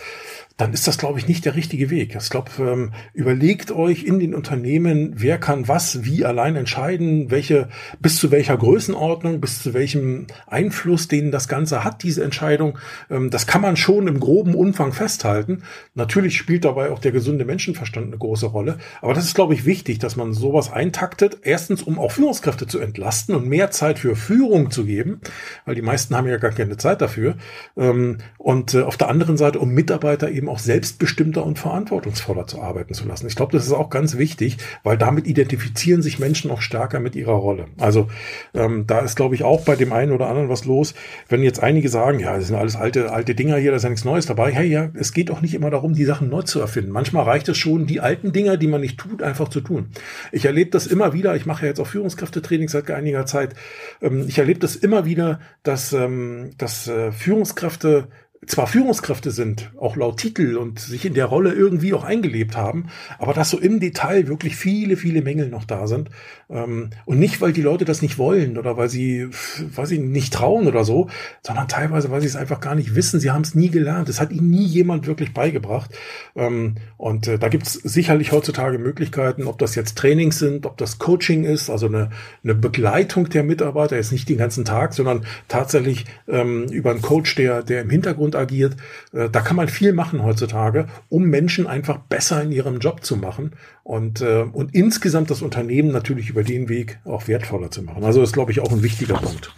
dann 0.59 0.73
ist 0.73 0.88
das, 0.88 0.99
glaube 0.99 1.21
ich, 1.21 1.29
nicht 1.29 1.44
der 1.44 1.55
richtige 1.55 1.88
Weg. 1.88 2.16
Ich 2.21 2.31
glaube, 2.31 2.51
ähm, 2.59 2.90
überlegt 3.14 3.71
euch 3.71 4.03
in 4.03 4.18
den 4.18 4.35
Unternehmen, 4.35 5.12
wer 5.14 5.38
kann 5.38 5.68
was 5.68 6.05
wie 6.05 6.25
allein 6.25 6.57
entscheiden, 6.57 7.31
welche, 7.31 7.68
bis 8.01 8.16
zu 8.16 8.33
welcher 8.33 8.57
Größenordnung, 8.57 9.40
bis 9.40 9.62
zu 9.62 9.73
welchem 9.73 10.27
Einfluss, 10.49 11.07
den 11.07 11.31
das 11.31 11.47
Ganze 11.47 11.85
hat, 11.85 12.03
diese 12.03 12.25
Entscheidung. 12.25 12.77
Ähm, 13.09 13.31
das 13.31 13.47
kann 13.47 13.62
man 13.62 13.77
schon 13.77 14.09
im 14.09 14.18
groben 14.18 14.57
Umfang 14.57 14.92
festhalten. 14.92 15.62
Natürlich 15.94 16.37
spielt 16.37 16.64
dabei 16.64 16.90
auch 16.90 16.99
der 16.99 17.12
gesunde 17.12 17.44
Menschenverstand 17.44 18.09
eine 18.09 18.18
große 18.18 18.47
Rolle. 18.47 18.79
Aber 19.01 19.14
das 19.14 19.27
ist, 19.27 19.37
glaube 19.37 19.55
ich, 19.55 19.64
wichtig, 19.64 20.01
dass 20.01 20.16
man 20.16 20.33
sowas 20.33 20.73
eintaktet. 20.73 21.38
Erstens, 21.42 21.85
um 21.85 22.01
auch 22.01 22.11
Führungskräfte 22.11 22.66
zu 22.66 22.81
entlasten 22.81 23.37
und 23.37 23.47
mehr 23.47 23.71
Zeit 23.71 24.01
für 24.01 24.16
Führung 24.16 24.73
zu 24.73 24.85
geben, 24.85 25.21
weil 25.66 25.77
die 25.77 25.83
meisten 25.83 26.16
haben 26.16 26.27
ja 26.27 26.38
gar 26.38 26.51
keine 26.51 26.77
Zeit 26.79 27.01
dafür. 27.01 27.37
Ähm, 27.77 28.18
und 28.38 28.75
äh, 28.75 28.83
auf 28.83 28.97
der 28.97 29.09
anderen 29.09 29.37
Seite, 29.37 29.61
um 29.61 29.71
Mitarbeiter 29.71 30.29
eben 30.29 30.47
eben 30.48 30.54
auch 30.54 30.58
selbstbestimmter 30.58 31.44
und 31.44 31.58
verantwortungsvoller 31.58 32.46
zu 32.46 32.61
arbeiten 32.61 32.94
zu 32.94 33.06
lassen. 33.06 33.26
Ich 33.26 33.37
glaube, 33.37 33.52
das 33.52 33.66
ist 33.66 33.72
auch 33.72 33.90
ganz 33.90 34.16
wichtig, 34.16 34.56
weil 34.82 34.96
damit 34.96 35.26
identifizieren 35.26 36.02
sich 36.02 36.18
Menschen 36.18 36.50
auch 36.50 36.62
stärker 36.62 37.00
mit 37.00 37.14
ihrer 37.14 37.32
Rolle. 37.32 37.66
Also 37.78 38.08
ähm, 38.54 38.87
da 38.87 39.00
ist, 39.00 39.16
glaube 39.16 39.34
ich, 39.34 39.44
auch 39.44 39.64
bei 39.64 39.76
dem 39.76 39.92
einen 39.92 40.12
oder 40.12 40.28
anderen 40.28 40.48
was 40.48 40.64
los. 40.64 40.94
Wenn 41.28 41.42
jetzt 41.42 41.62
einige 41.62 41.88
sagen, 41.88 42.18
ja, 42.18 42.37
das 42.37 42.48
sind 42.48 42.56
alles 42.56 42.76
alte, 42.76 43.12
alte 43.12 43.34
Dinger 43.34 43.56
hier, 43.56 43.70
da 43.70 43.76
ist 43.76 43.82
ja 43.82 43.90
nichts 43.90 44.04
Neues 44.04 44.26
dabei. 44.26 44.52
Hey, 44.52 44.68
ja, 44.68 44.90
es 44.94 45.12
geht 45.12 45.30
auch 45.30 45.40
nicht 45.40 45.54
immer 45.54 45.70
darum, 45.70 45.94
die 45.94 46.04
Sachen 46.04 46.28
neu 46.28 46.42
zu 46.42 46.61
erfinden. 46.61 46.90
Manchmal 46.90 47.24
reicht 47.24 47.48
es 47.48 47.58
schon, 47.58 47.87
die 47.87 48.00
alten 48.00 48.32
Dinger, 48.32 48.56
die 48.56 48.66
man 48.66 48.80
nicht 48.80 48.98
tut, 48.98 49.22
einfach 49.22 49.48
zu 49.48 49.61
tun. 49.61 49.90
Ich 50.32 50.44
erlebe 50.44 50.70
das 50.70 50.87
immer 50.87 51.12
wieder. 51.12 51.37
Ich 51.37 51.46
mache 51.46 51.62
ja 51.62 51.68
jetzt 51.68 51.80
auch 51.80 51.87
Führungskräftetraining 51.87 52.68
seit 52.68 52.90
einiger 52.90 53.26
Zeit. 53.26 53.54
Ähm, 54.00 54.24
ich 54.26 54.38
erlebe 54.38 54.61
das 54.61 54.76
immer 54.76 55.04
wieder, 55.04 55.40
dass, 55.62 55.92
ähm, 55.92 56.50
dass 56.56 56.88
äh, 56.88 57.12
Führungskräfte 57.12 58.08
zwar 58.46 58.66
Führungskräfte 58.66 59.31
sind, 59.31 59.72
auch 59.79 59.96
laut 59.96 60.18
Titel 60.18 60.57
und 60.57 60.79
sich 60.79 61.05
in 61.05 61.14
der 61.14 61.27
Rolle 61.27 61.53
irgendwie 61.53 61.92
auch 61.92 62.05
eingelebt 62.05 62.57
haben, 62.57 62.87
aber 63.18 63.35
dass 63.35 63.51
so 63.51 63.59
im 63.59 63.81
Detail 63.81 64.29
wirklich 64.29 64.57
viele, 64.57 64.96
viele 64.96 65.22
Mängel 65.22 65.48
noch 65.48 65.64
da 65.64 65.87
sind. 65.87 66.11
Ähm, 66.48 66.90
und 67.05 67.18
nicht, 67.18 67.40
weil 67.40 67.53
die 67.53 67.62
Leute 67.62 67.85
das 67.85 68.01
nicht 68.01 68.16
wollen 68.16 68.57
oder 68.57 68.77
weil 68.77 68.88
sie, 68.88 69.29
weil 69.74 69.87
sie 69.87 69.98
nicht 69.98 70.33
trauen 70.33 70.66
oder 70.68 70.85
so, 70.85 71.09
sondern 71.42 71.68
teilweise, 71.68 72.11
weil 72.11 72.20
sie 72.20 72.29
es 72.29 72.37
einfach 72.37 72.61
gar 72.61 72.74
nicht 72.74 72.94
wissen. 72.94 73.18
Sie 73.18 73.31
haben 73.31 73.42
es 73.42 73.55
nie 73.55 73.70
gelernt. 73.70 74.09
Es 74.09 74.20
hat 74.20 74.31
ihnen 74.31 74.51
nie 74.51 74.64
jemand 74.64 75.07
wirklich 75.07 75.35
beigebracht. 75.35 75.90
Ähm, 76.37 76.77
und 76.96 77.27
äh, 77.27 77.38
da 77.38 77.48
gibt 77.48 77.66
es 77.66 77.74
sicherlich 77.74 78.31
heutzutage 78.33 78.79
Möglichkeiten, 78.79 79.44
ob 79.44 79.59
das 79.59 79.74
jetzt 79.74 79.98
Trainings 79.98 80.38
sind, 80.38 80.64
ob 80.64 80.77
das 80.79 80.98
Coaching 80.98 81.44
ist, 81.44 81.70
also 81.70 81.87
eine, 81.87 82.11
eine 82.44 82.55
Begleitung 82.55 83.29
der 83.29 83.42
Mitarbeiter, 83.42 83.96
jetzt 83.96 84.12
nicht 84.12 84.29
den 84.29 84.38
ganzen 84.38 84.64
Tag, 84.64 84.94
sondern 84.94 85.27
tatsächlich 85.48 86.07
ähm, 86.29 86.66
über 86.70 86.92
einen 86.92 87.03
Coach, 87.03 87.35
der, 87.35 87.62
der 87.62 87.83
im 87.83 87.90
Hintergrund 87.90 88.28
agiert. 88.37 88.77
Äh, 89.12 89.29
da 89.31 89.41
kann 89.41 89.57
man 89.57 89.69
viel 89.69 89.93
machen 89.93 90.23
heutzutage, 90.23 90.87
um 91.09 91.25
Menschen 91.25 91.67
einfach 91.67 91.99
besser 91.99 92.43
in 92.43 92.53
ihrem 92.53 92.79
Job 92.79 93.05
zu 93.05 93.17
machen 93.17 93.53
und, 93.85 94.21
äh, 94.21 94.45
und 94.53 94.75
insgesamt 94.75 95.31
das 95.31 95.43
Unternehmen 95.43 95.91
natürlich 95.91 96.31
über 96.31 96.43
den 96.43 96.69
Weg 96.69 96.99
auch 97.05 97.29
wertvoller 97.29 97.71
zu 97.71 97.83
machen. 97.83 98.05
Also 98.05 98.23
ist, 98.23 98.33
glaube 98.33 98.53
ich, 98.53 98.61
auch 98.61 98.73
ein 98.73 98.83
wichtiger 98.83 99.14
Punkt. 99.14 99.53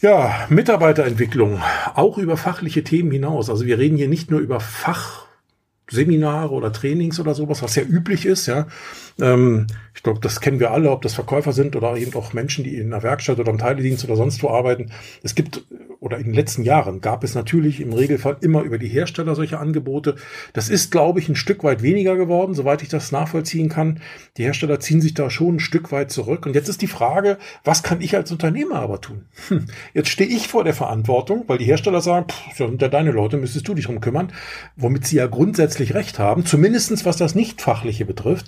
Ja, 0.00 0.46
Mitarbeiterentwicklung, 0.48 1.60
auch 1.94 2.16
über 2.16 2.38
fachliche 2.38 2.82
Themen 2.82 3.10
hinaus. 3.10 3.50
Also 3.50 3.66
wir 3.66 3.78
reden 3.78 3.98
hier 3.98 4.08
nicht 4.08 4.30
nur 4.30 4.40
über 4.40 4.58
Fachseminare 4.58 6.54
oder 6.54 6.72
Trainings 6.72 7.20
oder 7.20 7.34
sowas, 7.34 7.62
was 7.62 7.76
ja 7.76 7.82
üblich 7.82 8.24
ist, 8.24 8.46
ja. 8.46 8.66
Ähm, 9.20 9.66
ich 9.94 10.02
glaube, 10.02 10.20
das 10.20 10.40
kennen 10.40 10.58
wir 10.58 10.70
alle, 10.70 10.90
ob 10.90 11.02
das 11.02 11.12
Verkäufer 11.12 11.52
sind 11.52 11.76
oder 11.76 11.98
eben 11.98 12.14
auch 12.14 12.32
Menschen, 12.32 12.64
die 12.64 12.76
in 12.76 12.94
einer 12.94 13.02
Werkstatt 13.02 13.38
oder 13.38 13.50
im 13.50 13.58
Teiledienst 13.58 14.02
oder 14.06 14.16
sonst 14.16 14.42
wo 14.42 14.48
arbeiten. 14.48 14.90
Es 15.22 15.34
gibt 15.34 15.66
oder 16.10 16.18
in 16.18 16.24
den 16.24 16.34
letzten 16.34 16.64
Jahren 16.64 17.00
gab 17.00 17.22
es 17.22 17.36
natürlich 17.36 17.80
im 17.80 17.92
Regelfall 17.92 18.36
immer 18.40 18.62
über 18.62 18.78
die 18.78 18.88
Hersteller 18.88 19.36
solche 19.36 19.60
Angebote. 19.60 20.16
Das 20.52 20.68
ist, 20.68 20.90
glaube 20.90 21.20
ich, 21.20 21.28
ein 21.28 21.36
Stück 21.36 21.62
weit 21.62 21.82
weniger 21.82 22.16
geworden, 22.16 22.52
soweit 22.52 22.82
ich 22.82 22.88
das 22.88 23.12
nachvollziehen 23.12 23.68
kann. 23.68 24.00
Die 24.36 24.42
Hersteller 24.42 24.80
ziehen 24.80 25.00
sich 25.00 25.14
da 25.14 25.30
schon 25.30 25.56
ein 25.56 25.60
Stück 25.60 25.92
weit 25.92 26.10
zurück. 26.10 26.46
Und 26.46 26.56
jetzt 26.56 26.68
ist 26.68 26.82
die 26.82 26.88
Frage, 26.88 27.38
was 27.62 27.84
kann 27.84 28.00
ich 28.00 28.16
als 28.16 28.32
Unternehmer 28.32 28.76
aber 28.76 29.00
tun? 29.00 29.26
Hm, 29.46 29.66
jetzt 29.94 30.08
stehe 30.08 30.28
ich 30.28 30.48
vor 30.48 30.64
der 30.64 30.74
Verantwortung, 30.74 31.44
weil 31.46 31.58
die 31.58 31.64
Hersteller 31.64 32.00
sagen, 32.00 32.26
pff, 32.28 32.56
sind 32.56 32.82
ja 32.82 32.88
deine 32.88 33.12
Leute, 33.12 33.36
müsstest 33.36 33.68
du 33.68 33.74
dich 33.74 33.86
drum 33.86 34.00
kümmern, 34.00 34.32
womit 34.74 35.06
sie 35.06 35.16
ja 35.16 35.28
grundsätzlich 35.28 35.94
recht 35.94 36.18
haben, 36.18 36.44
zumindestens 36.44 37.04
was 37.04 37.18
das 37.18 37.36
Nicht-Fachliche 37.36 38.04
betrifft. 38.04 38.46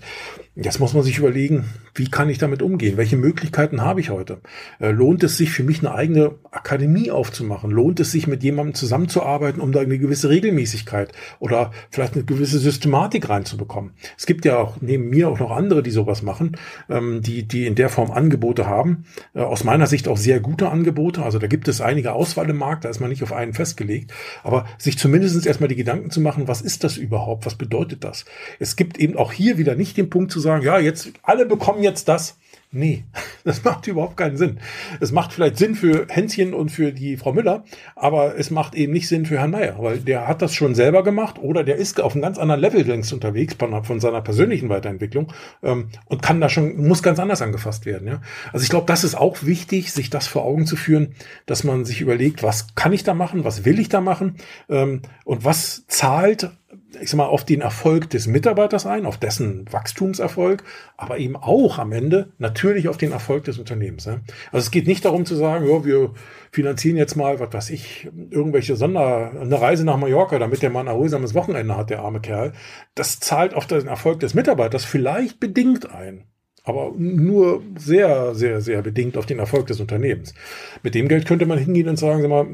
Jetzt 0.55 0.81
muss 0.81 0.93
man 0.93 1.03
sich 1.03 1.17
überlegen, 1.17 1.65
wie 1.95 2.11
kann 2.11 2.29
ich 2.29 2.37
damit 2.37 2.61
umgehen? 2.61 2.99
Welche 2.99 3.17
Möglichkeiten 3.17 3.81
habe 3.81 4.01
ich 4.01 4.11
heute? 4.11 4.43
Äh, 4.81 4.91
lohnt 4.91 5.23
es 5.25 5.39
sich 5.39 5.51
für 5.51 5.63
mich 5.63 5.81
eine 5.81 5.95
eigene 5.95 6.35
Akademie 6.51 7.11
aufzumachen? 7.11 7.71
Lohnt 7.71 8.01
es 8.01 8.13
sich 8.13 8.27
mit 8.27 8.43
jemandem 8.43 8.75
zusammenzuarbeiten, 8.75 9.63
um 9.63 9.73
da 9.73 9.81
eine 9.81 9.99
gewisse 9.99 10.29
Regelmäßigkeit 10.29 11.13
oder 11.39 11.71
vielleicht 11.89 12.15
eine 12.15 12.25
gewisse 12.25 12.59
Systematik 12.59 13.31
reinzubekommen? 13.31 13.93
Es 14.19 14.27
gibt 14.27 14.45
ja 14.45 14.59
auch 14.59 14.77
neben 14.83 15.09
mir 15.09 15.31
auch 15.31 15.39
noch 15.39 15.53
andere, 15.53 15.83
die 15.83 15.91
sowas 15.91 16.21
machen, 16.21 16.59
ähm, 16.91 17.23
die, 17.23 17.49
die 17.49 17.67
in 17.67 17.75
der 17.75 17.89
Form 17.89 18.11
Angebote 18.11 18.67
haben. 18.67 19.05
Äh, 19.35 19.41
aus 19.41 19.65
meiner 19.65 19.87
Sicht 19.87 20.07
auch 20.07 20.19
sehr 20.19 20.39
gute 20.39 20.69
Angebote. 20.69 21.23
Also 21.23 21.39
da 21.39 21.47
gibt 21.47 21.67
es 21.67 21.81
einige 21.81 22.13
Auswahl 22.13 22.51
im 22.51 22.59
Markt, 22.59 22.85
da 22.85 22.91
ist 22.91 23.01
man 23.01 23.09
nicht 23.09 23.23
auf 23.23 23.33
einen 23.33 23.55
festgelegt. 23.55 24.13
Aber 24.43 24.67
sich 24.77 24.99
zumindest 24.99 25.47
erstmal 25.47 25.69
die 25.69 25.77
Gedanken 25.77 26.11
zu 26.11 26.21
machen, 26.21 26.47
was 26.47 26.61
ist 26.61 26.85
das 26.85 26.99
überhaupt? 26.99 27.47
Was 27.47 27.55
bedeutet 27.55 28.05
das? 28.05 28.27
Es 28.59 28.77
gibt 28.77 28.99
eben 28.99 29.17
auch 29.17 29.33
hier 29.33 29.57
wieder 29.57 29.77
nicht 29.77 29.97
den 29.97 30.11
Punkt 30.11 30.31
zu 30.31 30.42
sagen, 30.43 30.65
ja, 30.65 30.79
jetzt 30.79 31.13
alle 31.23 31.47
bekommen 31.47 31.83
jetzt 31.83 32.09
das. 32.09 32.37
Nee, 32.75 33.05
das 33.45 33.63
macht 33.65 33.87
überhaupt 33.87 34.17
keinen 34.17 34.39
Sinn. 34.39 34.59
Es 34.99 35.13
macht 35.13 35.35
vielleicht 35.35 35.59
Sinn 35.59 35.75
für 35.75 36.07
Hänschen 36.09 36.55
und 36.55 36.71
für 36.71 36.93
die 36.93 37.19
Frau 37.19 37.35
Müller, 37.35 37.65
aber 37.95 38.39
es 38.39 38.51
macht 38.51 38.75
eben 38.75 38.95
nicht 38.95 39.09
Sinn 39.09 39.27
für 39.27 39.39
Herrn 39.39 39.51
Meier, 39.51 39.77
weil 39.79 39.99
der 39.99 40.27
hat 40.27 40.41
das 40.41 40.55
schon 40.55 40.75
selber 40.75 41.05
gemacht 41.05 41.39
oder 41.39 41.65
der 41.65 41.77
ist 41.77 42.01
auf 42.01 42.15
einem 42.15 42.23
ganz 42.23 42.39
anderen 42.39 42.63
Level 42.63 42.83
längst 42.83 43.13
unterwegs 43.13 43.57
von 43.59 44.01
seiner 44.01 44.23
persönlichen 44.23 44.71
Weiterentwicklung 44.71 45.33
ähm, 45.63 45.89
und 46.07 46.23
kann 46.23 46.41
da 46.41 46.49
schon, 46.49 46.87
muss 46.87 47.03
ganz 47.03 47.19
anders 47.19 47.43
angefasst 47.43 47.85
werden. 47.85 48.09
Ja? 48.09 48.23
Also 48.55 48.65
ich 48.65 48.71
glaube, 48.71 48.87
das 48.87 49.05
ist 49.05 49.17
auch 49.17 49.43
wichtig, 49.43 49.93
sich 49.93 50.09
das 50.09 50.27
vor 50.27 50.45
Augen 50.45 50.65
zu 50.65 50.77
führen, 50.77 51.15
dass 51.45 51.65
man 51.65 51.85
sich 51.85 52.01
überlegt, 52.01 52.43
was 52.43 52.75
kann 52.75 52.95
ich 52.95 53.05
da 53.05 53.13
machen, 53.13 53.45
was 53.45 53.67
will 53.67 53.79
ich 53.79 53.91
da 53.91 54.01
machen 54.01 54.37
ähm, 54.71 55.03
und 55.25 55.45
was 55.45 55.87
zahlt 55.89 56.51
ich 57.01 57.11
sag 57.11 57.17
mal, 57.17 57.27
auf 57.27 57.45
den 57.45 57.61
Erfolg 57.61 58.11
des 58.11 58.27
Mitarbeiters 58.27 58.87
ein, 58.87 59.07
auf 59.07 59.19
dessen 59.19 59.71
Wachstumserfolg, 59.71 60.63
aber 60.97 61.19
eben 61.19 61.37
auch 61.37 61.79
am 61.79 61.93
Ende 61.93 62.33
natürlich 62.39 62.89
auf 62.89 62.97
den 62.97 63.13
Erfolg 63.13 63.45
des 63.45 63.59
Unternehmens. 63.59 64.07
Also 64.07 64.21
es 64.53 64.71
geht 64.71 64.87
nicht 64.87 65.05
darum 65.05 65.25
zu 65.25 65.35
sagen, 65.35 65.67
ja, 65.69 65.85
wir 65.85 66.13
finanzieren 66.51 66.97
jetzt 66.97 67.17
mal, 67.17 67.41
was 67.41 67.53
weiß 67.53 67.71
ich, 67.71 68.11
irgendwelche 68.31 68.77
Sonder, 68.77 69.33
eine 69.41 69.61
Reise 69.61 69.85
nach 69.85 69.97
Mallorca, 69.97 70.39
damit 70.39 70.63
der 70.63 70.71
Mann 70.71 70.87
ein 70.87 70.95
erholsames 70.95 71.35
Wochenende 71.35 71.77
hat, 71.77 71.91
der 71.91 72.01
arme 72.01 72.21
Kerl. 72.21 72.53
Das 72.95 73.21
zahlt 73.21 73.55
auf 73.55 73.67
den 73.67 73.87
Erfolg 73.87 74.21
des 74.21 74.35
Mitarbeiters 74.35 74.85
vielleicht 74.85 75.41
bedingt 75.41 75.91
ein 75.91 76.25
aber 76.65 76.93
nur 76.97 77.63
sehr, 77.77 78.35
sehr, 78.35 78.61
sehr 78.61 78.83
bedingt 78.83 79.17
auf 79.17 79.27
den 79.27 79.41
Erfolg 79.41 79.67
des 79.67 79.81
Unternehmens. 79.81 80.33
Mit 80.85 80.95
dem 80.95 81.09
Geld 81.09 81.27
könnte 81.27 81.45
man 81.45 81.59
hingehen 81.59 81.89
und 81.89 81.99
sagen, 81.99 82.23
sag 82.23 82.31
mal, 82.31 82.47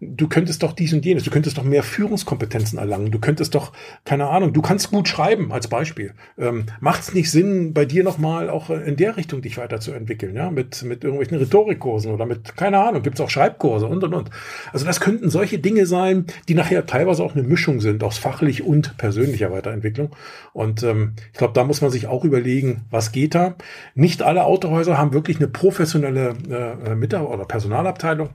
du 0.00 0.28
könntest 0.28 0.64
doch 0.64 0.72
dies 0.72 0.92
und 0.92 1.04
jenes, 1.04 1.22
du 1.22 1.30
könntest 1.30 1.56
doch 1.56 1.62
mehr 1.62 1.84
Führungskompetenzen 1.84 2.78
erlangen, 2.78 3.12
du 3.12 3.20
könntest 3.20 3.54
doch, 3.54 3.72
keine 4.04 4.28
Ahnung, 4.28 4.52
du 4.52 4.62
kannst 4.62 4.90
gut 4.90 5.06
schreiben 5.06 5.52
als 5.52 5.68
Beispiel. 5.68 6.14
Ähm, 6.38 6.64
Macht 6.80 7.02
es 7.02 7.14
nicht 7.14 7.30
Sinn, 7.30 7.72
bei 7.72 7.84
dir 7.84 8.02
nochmal 8.02 8.50
auch 8.50 8.68
in 8.70 8.96
der 8.96 9.16
Richtung 9.16 9.42
dich 9.42 9.58
weiterzuentwickeln, 9.58 10.34
ja, 10.34 10.50
mit, 10.50 10.82
mit 10.82 11.04
irgendwelchen 11.04 11.38
Rhetorikkursen 11.38 12.12
oder 12.12 12.26
mit, 12.26 12.56
keine 12.56 12.80
Ahnung, 12.80 13.02
gibt 13.02 13.16
es 13.16 13.20
auch 13.20 13.30
Schreibkurse 13.30 13.86
und 13.86 14.02
und 14.02 14.12
und. 14.12 14.30
Also 14.72 14.86
das 14.86 14.98
könnten 15.00 15.30
solche 15.30 15.60
Dinge 15.60 15.86
sein, 15.86 16.26
die 16.48 16.54
nachher 16.54 16.84
teilweise 16.86 17.22
auch 17.22 17.36
eine 17.36 17.44
Mischung 17.44 17.80
sind 17.80 18.02
aus 18.02 18.18
fachlich 18.18 18.64
und 18.64 18.96
persönlicher 18.96 19.52
Weiterentwicklung. 19.52 20.10
Und 20.52 20.82
ähm, 20.82 21.12
ich 21.32 21.38
glaube, 21.38 21.54
da 21.54 21.62
muss 21.62 21.80
man 21.80 21.92
sich 21.92 22.08
auch 22.08 22.24
überlegen, 22.24 22.82
was 22.90 23.12
geht 23.12 23.19
geht 23.20 23.34
da. 23.34 23.54
Nicht 23.94 24.22
alle 24.22 24.44
Autohäuser 24.44 24.96
haben 24.98 25.12
wirklich 25.12 25.36
eine 25.36 25.48
professionelle 25.48 26.34
äh, 26.48 26.94
Mitarbeiter- 26.94 27.30
oder 27.30 27.44
Personalabteilung. 27.44 28.30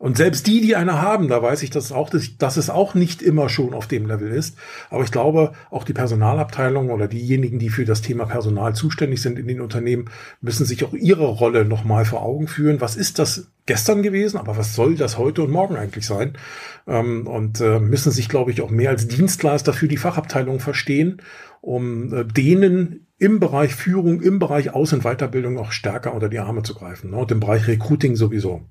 Und 0.00 0.16
selbst 0.16 0.46
die, 0.46 0.60
die 0.60 0.76
eine 0.76 1.02
haben, 1.02 1.26
da 1.26 1.42
weiß 1.42 1.64
ich 1.64 1.70
dass, 1.70 1.90
auch, 1.90 2.08
dass 2.10 2.56
es 2.56 2.70
auch 2.70 2.94
nicht 2.94 3.20
immer 3.20 3.48
schon 3.48 3.74
auf 3.74 3.88
dem 3.88 4.06
Level 4.06 4.30
ist. 4.30 4.56
Aber 4.90 5.02
ich 5.02 5.10
glaube, 5.10 5.54
auch 5.70 5.82
die 5.82 5.92
Personalabteilung 5.92 6.90
oder 6.90 7.08
diejenigen, 7.08 7.58
die 7.58 7.68
für 7.68 7.84
das 7.84 8.00
Thema 8.00 8.26
Personal 8.26 8.76
zuständig 8.76 9.20
sind 9.20 9.40
in 9.40 9.48
den 9.48 9.60
Unternehmen, 9.60 10.08
müssen 10.40 10.64
sich 10.64 10.84
auch 10.84 10.92
ihre 10.92 11.26
Rolle 11.26 11.64
nochmal 11.64 12.04
vor 12.04 12.22
Augen 12.22 12.46
führen. 12.46 12.80
Was 12.80 12.94
ist 12.94 13.18
das 13.18 13.48
gestern 13.66 14.04
gewesen? 14.04 14.38
Aber 14.38 14.56
was 14.56 14.76
soll 14.76 14.94
das 14.94 15.18
heute 15.18 15.42
und 15.42 15.50
morgen 15.50 15.74
eigentlich 15.74 16.06
sein? 16.06 16.38
Ähm, 16.86 17.26
und 17.26 17.60
äh, 17.60 17.80
müssen 17.80 18.12
sich, 18.12 18.28
glaube 18.28 18.52
ich, 18.52 18.62
auch 18.62 18.70
mehr 18.70 18.90
als 18.90 19.08
Dienstleister 19.08 19.72
für 19.72 19.88
die 19.88 19.96
Fachabteilung 19.96 20.60
verstehen, 20.60 21.20
um 21.60 22.12
äh, 22.12 22.24
denen 22.24 23.06
im 23.18 23.40
Bereich 23.40 23.74
Führung, 23.74 24.20
im 24.20 24.38
Bereich 24.38 24.70
Aus- 24.74 24.92
und 24.92 25.02
Weiterbildung 25.02 25.58
auch 25.58 25.72
stärker 25.72 26.14
unter 26.14 26.28
die 26.28 26.38
Arme 26.38 26.62
zu 26.62 26.74
greifen. 26.74 27.10
Ne? 27.10 27.16
Und 27.16 27.30
im 27.32 27.40
Bereich 27.40 27.66
Recruiting 27.66 28.16
sowieso. 28.16 28.62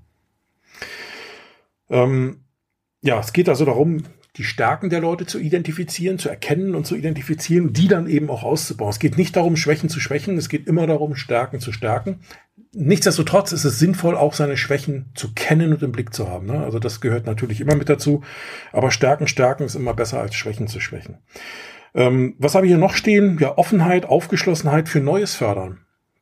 Ähm, 1.89 2.43
ja, 3.02 3.19
es 3.19 3.34
geht 3.34 3.50
also 3.50 3.65
darum, 3.65 4.04
die 4.38 4.43
Stärken 4.43 4.89
der 4.89 5.02
Leute 5.02 5.26
zu 5.26 5.39
identifizieren, 5.39 6.19
zu 6.19 6.30
erkennen 6.30 6.76
und 6.76 6.86
zu 6.86 6.95
identifizieren, 6.95 7.73
die 7.73 7.88
dann 7.88 8.08
eben 8.08 8.30
auch 8.30 8.43
auszubauen. 8.43 8.91
Es 8.91 9.00
geht 9.00 9.17
nicht 9.17 9.36
darum, 9.36 9.56
Schwächen 9.56 9.89
zu 9.89 10.00
schwächen, 10.00 10.38
es 10.38 10.47
geht 10.47 10.67
immer 10.67 10.86
darum, 10.86 11.15
Stärken 11.15 11.60
zu 11.60 11.71
stärken. 11.71 12.19
Nichtsdestotrotz 12.73 13.52
ist 13.52 13.65
es 13.65 13.80
sinnvoll, 13.80 14.15
auch 14.15 14.34
seine 14.34 14.56
Schwächen 14.56 15.12
zu 15.15 15.34
kennen 15.34 15.73
und 15.73 15.82
im 15.82 15.91
Blick 15.91 16.13
zu 16.13 16.30
haben. 16.30 16.45
Ne? 16.45 16.63
Also 16.63 16.78
das 16.78 17.02
gehört 17.02 17.26
natürlich 17.26 17.62
immer 17.62 17.76
mit 17.76 17.89
dazu. 17.89 18.23
Aber 18.71 18.91
Stärken, 18.91 19.28
Stärken 19.28 19.63
ist 19.63 19.76
immer 19.76 19.95
besser 19.95 20.19
als 20.19 20.36
Schwächen 20.36 20.67
zu 20.67 20.80
schwächen. 20.80 21.17
Ähm, 21.98 22.36
was 22.38 22.54
habe 22.54 22.68
ich 22.68 22.70
hier 22.70 22.78
noch 22.78 22.94
stehen? 22.94 23.40
Ja, 23.42 23.58
Offenheit, 23.58 24.06
Aufgeschlossenheit 24.06 24.88
für 24.88 25.00
Neues 25.00 25.36
fördern. 25.36 25.80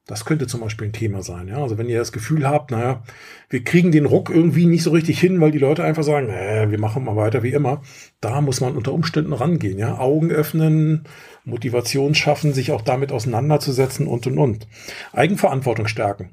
Das 0.07 0.23
könnte 0.23 0.47
zum 0.47 0.61
Beispiel 0.61 0.87
ein 0.87 0.93
Thema 0.93 1.21
sein. 1.21 1.49
Ja? 1.49 1.61
Also 1.61 1.77
wenn 1.77 1.89
ihr 1.89 1.97
das 1.97 2.13
Gefühl 2.13 2.47
habt, 2.47 2.71
naja, 2.71 3.03
wir 3.49 3.63
kriegen 3.63 3.91
den 3.91 4.05
Ruck 4.05 4.29
irgendwie 4.29 4.67
nicht 4.67 4.83
so 4.83 4.91
richtig 4.91 5.19
hin, 5.19 5.41
weil 5.41 5.51
die 5.51 5.57
Leute 5.57 5.83
einfach 5.83 6.03
sagen, 6.03 6.29
äh, 6.29 6.71
wir 6.71 6.79
machen 6.79 7.03
mal 7.03 7.17
weiter 7.17 7.43
wie 7.43 7.51
immer. 7.51 7.81
Da 8.21 8.39
muss 8.39 8.61
man 8.61 8.77
unter 8.77 8.93
Umständen 8.93 9.33
rangehen. 9.33 9.77
Ja? 9.77 9.97
Augen 9.97 10.31
öffnen, 10.31 11.03
Motivation 11.43 12.15
schaffen, 12.15 12.53
sich 12.53 12.71
auch 12.71 12.81
damit 12.81 13.11
auseinanderzusetzen 13.11 14.07
und 14.07 14.27
und 14.27 14.37
und. 14.37 14.67
Eigenverantwortung 15.11 15.87
stärken. 15.87 16.29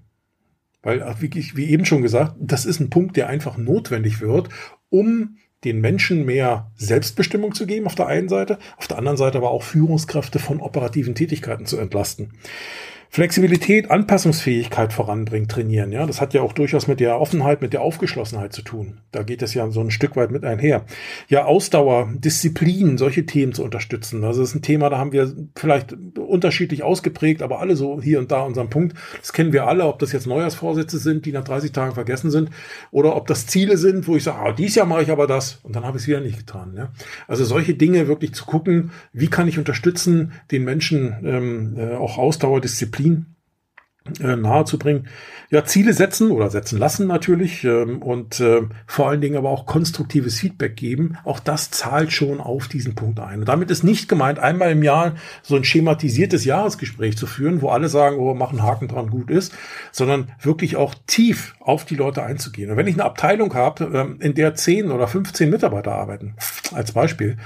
Weil, 0.82 1.16
wie, 1.20 1.30
wie 1.54 1.70
eben 1.70 1.84
schon 1.84 2.02
gesagt, 2.02 2.36
das 2.38 2.64
ist 2.64 2.78
ein 2.78 2.90
Punkt, 2.90 3.16
der 3.16 3.28
einfach 3.28 3.56
notwendig 3.56 4.20
wird, 4.20 4.50
um 4.88 5.36
den 5.64 5.80
Menschen 5.80 6.24
mehr 6.24 6.70
Selbstbestimmung 6.76 7.54
zu 7.54 7.66
geben 7.66 7.86
auf 7.86 7.94
der 7.94 8.06
einen 8.08 8.28
Seite, 8.28 8.58
auf 8.76 8.88
der 8.88 8.98
anderen 8.98 9.16
Seite 9.16 9.38
aber 9.38 9.50
auch 9.50 9.62
Führungskräfte 9.62 10.38
von 10.38 10.60
operativen 10.60 11.14
Tätigkeiten 11.14 11.66
zu 11.66 11.78
entlasten. 11.78 12.32
Flexibilität, 13.14 13.90
Anpassungsfähigkeit 13.90 14.94
voranbringen, 14.94 15.46
trainieren. 15.46 15.92
Ja, 15.92 16.06
das 16.06 16.22
hat 16.22 16.32
ja 16.32 16.40
auch 16.40 16.54
durchaus 16.54 16.86
mit 16.86 16.98
der 16.98 17.20
Offenheit, 17.20 17.60
mit 17.60 17.74
der 17.74 17.82
Aufgeschlossenheit 17.82 18.54
zu 18.54 18.62
tun. 18.62 19.02
Da 19.10 19.22
geht 19.22 19.42
es 19.42 19.52
ja 19.52 19.70
so 19.70 19.82
ein 19.82 19.90
Stück 19.90 20.16
weit 20.16 20.30
mit 20.30 20.46
einher. 20.46 20.86
Ja, 21.28 21.44
Ausdauer, 21.44 22.10
Disziplin, 22.14 22.96
solche 22.96 23.26
Themen 23.26 23.52
zu 23.52 23.64
unterstützen. 23.64 24.24
Also 24.24 24.40
das 24.40 24.48
ist 24.48 24.54
ein 24.54 24.62
Thema, 24.62 24.88
da 24.88 24.96
haben 24.96 25.12
wir 25.12 25.30
vielleicht 25.54 25.94
unterschiedlich 26.16 26.84
ausgeprägt, 26.84 27.42
aber 27.42 27.60
alle 27.60 27.76
so 27.76 28.00
hier 28.00 28.18
und 28.18 28.32
da 28.32 28.44
unseren 28.44 28.70
Punkt. 28.70 28.96
Das 29.20 29.34
kennen 29.34 29.52
wir 29.52 29.66
alle, 29.66 29.84
ob 29.84 29.98
das 29.98 30.12
jetzt 30.12 30.26
Neujahrsvorsätze 30.26 30.96
sind, 30.96 31.26
die 31.26 31.32
nach 31.32 31.44
30 31.44 31.70
Tagen 31.72 31.92
vergessen 31.92 32.30
sind, 32.30 32.48
oder 32.92 33.14
ob 33.14 33.26
das 33.26 33.46
Ziele 33.46 33.76
sind, 33.76 34.08
wo 34.08 34.16
ich 34.16 34.22
sage, 34.22 34.38
ah, 34.38 34.52
dies 34.52 34.74
Jahr 34.74 34.86
mache 34.86 35.02
ich 35.02 35.10
aber 35.10 35.26
das 35.26 35.60
und 35.64 35.76
dann 35.76 35.84
habe 35.84 35.98
ich 35.98 36.04
es 36.04 36.08
wieder 36.08 36.20
nicht 36.20 36.38
getan. 36.38 36.72
Ja? 36.78 36.90
Also 37.28 37.44
solche 37.44 37.74
Dinge 37.74 38.08
wirklich 38.08 38.32
zu 38.32 38.46
gucken, 38.46 38.90
wie 39.12 39.28
kann 39.28 39.48
ich 39.48 39.58
unterstützen, 39.58 40.32
den 40.50 40.64
Menschen 40.64 41.14
ähm, 41.22 41.76
äh, 41.76 41.94
auch 41.96 42.16
Ausdauer, 42.16 42.62
Disziplin 42.62 43.01
Disziplin 43.02 43.26
äh, 43.26 43.31
nahezubringen. 44.18 45.08
Ja, 45.50 45.64
Ziele 45.64 45.92
setzen 45.92 46.30
oder 46.30 46.48
setzen 46.48 46.78
lassen 46.78 47.06
natürlich 47.06 47.62
ähm, 47.64 48.00
und 48.00 48.40
äh, 48.40 48.62
vor 48.86 49.10
allen 49.10 49.20
Dingen 49.20 49.36
aber 49.36 49.50
auch 49.50 49.66
konstruktives 49.66 50.40
Feedback 50.40 50.76
geben. 50.76 51.18
Auch 51.24 51.40
das 51.40 51.70
zahlt 51.70 52.10
schon 52.10 52.40
auf 52.40 52.68
diesen 52.68 52.94
Punkt 52.94 53.20
ein. 53.20 53.40
Und 53.40 53.48
damit 53.48 53.70
ist 53.70 53.82
nicht 53.82 54.08
gemeint, 54.08 54.38
einmal 54.38 54.70
im 54.72 54.82
Jahr 54.82 55.14
so 55.42 55.54
ein 55.54 55.64
schematisiertes 55.64 56.46
Jahresgespräch 56.46 57.18
zu 57.18 57.26
führen, 57.26 57.60
wo 57.60 57.68
alle 57.68 57.88
sagen, 57.88 58.16
oh, 58.18 58.32
machen 58.32 58.62
Haken 58.62 58.88
dran, 58.88 59.10
gut 59.10 59.30
ist, 59.30 59.52
sondern 59.92 60.32
wirklich 60.40 60.76
auch 60.76 60.94
tief 61.06 61.54
auf 61.60 61.84
die 61.84 61.96
Leute 61.96 62.22
einzugehen. 62.22 62.70
Und 62.70 62.78
wenn 62.78 62.86
ich 62.86 62.94
eine 62.94 63.04
Abteilung 63.04 63.54
habe, 63.54 63.84
ähm, 63.92 64.16
in 64.20 64.34
der 64.34 64.54
10 64.54 64.90
oder 64.90 65.06
15 65.06 65.50
Mitarbeiter 65.50 65.92
arbeiten, 65.92 66.34
als 66.72 66.92
Beispiel, 66.92 67.36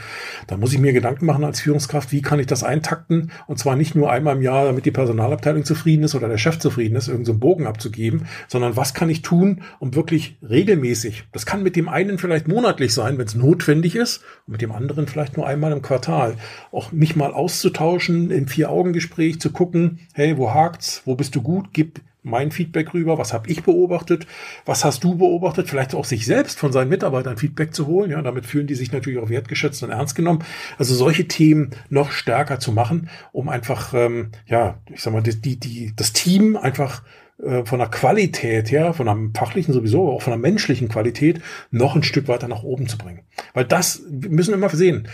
dann 0.46 0.60
muss 0.60 0.72
ich 0.72 0.78
mir 0.78 0.92
Gedanken 0.92 1.26
machen 1.26 1.44
als 1.44 1.60
Führungskraft, 1.60 2.12
wie 2.12 2.22
kann 2.22 2.38
ich 2.38 2.46
das 2.46 2.62
eintakten? 2.62 3.32
Und 3.48 3.58
zwar 3.58 3.74
nicht 3.74 3.96
nur 3.96 4.10
einmal 4.10 4.36
im 4.36 4.42
Jahr, 4.42 4.66
damit 4.66 4.86
die 4.86 4.92
Personalabteilung 4.92 5.64
zufrieden 5.64 6.04
ist 6.04 6.14
oder 6.14 6.28
der 6.28 6.38
Chef 6.46 6.60
zufrieden 6.60 6.94
ist, 6.94 7.08
irgendeinen 7.08 7.34
so 7.34 7.40
Bogen 7.40 7.66
abzugeben, 7.66 8.26
sondern 8.46 8.76
was 8.76 8.94
kann 8.94 9.10
ich 9.10 9.22
tun, 9.22 9.62
um 9.80 9.96
wirklich 9.96 10.38
regelmäßig, 10.48 11.24
das 11.32 11.44
kann 11.44 11.64
mit 11.64 11.74
dem 11.74 11.88
einen 11.88 12.18
vielleicht 12.18 12.46
monatlich 12.46 12.94
sein, 12.94 13.18
wenn 13.18 13.26
es 13.26 13.34
notwendig 13.34 13.96
ist, 13.96 14.22
und 14.46 14.52
mit 14.52 14.62
dem 14.62 14.70
anderen 14.70 15.08
vielleicht 15.08 15.36
nur 15.36 15.44
einmal 15.44 15.72
im 15.72 15.82
Quartal, 15.82 16.36
auch 16.70 16.92
mich 16.92 17.16
mal 17.16 17.32
auszutauschen, 17.32 18.30
im 18.30 18.46
Vier-Augen-Gespräch 18.46 19.40
zu 19.40 19.50
gucken, 19.50 19.98
hey, 20.14 20.36
wo 20.36 20.54
hakt's, 20.54 21.02
wo 21.04 21.16
bist 21.16 21.34
du 21.34 21.42
gut, 21.42 21.70
gib 21.72 22.00
mein 22.26 22.50
Feedback 22.50 22.92
rüber, 22.92 23.18
was 23.18 23.32
habe 23.32 23.48
ich 23.48 23.62
beobachtet, 23.62 24.26
was 24.64 24.84
hast 24.84 25.04
du 25.04 25.14
beobachtet, 25.14 25.68
vielleicht 25.68 25.94
auch 25.94 26.04
sich 26.04 26.26
selbst 26.26 26.58
von 26.58 26.72
seinen 26.72 26.88
Mitarbeitern 26.88 27.36
Feedback 27.36 27.72
zu 27.72 27.86
holen, 27.86 28.10
ja, 28.10 28.20
damit 28.20 28.46
fühlen 28.46 28.66
die 28.66 28.74
sich 28.74 28.92
natürlich 28.92 29.20
auch 29.20 29.30
wertgeschätzt 29.30 29.82
und 29.84 29.90
ernst 29.90 30.16
genommen. 30.16 30.44
Also 30.76 30.94
solche 30.94 31.28
Themen 31.28 31.70
noch 31.88 32.10
stärker 32.10 32.58
zu 32.58 32.72
machen, 32.72 33.08
um 33.32 33.48
einfach, 33.48 33.94
ähm, 33.94 34.32
ja, 34.46 34.80
ich 34.92 35.02
sag 35.02 35.12
mal, 35.12 35.22
die, 35.22 35.40
die, 35.40 35.58
die 35.58 35.92
das 35.94 36.12
Team 36.12 36.56
einfach 36.56 37.02
äh, 37.42 37.64
von 37.64 37.78
der 37.78 37.88
Qualität 37.88 38.72
her, 38.72 38.92
von 38.92 39.06
der 39.06 39.16
fachlichen 39.38 39.72
sowieso, 39.72 40.02
aber 40.02 40.16
auch 40.16 40.22
von 40.22 40.32
der 40.32 40.40
menschlichen 40.40 40.88
Qualität 40.88 41.40
noch 41.70 41.94
ein 41.94 42.02
Stück 42.02 42.26
weiter 42.26 42.48
nach 42.48 42.64
oben 42.64 42.88
zu 42.88 42.98
bringen. 42.98 43.20
Weil 43.54 43.66
das 43.66 44.02
müssen 44.10 44.50
wir 44.50 44.56
immer 44.56 44.70
sehen 44.70 45.08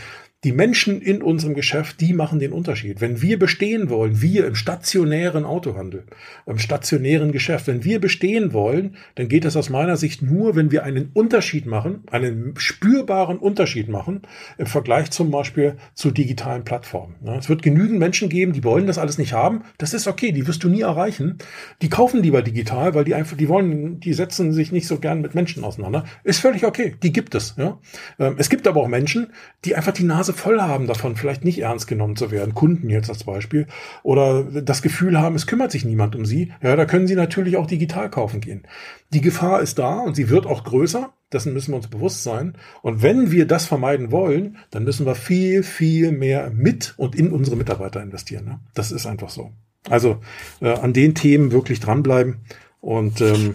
die 0.45 0.53
Menschen 0.53 1.01
in 1.01 1.23
unserem 1.23 1.55
Geschäft, 1.55 2.01
die 2.01 2.13
machen 2.13 2.41
den 2.41 2.53
Unterschied. 2.53 3.01
Wenn 3.01 3.23
wir 3.23 3.39
bestehen 3.39 3.91
wollen, 3.91 4.21
wir 4.21 4.45
im 4.47 4.57
stationären 4.57 5.45
Autohandel, 5.45 6.05
im 6.47 6.59
stationären 6.59 7.31
Geschäft, 7.31 7.69
wenn 7.69 7.85
wir 7.85 8.01
bestehen 8.01 8.53
wollen, 8.53 8.97
dann 9.15 9.29
geht 9.29 9.45
das 9.45 9.57
aus 9.57 9.71
meiner 9.71 9.97
Sicht 9.97 10.21
nur, 10.21 10.57
wenn 10.57 10.73
wir 10.73 10.83
einen 10.83 11.11
Unterschied 11.15 11.67
machen, 11.67 12.03
einen 12.11 12.55
spürbaren 12.57 13.39
Unterschied 13.39 13.89
machen 13.89 14.23
im 14.59 14.67
Vergleich 14.67 15.13
zum 15.13 15.31
Beispiel 15.31 15.77
zu 15.95 16.11
digitalen 16.11 16.65
Plattformen. 16.65 17.15
Es 17.39 17.49
wird 17.49 17.63
genügend 17.63 18.01
Menschen 18.01 18.29
geben, 18.29 18.53
die 18.53 18.65
wollen 18.65 18.89
das 18.89 18.99
alles 18.99 19.19
nicht 19.19 19.33
haben. 19.33 19.63
Das 19.79 19.95
ist 19.95 20.09
okay, 20.09 20.33
die 20.33 20.49
wirst 20.49 20.65
du 20.65 20.69
nie 20.69 20.81
erreichen. 20.81 21.39
Die 21.83 21.89
kaufen 21.89 22.21
lieber 22.21 22.43
digital, 22.43 22.95
weil 22.95 23.05
die 23.05 23.15
einfach, 23.15 23.37
die 23.37 23.49
wollen, 23.49 24.01
die 24.01 24.13
setzen 24.13 24.53
sich 24.53 24.73
nicht 24.73 24.89
so 24.89 24.99
gern 24.99 25.21
mit 25.21 25.37
Menschen 25.37 25.63
auseinander. 25.63 26.05
Ist 26.25 26.41
völlig 26.41 26.65
okay. 26.65 26.97
Die 27.01 27.13
gibt 27.13 27.37
es. 27.37 27.55
Ja? 27.57 27.79
Ähm, 28.19 28.35
es 28.39 28.51
gibt 28.51 28.67
aber 28.67 28.81
auch 28.81 28.89
Menschen, 28.89 29.29
die 29.65 29.77
einfach 29.77 29.93
die 29.93 30.03
Nase 30.03 30.32
Nase 30.33 30.39
voll 30.39 30.61
haben 30.61 30.87
davon, 30.87 31.17
vielleicht 31.17 31.45
nicht 31.45 31.61
ernst 31.61 31.87
genommen 31.87 32.17
zu 32.17 32.31
werden, 32.31 32.55
Kunden 32.55 32.91
jetzt 32.91 33.09
als 33.09 33.25
Beispiel, 33.25 33.67
oder 34.03 34.45
das 34.45 34.83
Gefühl 34.83 35.19
haben, 35.19 35.35
es 35.35 35.47
kümmert 35.47 35.71
sich 35.71 35.85
niemand 35.85 36.17
um 36.17 36.25
sie, 36.25 36.53
ja, 36.63 36.77
da 36.77 36.85
können 36.85 37.07
sie 37.07 37.15
natürlich 37.15 37.57
auch 37.57 37.67
digital 37.67 38.11
kaufen 38.11 38.41
gehen. 38.41 38.67
Die 39.13 39.21
Gefahr 39.21 39.61
ist 39.61 39.79
da 39.79 39.99
und 39.99 40.17
sie 40.17 40.29
wird 40.29 40.47
auch 40.47 40.65
größer, 40.65 41.13
dessen 41.33 41.53
müssen 41.53 41.73
wir 41.73 41.77
uns 41.77 41.89
bewusst 41.89 42.23
sein. 42.23 42.57
Und 42.83 43.03
wenn 43.03 43.31
wir 43.31 43.47
das 43.47 43.67
vermeiden 43.67 44.11
wollen, 44.11 44.59
dann 44.71 44.85
müssen 44.85 45.07
wir 45.07 45.15
viel, 45.15 45.63
viel 45.63 46.13
mehr 46.13 46.51
mit 46.51 46.95
und 46.97 47.15
in 47.15 47.31
unsere 47.31 47.57
Mitarbeiter 47.57 48.03
investieren. 48.03 48.45
Ne? 48.45 48.61
Das 48.75 48.93
ist 48.93 49.07
einfach 49.07 49.31
so. 49.31 49.53
Also 49.89 50.19
äh, 50.61 50.71
an 50.71 50.93
den 50.93 51.15
Themen 51.15 51.53
wirklich 51.53 51.81
dranbleiben 51.81 52.43
und 52.81 53.21
ähm, 53.21 53.55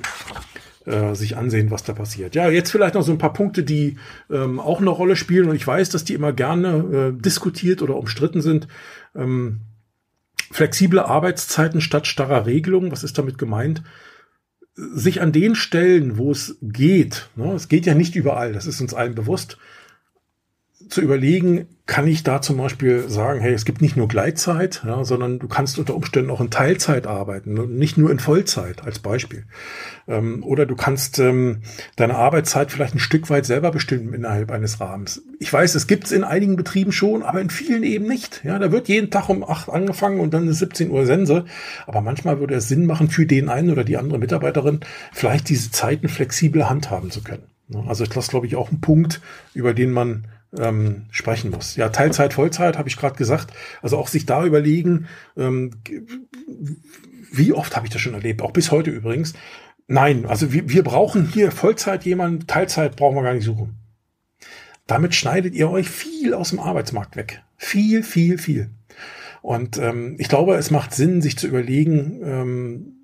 äh, 0.88 1.15
sich 1.15 1.35
ansehen, 1.35 1.69
was 1.69 1.83
da 1.83 1.93
passiert. 1.93 2.33
Ja, 2.33 2.49
jetzt 2.49 2.71
vielleicht 2.71 2.95
noch 2.95 3.03
so 3.03 3.11
ein 3.11 3.17
paar 3.17 3.33
Punkte, 3.33 3.63
die 3.63 3.97
ähm, 4.31 4.59
auch 4.59 4.79
eine 4.79 4.89
Rolle 4.89 5.17
spielen 5.17 5.49
und 5.49 5.55
ich 5.55 5.67
weiß, 5.67 5.89
dass 5.89 6.05
die 6.05 6.13
immer 6.13 6.31
gerne 6.31 7.13
äh, 7.17 7.21
diskutiert 7.21 7.81
oder 7.81 7.97
umstritten 7.97 8.41
sind. 8.41 8.67
Ähm, 9.13 9.61
flexible 10.49 10.99
Arbeitszeiten 10.99 11.81
statt 11.81 12.07
starrer 12.07 12.45
Regelungen, 12.45 12.91
was 12.91 13.03
ist 13.03 13.17
damit 13.17 13.38
gemeint? 13.38 13.83
Sich 14.75 15.21
an 15.21 15.31
den 15.31 15.55
Stellen, 15.55 16.17
wo 16.17 16.31
es 16.31 16.57
geht, 16.61 17.29
ne, 17.35 17.53
es 17.53 17.67
geht 17.67 17.85
ja 17.85 17.93
nicht 17.93 18.15
überall, 18.15 18.53
das 18.53 18.65
ist 18.65 18.79
uns 18.79 18.93
allen 18.93 19.15
bewusst, 19.15 19.57
zu 20.89 21.01
überlegen, 21.01 21.67
kann 21.88 22.05
ich 22.05 22.21
da 22.23 22.41
zum 22.41 22.57
Beispiel 22.57 23.07
sagen, 23.07 23.39
hey, 23.39 23.53
es 23.53 23.63
gibt 23.63 23.81
nicht 23.81 23.95
nur 23.95 24.09
Gleitzeit, 24.09 24.83
ja, 24.85 25.05
sondern 25.05 25.39
du 25.39 25.47
kannst 25.47 25.79
unter 25.79 25.95
Umständen 25.95 26.29
auch 26.29 26.41
in 26.41 26.49
Teilzeit 26.49 27.07
arbeiten, 27.07 27.53
ne, 27.53 27.65
nicht 27.65 27.97
nur 27.97 28.11
in 28.11 28.19
Vollzeit 28.19 28.83
als 28.83 28.99
Beispiel. 28.99 29.45
Ähm, 30.05 30.43
oder 30.43 30.65
du 30.65 30.75
kannst 30.75 31.17
ähm, 31.19 31.61
deine 31.95 32.15
Arbeitszeit 32.15 32.71
vielleicht 32.71 32.93
ein 32.93 32.99
Stück 32.99 33.29
weit 33.29 33.45
selber 33.45 33.71
bestimmen 33.71 34.13
innerhalb 34.13 34.51
eines 34.51 34.81
Rahmens. 34.81 35.23
Ich 35.39 35.51
weiß, 35.51 35.75
es 35.75 35.88
gibt 35.88 36.05
es 36.05 36.11
in 36.11 36.25
einigen 36.25 36.57
Betrieben 36.57 36.91
schon, 36.91 37.23
aber 37.23 37.39
in 37.39 37.49
vielen 37.49 37.83
eben 37.83 38.05
nicht. 38.05 38.41
Ja, 38.43 38.59
da 38.59 38.71
wird 38.73 38.89
jeden 38.89 39.09
Tag 39.09 39.29
um 39.29 39.49
acht 39.49 39.69
angefangen 39.69 40.19
und 40.19 40.33
dann 40.33 40.49
ist 40.49 40.59
17 40.59 40.91
Uhr 40.91 41.05
Sense. 41.05 41.45
Aber 41.85 42.01
manchmal 42.01 42.41
würde 42.41 42.55
es 42.55 42.67
Sinn 42.67 42.85
machen, 42.85 43.09
für 43.09 43.25
den 43.25 43.47
einen 43.47 43.71
oder 43.71 43.85
die 43.85 43.95
andere 43.95 44.19
Mitarbeiterin 44.19 44.81
vielleicht 45.13 45.47
diese 45.47 45.71
Zeiten 45.71 46.09
flexibel 46.09 46.69
handhaben 46.69 47.11
zu 47.11 47.23
können. 47.23 47.43
Ne, 47.69 47.83
also 47.88 48.05
das 48.05 48.25
ist, 48.25 48.29
glaube 48.29 48.45
ich, 48.45 48.57
auch 48.57 48.71
ein 48.71 48.81
Punkt, 48.81 49.21
über 49.53 49.73
den 49.73 49.91
man 49.91 50.25
ähm, 50.59 51.05
sprechen 51.11 51.51
muss. 51.51 51.75
Ja, 51.75 51.89
Teilzeit, 51.89 52.33
Vollzeit 52.33 52.77
habe 52.77 52.89
ich 52.89 52.97
gerade 52.97 53.15
gesagt. 53.15 53.53
Also 53.81 53.97
auch 53.97 54.07
sich 54.07 54.25
da 54.25 54.45
überlegen, 54.45 55.07
ähm, 55.35 55.71
wie 57.31 57.53
oft 57.53 57.75
habe 57.75 57.85
ich 57.85 57.93
das 57.93 58.01
schon 58.01 58.13
erlebt, 58.13 58.41
auch 58.41 58.51
bis 58.51 58.71
heute 58.71 58.91
übrigens. 58.91 59.33
Nein, 59.87 60.25
also 60.25 60.51
wir, 60.51 60.69
wir 60.69 60.83
brauchen 60.83 61.27
hier 61.27 61.51
Vollzeit 61.51 62.03
jemanden, 62.03 62.47
Teilzeit 62.47 62.95
brauchen 62.95 63.15
wir 63.15 63.23
gar 63.23 63.33
nicht 63.33 63.45
suchen. 63.45 63.75
Damit 64.85 65.15
schneidet 65.15 65.53
ihr 65.53 65.69
euch 65.69 65.89
viel 65.89 66.33
aus 66.33 66.49
dem 66.49 66.59
Arbeitsmarkt 66.59 67.15
weg. 67.15 67.43
Viel, 67.57 68.03
viel, 68.03 68.37
viel. 68.37 68.69
Und 69.41 69.77
ähm, 69.77 70.15
ich 70.17 70.29
glaube, 70.29 70.55
es 70.55 70.71
macht 70.71 70.93
Sinn, 70.93 71.21
sich 71.21 71.37
zu 71.37 71.47
überlegen, 71.47 72.21
ähm, 72.23 72.96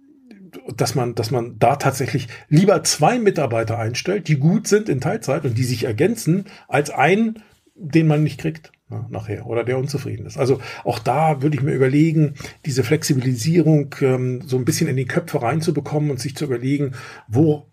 dass 0.75 0.95
man, 0.95 1.15
dass 1.15 1.31
man 1.31 1.57
da 1.59 1.75
tatsächlich 1.75 2.27
lieber 2.49 2.83
zwei 2.83 3.19
Mitarbeiter 3.19 3.77
einstellt, 3.77 4.27
die 4.27 4.37
gut 4.37 4.67
sind 4.67 4.89
in 4.89 5.01
Teilzeit 5.01 5.45
und 5.45 5.57
die 5.57 5.63
sich 5.63 5.83
ergänzen, 5.83 6.45
als 6.67 6.89
einen, 6.89 7.43
den 7.75 8.07
man 8.07 8.23
nicht 8.23 8.39
kriegt 8.39 8.71
ne, 8.89 9.05
nachher 9.09 9.47
oder 9.47 9.63
der 9.63 9.77
unzufrieden 9.77 10.25
ist. 10.25 10.37
Also 10.37 10.59
auch 10.83 10.99
da 10.99 11.41
würde 11.41 11.57
ich 11.57 11.63
mir 11.63 11.73
überlegen, 11.73 12.35
diese 12.65 12.83
Flexibilisierung 12.83 13.95
ähm, 14.01 14.41
so 14.45 14.57
ein 14.57 14.65
bisschen 14.65 14.87
in 14.87 14.97
die 14.97 15.05
Köpfe 15.05 15.41
reinzubekommen 15.41 16.11
und 16.11 16.19
sich 16.19 16.35
zu 16.35 16.45
überlegen, 16.45 16.93
wo 17.27 17.67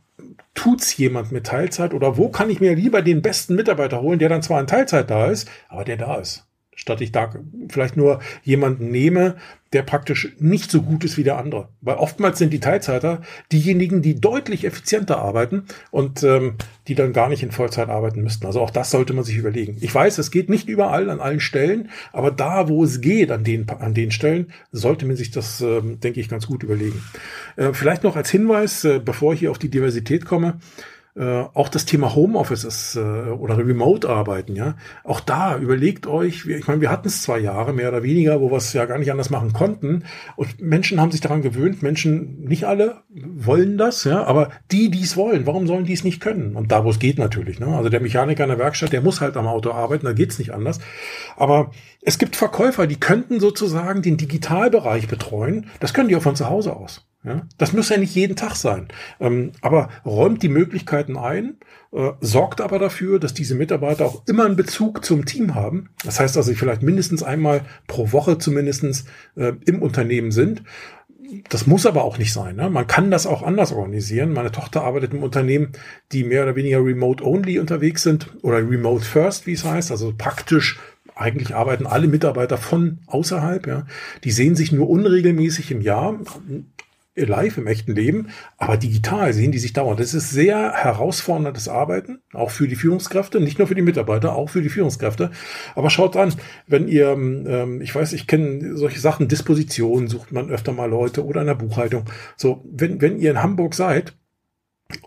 tut's 0.54 0.96
jemand 0.96 1.32
mit 1.32 1.46
Teilzeit 1.46 1.94
oder 1.94 2.16
wo 2.16 2.28
kann 2.28 2.50
ich 2.50 2.60
mir 2.60 2.74
lieber 2.74 3.02
den 3.02 3.22
besten 3.22 3.54
Mitarbeiter 3.54 4.00
holen, 4.02 4.18
der 4.18 4.28
dann 4.28 4.42
zwar 4.42 4.60
in 4.60 4.66
Teilzeit 4.66 5.10
da 5.10 5.30
ist, 5.30 5.48
aber 5.68 5.84
der 5.84 5.96
da 5.96 6.16
ist 6.16 6.49
statt 6.80 7.02
ich 7.02 7.12
da 7.12 7.30
vielleicht 7.68 7.98
nur 7.98 8.20
jemanden 8.42 8.90
nehme, 8.90 9.36
der 9.74 9.82
praktisch 9.82 10.34
nicht 10.38 10.70
so 10.70 10.80
gut 10.80 11.04
ist 11.04 11.18
wie 11.18 11.24
der 11.24 11.36
andere. 11.36 11.68
Weil 11.82 11.96
oftmals 11.96 12.38
sind 12.38 12.54
die 12.54 12.58
Teilzeiter 12.58 13.20
diejenigen, 13.52 14.00
die 14.00 14.18
deutlich 14.18 14.64
effizienter 14.64 15.18
arbeiten 15.18 15.64
und 15.90 16.22
ähm, 16.22 16.54
die 16.88 16.94
dann 16.94 17.12
gar 17.12 17.28
nicht 17.28 17.42
in 17.42 17.52
Vollzeit 17.52 17.90
arbeiten 17.90 18.22
müssten. 18.22 18.46
Also 18.46 18.62
auch 18.62 18.70
das 18.70 18.90
sollte 18.90 19.12
man 19.12 19.24
sich 19.24 19.36
überlegen. 19.36 19.76
Ich 19.82 19.94
weiß, 19.94 20.16
es 20.16 20.30
geht 20.30 20.48
nicht 20.48 20.70
überall 20.70 21.10
an 21.10 21.20
allen 21.20 21.38
Stellen, 21.38 21.90
aber 22.14 22.30
da, 22.30 22.70
wo 22.70 22.82
es 22.82 23.02
geht, 23.02 23.30
an 23.30 23.44
den, 23.44 23.68
an 23.68 23.92
den 23.92 24.10
Stellen, 24.10 24.50
sollte 24.72 25.04
man 25.04 25.16
sich 25.16 25.30
das, 25.30 25.60
ähm, 25.60 26.00
denke 26.00 26.18
ich, 26.18 26.30
ganz 26.30 26.46
gut 26.46 26.62
überlegen. 26.62 27.04
Äh, 27.56 27.74
vielleicht 27.74 28.04
noch 28.04 28.16
als 28.16 28.30
Hinweis, 28.30 28.84
äh, 28.84 29.00
bevor 29.04 29.34
ich 29.34 29.40
hier 29.40 29.50
auf 29.50 29.58
die 29.58 29.70
Diversität 29.70 30.24
komme, 30.24 30.58
äh, 31.16 31.44
auch 31.54 31.68
das 31.68 31.86
Thema 31.86 32.14
Homeoffice 32.14 32.64
ist 32.64 32.96
äh, 32.96 33.00
oder 33.00 33.58
Remote-Arbeiten, 33.58 34.54
ja. 34.54 34.76
Auch 35.02 35.20
da 35.20 35.58
überlegt 35.58 36.06
euch, 36.06 36.46
ich 36.46 36.66
meine, 36.68 36.80
wir 36.80 36.90
hatten 36.90 37.08
es 37.08 37.22
zwei 37.22 37.38
Jahre 37.40 37.72
mehr 37.72 37.88
oder 37.88 38.02
weniger, 38.02 38.40
wo 38.40 38.50
wir 38.50 38.58
es 38.58 38.72
ja 38.72 38.84
gar 38.84 38.98
nicht 38.98 39.10
anders 39.10 39.30
machen 39.30 39.52
konnten. 39.52 40.04
Und 40.36 40.60
Menschen 40.60 41.00
haben 41.00 41.10
sich 41.10 41.20
daran 41.20 41.42
gewöhnt. 41.42 41.82
Menschen, 41.82 42.44
nicht 42.44 42.64
alle 42.64 43.02
wollen 43.08 43.76
das, 43.76 44.04
ja, 44.04 44.22
aber 44.24 44.50
die, 44.70 44.90
die 44.90 45.02
es 45.02 45.16
wollen, 45.16 45.46
warum 45.46 45.66
sollen 45.66 45.84
die 45.84 45.94
es 45.94 46.04
nicht 46.04 46.20
können? 46.20 46.54
Und 46.54 46.70
da, 46.70 46.84
wo 46.84 46.90
es 46.90 47.00
geht 47.00 47.18
natürlich. 47.18 47.58
Ne? 47.58 47.66
Also 47.66 47.88
der 47.88 48.00
Mechaniker 48.00 48.44
in 48.44 48.50
der 48.50 48.58
Werkstatt, 48.58 48.92
der 48.92 49.02
muss 49.02 49.20
halt 49.20 49.36
am 49.36 49.48
Auto 49.48 49.72
arbeiten, 49.72 50.06
da 50.06 50.12
geht's 50.12 50.38
nicht 50.38 50.54
anders. 50.54 50.78
Aber 51.36 51.72
es 52.02 52.18
gibt 52.18 52.36
Verkäufer, 52.36 52.86
die 52.86 53.00
könnten 53.00 53.40
sozusagen 53.40 54.02
den 54.02 54.16
Digitalbereich 54.16 55.08
betreuen. 55.08 55.66
Das 55.80 55.92
können 55.92 56.08
die 56.08 56.16
auch 56.16 56.22
von 56.22 56.36
zu 56.36 56.48
Hause 56.48 56.76
aus. 56.76 57.09
Ja, 57.22 57.46
das 57.58 57.74
muss 57.74 57.90
ja 57.90 57.98
nicht 57.98 58.14
jeden 58.14 58.34
Tag 58.34 58.56
sein. 58.56 58.88
Ähm, 59.20 59.52
aber 59.60 59.90
räumt 60.06 60.42
die 60.42 60.48
Möglichkeiten 60.48 61.18
ein, 61.18 61.56
äh, 61.92 62.12
sorgt 62.20 62.62
aber 62.62 62.78
dafür, 62.78 63.18
dass 63.18 63.34
diese 63.34 63.54
Mitarbeiter 63.54 64.06
auch 64.06 64.22
immer 64.26 64.46
einen 64.46 64.56
Bezug 64.56 65.04
zum 65.04 65.26
Team 65.26 65.54
haben. 65.54 65.90
Das 66.02 66.18
heißt, 66.18 66.42
sie 66.42 66.54
vielleicht 66.54 66.82
mindestens 66.82 67.22
einmal 67.22 67.60
pro 67.86 68.12
Woche 68.12 68.38
zumindestens 68.38 69.04
äh, 69.36 69.52
im 69.66 69.82
Unternehmen 69.82 70.30
sind. 70.30 70.62
Das 71.50 71.66
muss 71.66 71.84
aber 71.84 72.04
auch 72.04 72.16
nicht 72.16 72.32
sein. 72.32 72.56
Ne? 72.56 72.70
Man 72.70 72.86
kann 72.86 73.10
das 73.10 73.26
auch 73.26 73.42
anders 73.42 73.70
organisieren. 73.70 74.32
Meine 74.32 74.50
Tochter 74.50 74.82
arbeitet 74.82 75.12
im 75.12 75.22
Unternehmen, 75.22 75.72
die 76.12 76.24
mehr 76.24 76.44
oder 76.44 76.56
weniger 76.56 76.82
remote-only 76.82 77.58
unterwegs 77.58 78.02
sind 78.02 78.34
oder 78.42 78.58
remote 78.58 79.04
first, 79.04 79.46
wie 79.46 79.52
es 79.52 79.64
heißt. 79.64 79.90
Also 79.90 80.14
praktisch 80.16 80.78
eigentlich 81.14 81.54
arbeiten 81.54 81.86
alle 81.86 82.08
Mitarbeiter 82.08 82.56
von 82.56 82.98
außerhalb. 83.06 83.66
Ja. 83.66 83.86
Die 84.24 84.30
sehen 84.30 84.56
sich 84.56 84.72
nur 84.72 84.88
unregelmäßig 84.88 85.70
im 85.70 85.82
Jahr, 85.82 86.18
live 87.14 87.58
im 87.58 87.66
echten 87.66 87.94
Leben, 87.94 88.28
aber 88.56 88.76
digital 88.76 89.32
sehen 89.32 89.52
die 89.52 89.58
sich 89.58 89.72
dauernd. 89.72 90.00
Das 90.00 90.14
ist 90.14 90.30
sehr 90.30 90.72
herausforderndes 90.72 91.68
Arbeiten, 91.68 92.20
auch 92.32 92.50
für 92.50 92.68
die 92.68 92.76
Führungskräfte, 92.76 93.40
nicht 93.40 93.58
nur 93.58 93.68
für 93.68 93.74
die 93.74 93.82
Mitarbeiter, 93.82 94.34
auch 94.34 94.50
für 94.50 94.62
die 94.62 94.68
Führungskräfte. 94.68 95.30
Aber 95.74 95.90
schaut 95.90 96.16
an, 96.16 96.34
wenn 96.66 96.88
ihr, 96.88 97.10
ähm, 97.10 97.80
ich 97.80 97.94
weiß, 97.94 98.12
ich 98.12 98.26
kenne 98.26 98.76
solche 98.76 99.00
Sachen, 99.00 99.28
Dispositionen 99.28 100.08
sucht 100.08 100.32
man 100.32 100.50
öfter 100.50 100.72
mal 100.72 100.88
Leute 100.88 101.24
oder 101.24 101.40
in 101.40 101.48
der 101.48 101.54
Buchhaltung. 101.54 102.04
So, 102.36 102.64
wenn, 102.70 103.00
wenn 103.00 103.18
ihr 103.18 103.32
in 103.32 103.42
Hamburg 103.42 103.74
seid, 103.74 104.14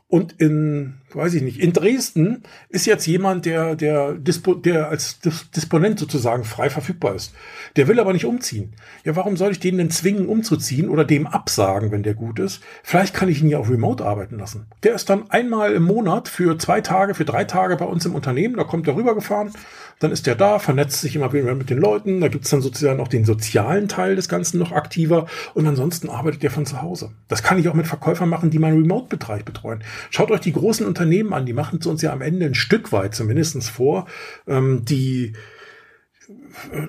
und 0.07 0.33
in, 0.33 0.95
weiß 1.11 1.33
ich 1.33 1.41
nicht, 1.41 1.59
in 1.59 1.73
Dresden 1.73 2.43
ist 2.69 2.85
jetzt 2.85 3.05
jemand, 3.07 3.45
der, 3.45 3.75
der, 3.75 4.13
Dispo, 4.13 4.53
der 4.53 4.89
als 4.89 5.19
Disponent 5.55 5.99
sozusagen 5.99 6.43
frei 6.43 6.69
verfügbar 6.69 7.15
ist. 7.15 7.33
Der 7.75 7.87
will 7.87 7.99
aber 7.99 8.13
nicht 8.13 8.25
umziehen. 8.25 8.75
Ja, 9.03 9.15
warum 9.15 9.37
soll 9.37 9.51
ich 9.51 9.59
den 9.59 9.77
denn 9.77 9.89
zwingen, 9.89 10.27
umzuziehen 10.27 10.89
oder 10.89 11.03
dem 11.03 11.25
absagen, 11.25 11.91
wenn 11.91 12.03
der 12.03 12.13
gut 12.13 12.39
ist? 12.39 12.61
Vielleicht 12.83 13.13
kann 13.13 13.29
ich 13.29 13.41
ihn 13.41 13.49
ja 13.49 13.57
auch 13.57 13.69
remote 13.69 14.05
arbeiten 14.05 14.37
lassen. 14.37 14.67
Der 14.83 14.93
ist 14.93 15.09
dann 15.09 15.29
einmal 15.31 15.73
im 15.73 15.83
Monat 15.83 16.27
für 16.27 16.57
zwei 16.57 16.81
Tage, 16.81 17.15
für 17.15 17.25
drei 17.25 17.45
Tage 17.45 17.75
bei 17.75 17.85
uns 17.85 18.05
im 18.05 18.13
Unternehmen. 18.13 18.55
Da 18.55 18.63
kommt 18.63 18.87
er 18.87 18.95
rübergefahren 18.95 19.51
dann 19.99 20.11
ist 20.11 20.27
er 20.27 20.35
da, 20.35 20.59
vernetzt 20.59 21.01
sich 21.01 21.15
immer 21.15 21.31
wieder 21.33 21.55
mit 21.55 21.69
den 21.69 21.77
Leuten. 21.77 22.21
Da 22.21 22.27
gibt's 22.27 22.49
dann 22.49 22.61
sozusagen 22.61 22.99
auch 22.99 23.07
den 23.07 23.25
sozialen 23.25 23.87
Teil 23.87 24.15
des 24.15 24.29
Ganzen 24.29 24.59
noch 24.59 24.71
aktiver. 24.71 25.27
Und 25.53 25.67
ansonsten 25.67 26.09
arbeitet 26.09 26.43
er 26.43 26.51
von 26.51 26.65
zu 26.65 26.81
Hause. 26.81 27.11
Das 27.27 27.43
kann 27.43 27.59
ich 27.59 27.69
auch 27.69 27.73
mit 27.73 27.87
Verkäufern 27.87 28.29
machen, 28.29 28.49
die 28.49 28.59
meinen 28.59 28.81
Remote-Bereich 28.81 29.45
betreuen. 29.45 29.83
Schaut 30.09 30.31
euch 30.31 30.41
die 30.41 30.53
großen 30.53 30.85
Unternehmen 30.85 31.33
an, 31.33 31.45
die 31.45 31.53
machen 31.53 31.79
es 31.79 31.87
uns 31.87 32.01
ja 32.01 32.11
am 32.11 32.21
Ende 32.21 32.45
ein 32.45 32.55
Stück 32.55 32.91
weit 32.91 33.15
zumindestens 33.15 33.69
vor, 33.69 34.07
ähm, 34.47 34.83
die 34.85 35.33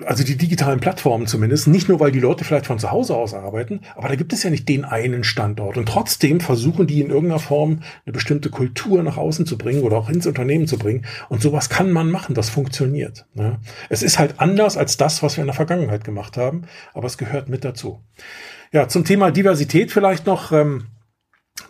also 0.05 0.23
die 0.23 0.37
digitalen 0.37 0.79
Plattformen 0.79 1.27
zumindest, 1.27 1.67
nicht 1.67 1.89
nur, 1.89 1.99
weil 1.99 2.11
die 2.11 2.19
Leute 2.19 2.43
vielleicht 2.43 2.67
von 2.67 2.79
zu 2.79 2.91
Hause 2.91 3.15
aus 3.15 3.33
arbeiten, 3.33 3.81
aber 3.95 4.07
da 4.07 4.15
gibt 4.15 4.33
es 4.33 4.43
ja 4.43 4.49
nicht 4.49 4.69
den 4.69 4.85
einen 4.85 5.23
Standort. 5.23 5.77
Und 5.77 5.87
trotzdem 5.87 6.39
versuchen 6.39 6.87
die 6.87 7.01
in 7.01 7.09
irgendeiner 7.09 7.39
Form 7.39 7.81
eine 8.05 8.13
bestimmte 8.13 8.49
Kultur 8.49 9.01
nach 9.03 9.17
außen 9.17 9.45
zu 9.45 9.57
bringen 9.57 9.83
oder 9.83 9.97
auch 9.97 10.09
ins 10.09 10.27
Unternehmen 10.27 10.67
zu 10.67 10.77
bringen. 10.77 11.05
Und 11.29 11.41
sowas 11.41 11.69
kann 11.69 11.91
man 11.91 12.11
machen, 12.11 12.35
das 12.35 12.49
funktioniert. 12.49 13.25
Ne? 13.33 13.59
Es 13.89 14.03
ist 14.03 14.19
halt 14.19 14.35
anders 14.39 14.77
als 14.77 14.97
das, 14.97 15.23
was 15.23 15.37
wir 15.37 15.41
in 15.41 15.47
der 15.47 15.55
Vergangenheit 15.55 16.03
gemacht 16.03 16.37
haben, 16.37 16.63
aber 16.93 17.07
es 17.07 17.17
gehört 17.17 17.49
mit 17.49 17.65
dazu. 17.65 18.01
Ja, 18.71 18.87
zum 18.87 19.05
Thema 19.05 19.31
Diversität 19.31 19.91
vielleicht 19.91 20.25
noch. 20.25 20.51
Ähm, 20.51 20.85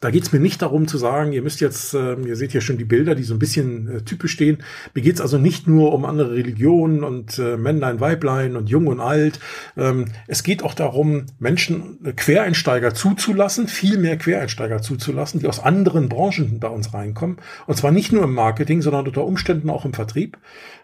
da 0.02 0.10
geht 0.10 0.24
es 0.24 0.32
mir 0.32 0.40
nicht 0.40 0.62
darum 0.62 0.88
zu 0.88 0.98
sagen, 0.98 1.32
ihr 1.32 1.42
müsst 1.42 1.62
jetzt, 1.62 1.94
äh, 1.94 2.16
ihr 2.16 2.36
seht 2.36 2.52
hier 2.52 2.62
schon 2.62 2.78
die 2.78 2.86
Bilder, 2.86 3.14
die 3.14 3.24
so 3.24 3.36
ein 3.36 3.40
bisschen 3.40 3.88
äh, 3.88 4.02
typisch 4.02 4.32
stehen. 4.32 4.64
Mir 4.94 5.02
geht 5.02 5.16
es 5.16 5.22
also 5.22 5.38
nicht 5.38 5.68
nur 5.68 5.94
um 5.94 6.06
andere 6.06 6.34
Religionen 6.34 7.04
und 7.04 7.38
äh, 7.38 7.56
Männlein, 7.56 8.00
Weiblein 8.00 8.56
und 8.56 8.70
Jung 8.70 8.88
und 8.88 9.00
Alt. 9.00 9.40
Ähm, 9.78 10.06
es 10.28 10.44
geht 10.44 10.64
auch 10.64 10.74
darum, 10.74 11.26
Menschen, 11.38 12.00
äh, 12.04 12.14
Quereinsteiger 12.14 12.94
zuzulassen, 12.96 13.68
viel 13.68 13.98
mehr 13.98 14.18
Quereinsteiger 14.18 14.82
zuzulassen, 14.82 15.40
die 15.40 15.48
aus 15.48 15.60
anderen 15.60 16.10
Branchen 16.10 16.60
bei 16.60 16.68
uns 16.70 16.94
reinkommen. 16.94 17.38
Und 17.68 17.78
zwar 17.78 17.92
nicht 17.92 18.12
nur 18.12 18.24
im 18.24 18.34
Marketing, 18.34 18.82
sondern 18.82 19.08
unter 19.08 19.24
Umständen 19.24 19.70
auch 19.70 19.86
im 19.86 19.94
Vertrieb. 19.94 20.38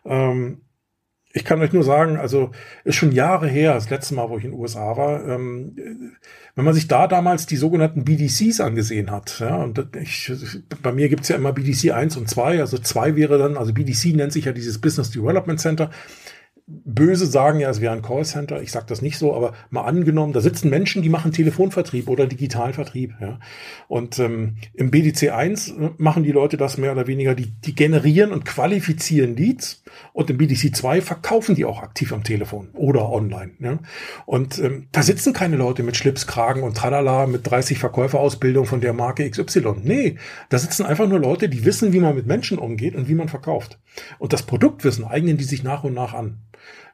Ähm, 0.06 0.62
ich 1.34 1.46
kann 1.46 1.62
euch 1.62 1.72
nur 1.74 1.84
sagen, 1.84 2.18
also 2.18 2.52
ist 2.84 2.96
schon 2.96 3.12
Jahre 3.12 3.48
her, 3.48 3.74
das 3.74 3.90
letzte 3.90 4.16
Mal, 4.16 4.30
wo 4.30 4.38
ich 4.38 4.44
in 4.44 4.52
den 4.52 4.60
USA 4.60 4.98
war, 4.98 5.28
ähm, 5.28 5.76
wenn 6.56 6.66
man 6.66 6.74
sich 6.74 6.88
da 6.88 7.08
damals 7.08 7.46
die 7.46 7.56
sogenannten 7.56 8.04
BDCs 8.04 8.60
angesehen 8.60 9.12
hat, 9.12 9.40
ja, 9.40 9.56
und 9.64 9.88
ich, 9.96 10.32
bei 10.82 10.92
mir 10.92 11.08
gibt's 11.08 11.30
ja 11.30 11.38
immer 11.38 11.54
BDC 11.54 11.92
1 11.92 12.18
und 12.18 12.30
2, 12.30 12.60
also 12.60 12.78
2 12.78 13.16
wäre 13.16 13.38
dann, 13.38 13.58
also 13.58 13.74
BDC 13.74 14.16
nennt 14.16 14.34
sich 14.34 14.46
ja 14.46 14.52
dieses 14.52 14.80
Business 14.82 15.12
Development 15.12 15.60
Center, 15.60 15.90
Böse 16.86 17.26
sagen 17.26 17.60
ja, 17.60 17.70
es 17.70 17.82
wäre 17.82 17.94
ein 17.94 18.02
Callcenter. 18.02 18.62
Ich 18.62 18.72
sage 18.72 18.86
das 18.88 19.02
nicht 19.02 19.18
so, 19.18 19.36
aber 19.36 19.54
mal 19.70 19.84
angenommen, 19.84 20.34
da 20.34 20.42
sitzen 20.42 20.70
Menschen, 20.70 21.02
die 21.02 21.10
machen 21.10 21.32
Telefonvertrieb 21.32 22.08
oder 22.08 22.28
Digitalvertrieb. 22.28 23.14
Ja. 23.20 23.40
Und 23.88 24.20
ähm, 24.20 24.56
im 24.74 24.92
BDC 24.92 25.32
1 25.32 25.70
äh, 25.70 25.90
machen 25.98 26.24
die 26.24 26.32
Leute 26.32 26.58
das 26.58 26.78
mehr 26.78 26.92
oder 26.92 27.08
weniger, 27.08 27.36
die, 27.36 27.52
die 27.52 27.76
generieren 27.76 28.32
und 28.32 28.46
qualifizieren 28.46 29.36
Leads. 29.36 29.84
Und 30.14 30.30
im 30.30 30.38
BDC 30.38 30.76
2 30.76 31.02
verkaufen 31.02 31.56
die 31.56 31.66
auch 31.66 31.82
aktiv 31.82 32.14
am 32.14 32.24
Telefon 32.24 32.70
oder 32.74 33.10
online. 33.10 33.52
Ja. 33.60 33.80
Und 34.26 34.60
ähm, 34.60 34.88
da 34.92 35.04
sitzen 35.04 35.34
keine 35.34 35.58
Leute 35.58 35.84
mit 35.84 35.98
Schlips, 35.98 36.28
Kragen 36.28 36.64
und 36.64 36.78
Tralala 36.78 37.28
mit 37.28 37.50
30 37.50 37.80
Verkäuferausbildung 37.80 38.66
von 38.66 38.82
der 38.82 38.94
Marke 38.94 39.30
XY. 39.30 39.76
Nee, 39.84 40.16
da 40.50 40.58
sitzen 40.58 40.86
einfach 40.86 41.08
nur 41.08 41.20
Leute, 41.20 41.50
die 41.50 41.66
wissen, 41.66 41.94
wie 41.94 42.00
man 42.00 42.16
mit 42.16 42.28
Menschen 42.28 42.58
umgeht 42.58 42.96
und 42.96 43.08
wie 43.10 43.16
man 43.16 43.30
verkauft. 43.30 43.80
Und 44.20 44.34
das 44.34 44.44
Produktwissen 44.44 45.06
eignen 45.06 45.38
die 45.38 45.44
sich 45.44 45.64
nach 45.64 45.84
und 45.84 45.94
nach 45.94 46.14
an 46.14 46.40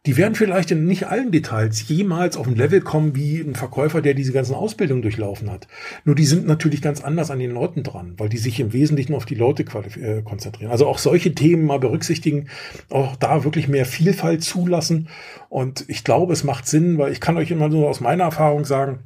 die 0.05 0.15
werden 0.15 0.36
vielleicht 0.36 0.72
in 0.72 0.86
nicht 0.86 1.07
allen 1.07 1.32
Details 1.32 1.89
jemals 1.89 2.38
auf 2.38 2.47
ein 2.47 2.55
Level 2.55 2.80
kommen 2.80 3.13
wie 3.13 3.41
ein 3.41 3.55
Verkäufer, 3.55 4.01
der 4.01 4.13
diese 4.13 4.32
ganzen 4.32 4.55
Ausbildungen 4.55 5.01
durchlaufen 5.01 5.51
hat. 5.51 5.68
Nur 6.05 6.15
die 6.15 6.26
sind 6.26 6.47
natürlich 6.47 6.82
ganz 6.82 7.03
anders 7.03 7.30
an 7.30 7.39
den 7.39 7.51
Leuten 7.51 7.84
dran, 7.84 8.13
weil 8.18 8.30
die 8.30 8.38
sich 8.38 8.57
im 8.61 8.72
Wesentlichen 8.72 9.13
auf 9.13 9.26
die 9.26 9.36
Leute 9.36 9.63
äh, 9.63 10.22
konzentrieren. 10.22 10.72
Also 10.72 10.88
auch 10.88 10.97
solche 10.97 11.36
Themen 11.36 11.65
mal 11.65 11.80
berücksichtigen, 11.80 12.47
auch 12.89 13.18
da 13.18 13.43
wirklich 13.43 13.68
mehr 13.68 13.86
Vielfalt 13.86 14.45
zulassen. 14.45 15.09
Und 15.49 15.84
ich 15.89 16.05
glaube, 16.05 16.32
es 16.32 16.45
macht 16.45 16.68
Sinn, 16.68 16.97
weil 16.97 17.11
ich 17.11 17.20
kann 17.20 17.36
euch 17.36 17.51
immer 17.51 17.68
nur 17.68 17.89
aus 17.89 17.99
meiner 17.99 18.24
Erfahrung 18.24 18.63
sagen, 18.63 18.99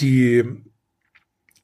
die, 0.00 0.42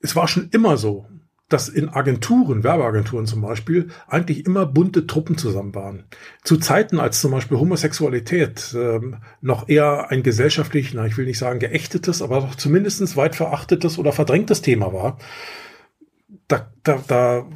es 0.01 0.15
war 0.15 0.29
schon 0.29 0.51
immer 0.53 0.77
so, 0.77 1.07
dass 1.49 1.69
in 1.69 1.89
Agenturen, 1.89 2.65
Werbeagenturen 2.65 3.27
zum 3.27 3.41
Beispiel, 3.41 3.89
eigentlich 4.09 4.47
immer 4.47 4.67
bunte 4.67 5.07
Truppen 5.07 5.39
zusammen 5.39 5.75
waren. 5.75 6.05
Zu 6.43 6.57
Zeiten, 6.57 6.99
als 6.99 7.21
zum 7.21 7.31
Beispiel 7.31 7.59
Homosexualität 7.59 8.75
ähm, 8.77 9.19
noch 9.41 9.69
eher 9.69 10.11
ein 10.11 10.25
gesellschaftlich, 10.25 10.93
na, 10.93 11.07
ich 11.07 11.17
will 11.17 11.27
nicht 11.27 11.39
sagen 11.39 11.61
geächtetes, 11.61 12.21
aber 12.21 12.41
doch 12.41 12.55
zumindest 12.57 13.17
weit 13.17 13.37
verachtetes 13.37 13.99
oder 13.99 14.13
verdrängtes 14.13 14.61
Thema 14.61 14.93
war, 14.93 15.19
da, 16.49 16.71
da, 16.83 17.03
da 17.07 17.47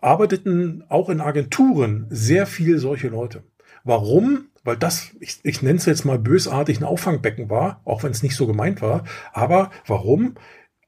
arbeiteten 0.00 0.84
auch 0.88 1.08
in 1.08 1.20
Agenturen 1.20 2.06
sehr 2.10 2.46
viel 2.46 2.78
solche 2.78 3.08
Leute. 3.08 3.42
Warum? 3.84 4.46
Weil 4.64 4.76
das, 4.76 5.10
ich, 5.18 5.40
ich 5.42 5.62
nenne 5.62 5.78
es 5.78 5.86
jetzt 5.86 6.04
mal 6.04 6.18
bösartig, 6.18 6.80
ein 6.80 6.84
Auffangbecken 6.84 7.50
war, 7.50 7.80
auch 7.84 8.04
wenn 8.04 8.12
es 8.12 8.22
nicht 8.22 8.36
so 8.36 8.46
gemeint 8.46 8.80
war. 8.80 9.04
Aber 9.32 9.70
warum? 9.86 10.34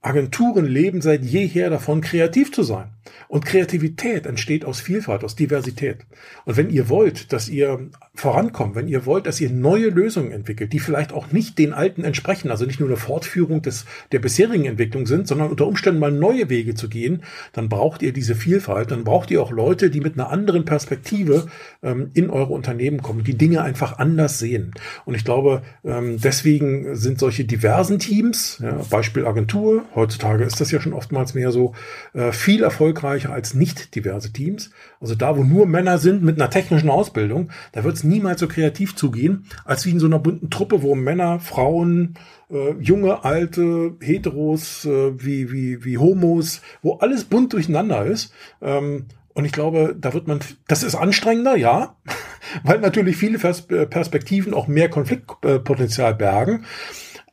Agenturen 0.04 0.66
leben 0.66 1.00
seit 1.00 1.24
jeher 1.24 1.70
davon, 1.70 2.02
kreativ 2.02 2.52
zu 2.52 2.62
sein. 2.62 2.93
Und 3.28 3.46
Kreativität 3.46 4.26
entsteht 4.26 4.64
aus 4.64 4.80
Vielfalt, 4.80 5.24
aus 5.24 5.36
Diversität. 5.36 5.98
Und 6.44 6.56
wenn 6.56 6.70
ihr 6.70 6.88
wollt, 6.88 7.32
dass 7.32 7.48
ihr 7.48 7.90
vorankommt, 8.14 8.74
wenn 8.76 8.88
ihr 8.88 9.06
wollt, 9.06 9.26
dass 9.26 9.40
ihr 9.40 9.50
neue 9.50 9.88
Lösungen 9.88 10.30
entwickelt, 10.30 10.72
die 10.72 10.78
vielleicht 10.78 11.12
auch 11.12 11.32
nicht 11.32 11.58
den 11.58 11.72
alten 11.72 12.04
entsprechen, 12.04 12.50
also 12.50 12.64
nicht 12.64 12.80
nur 12.80 12.88
eine 12.88 12.96
Fortführung 12.96 13.62
des, 13.62 13.84
der 14.12 14.20
bisherigen 14.20 14.66
Entwicklung 14.66 15.06
sind, 15.06 15.26
sondern 15.26 15.50
unter 15.50 15.66
Umständen 15.66 16.00
mal 16.00 16.12
neue 16.12 16.48
Wege 16.48 16.74
zu 16.74 16.88
gehen, 16.88 17.22
dann 17.52 17.68
braucht 17.68 18.02
ihr 18.02 18.12
diese 18.12 18.34
Vielfalt, 18.34 18.90
dann 18.90 19.04
braucht 19.04 19.30
ihr 19.30 19.42
auch 19.42 19.50
Leute, 19.50 19.90
die 19.90 20.00
mit 20.00 20.14
einer 20.14 20.30
anderen 20.30 20.64
Perspektive 20.64 21.46
ähm, 21.82 22.10
in 22.14 22.30
eure 22.30 22.52
Unternehmen 22.52 23.02
kommen, 23.02 23.24
die 23.24 23.36
Dinge 23.36 23.62
einfach 23.62 23.98
anders 23.98 24.38
sehen. 24.38 24.72
Und 25.04 25.14
ich 25.14 25.24
glaube, 25.24 25.62
ähm, 25.84 26.18
deswegen 26.20 26.94
sind 26.94 27.18
solche 27.18 27.44
diversen 27.44 27.98
Teams, 27.98 28.60
ja, 28.62 28.80
Beispiel 28.90 29.26
Agentur, 29.26 29.84
heutzutage 29.94 30.44
ist 30.44 30.60
das 30.60 30.70
ja 30.70 30.80
schon 30.80 30.92
oftmals 30.92 31.34
mehr 31.34 31.50
so, 31.50 31.74
äh, 32.12 32.32
viel 32.32 32.62
Erfolg 32.62 32.93
erfolgreicher 32.94 33.32
als 33.32 33.54
nicht 33.54 33.94
diverse 33.94 34.32
Teams. 34.32 34.70
Also 35.00 35.14
da, 35.14 35.36
wo 35.36 35.44
nur 35.44 35.66
Männer 35.66 35.98
sind 35.98 36.22
mit 36.22 36.40
einer 36.40 36.50
technischen 36.50 36.88
Ausbildung, 36.88 37.50
da 37.72 37.84
wird 37.84 37.96
es 37.96 38.04
niemals 38.04 38.40
so 38.40 38.48
kreativ 38.48 38.94
zugehen, 38.94 39.46
als 39.64 39.84
wie 39.84 39.90
in 39.90 40.00
so 40.00 40.06
einer 40.06 40.18
bunten 40.18 40.50
Truppe, 40.50 40.82
wo 40.82 40.94
Männer, 40.94 41.40
Frauen, 41.40 42.14
äh, 42.50 42.72
junge, 42.80 43.24
alte, 43.24 43.96
Heteros, 44.00 44.84
äh, 44.84 45.12
wie, 45.18 45.50
wie, 45.50 45.84
wie 45.84 45.98
Homos, 45.98 46.62
wo 46.82 46.94
alles 46.94 47.24
bunt 47.24 47.52
durcheinander 47.52 48.06
ist. 48.06 48.32
Ähm, 48.62 49.06
und 49.34 49.44
ich 49.44 49.52
glaube, 49.52 49.96
da 49.98 50.14
wird 50.14 50.28
man, 50.28 50.38
das 50.68 50.84
ist 50.84 50.94
anstrengender, 50.94 51.56
ja, 51.56 51.96
weil 52.62 52.78
natürlich 52.78 53.16
viele 53.16 53.38
Perspektiven 53.38 54.54
auch 54.54 54.68
mehr 54.68 54.88
Konfliktpotenzial 54.88 56.14
bergen. 56.14 56.64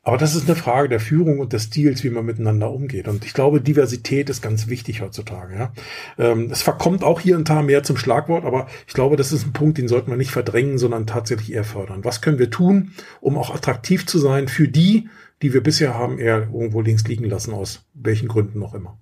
Aber 0.04 0.18
das 0.18 0.36
ist 0.36 0.48
eine 0.48 0.56
Frage 0.56 0.90
der 0.90 1.00
Führung 1.00 1.40
und 1.40 1.54
des 1.54 1.66
Stils, 1.66 2.04
wie 2.04 2.10
man 2.10 2.26
miteinander 2.26 2.72
umgeht. 2.72 3.08
Und 3.08 3.24
ich 3.24 3.34
glaube, 3.34 3.62
Diversität 3.62 4.32
ist 4.32 4.42
ganz 4.42 4.68
wichtig 4.68 5.02
heutzutage. 5.02 5.56
Ja. 5.56 5.74
Ähm, 6.18 6.50
es 6.52 6.64
verkommt 6.64 7.04
auch 7.04 7.20
hier 7.20 7.38
und 7.38 7.48
da 7.48 7.62
mehr 7.62 7.84
zum 7.84 7.98
Schlagwort, 7.98 8.44
aber 8.44 8.68
ich 8.88 8.96
glaube, 8.96 9.16
das 9.16 9.32
ist 9.32 9.46
ein 9.46 9.54
Punkt, 9.54 9.78
den 9.78 9.88
sollte 9.88 10.10
man 10.10 10.18
nicht 10.18 10.32
verdrängen, 10.32 10.80
sondern 10.80 11.06
tatsächlich 11.06 11.54
eher 11.54 11.64
fördern. 11.64 12.04
Was 12.04 12.22
können 12.22 12.40
wir 12.40 12.50
tun, 12.50 12.94
um 13.20 13.38
auch 13.38 13.54
attraktiv 13.54 14.08
zu 14.08 14.18
sein 14.18 14.48
für 14.48 14.68
die, 14.68 15.08
die 15.44 15.54
wir 15.54 15.62
bisher 15.62 15.94
haben, 15.94 16.18
eher 16.18 16.50
irgendwo 16.52 16.82
links 16.82 17.04
liegen 17.04 17.26
lassen, 17.26 17.54
aus 17.54 17.86
welchen 17.94 18.28
Gründen 18.28 18.58
noch 18.58 18.74
immer. 18.74 18.98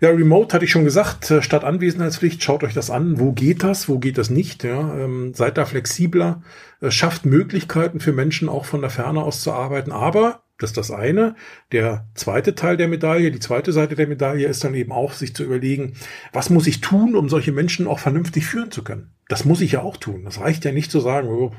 Ja, 0.00 0.10
Remote 0.10 0.54
hatte 0.54 0.64
ich 0.64 0.70
schon 0.70 0.84
gesagt, 0.84 1.30
äh, 1.30 1.42
statt 1.42 1.64
Anwesenheitspflicht, 1.64 2.42
schaut 2.42 2.64
euch 2.64 2.74
das 2.74 2.90
an. 2.90 3.18
Wo 3.18 3.32
geht 3.32 3.62
das, 3.62 3.88
wo 3.88 3.98
geht 3.98 4.18
das 4.18 4.30
nicht? 4.30 4.64
Ja, 4.64 4.96
ähm, 4.96 5.32
seid 5.34 5.56
da 5.58 5.64
flexibler, 5.64 6.42
äh, 6.80 6.90
schafft 6.90 7.24
Möglichkeiten 7.24 8.00
für 8.00 8.12
Menschen 8.12 8.48
auch 8.48 8.66
von 8.66 8.80
der 8.82 8.90
Ferne 8.90 9.22
aus 9.22 9.40
zu 9.40 9.52
arbeiten. 9.52 9.92
Aber 9.92 10.42
das 10.58 10.70
ist 10.70 10.76
das 10.76 10.90
eine. 10.90 11.34
Der 11.70 12.06
zweite 12.14 12.54
Teil 12.54 12.76
der 12.76 12.88
Medaille, 12.88 13.30
die 13.30 13.40
zweite 13.40 13.72
Seite 13.72 13.94
der 13.94 14.06
Medaille 14.06 14.46
ist 14.46 14.64
dann 14.64 14.74
eben 14.74 14.90
auch, 14.90 15.12
sich 15.12 15.34
zu 15.34 15.44
überlegen, 15.44 15.92
was 16.32 16.48
muss 16.48 16.66
ich 16.66 16.80
tun, 16.80 17.14
um 17.14 17.28
solche 17.28 17.52
Menschen 17.52 17.86
auch 17.86 17.98
vernünftig 17.98 18.46
führen 18.46 18.70
zu 18.70 18.82
können? 18.82 19.10
Das 19.28 19.44
muss 19.44 19.60
ich 19.60 19.72
ja 19.72 19.82
auch 19.82 19.96
tun. 19.96 20.24
Das 20.24 20.40
reicht 20.40 20.64
ja 20.64 20.72
nicht 20.72 20.90
zu 20.90 21.00
sagen, 21.00 21.28
oh, 21.28 21.52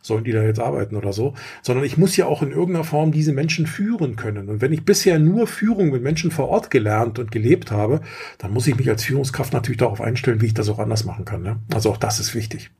sollen 0.00 0.24
die 0.24 0.32
da 0.32 0.42
jetzt 0.42 0.60
arbeiten 0.60 0.96
oder 0.96 1.12
so, 1.12 1.34
sondern 1.62 1.84
ich 1.84 1.98
muss 1.98 2.16
ja 2.16 2.26
auch 2.26 2.42
in 2.42 2.52
irgendeiner 2.52 2.84
Form 2.84 3.12
diese 3.12 3.32
Menschen 3.32 3.66
führen 3.66 4.16
können. 4.16 4.48
Und 4.48 4.60
wenn 4.62 4.72
ich 4.72 4.84
bisher 4.84 5.18
nur 5.18 5.46
Führung 5.46 5.90
mit 5.90 6.02
Menschen 6.02 6.30
vor 6.30 6.48
Ort 6.48 6.70
gelernt 6.70 7.18
und 7.18 7.32
gelebt 7.32 7.70
habe, 7.70 8.00
dann 8.38 8.52
muss 8.52 8.66
ich 8.66 8.76
mich 8.76 8.88
als 8.88 9.04
Führungskraft 9.04 9.52
natürlich 9.52 9.78
darauf 9.78 10.00
einstellen, 10.00 10.40
wie 10.40 10.46
ich 10.46 10.54
das 10.54 10.68
auch 10.68 10.78
anders 10.78 11.04
machen 11.04 11.24
kann. 11.24 11.42
Ne? 11.42 11.58
Also 11.74 11.90
auch 11.90 11.98
das 11.98 12.20
ist 12.20 12.34
wichtig. 12.34 12.70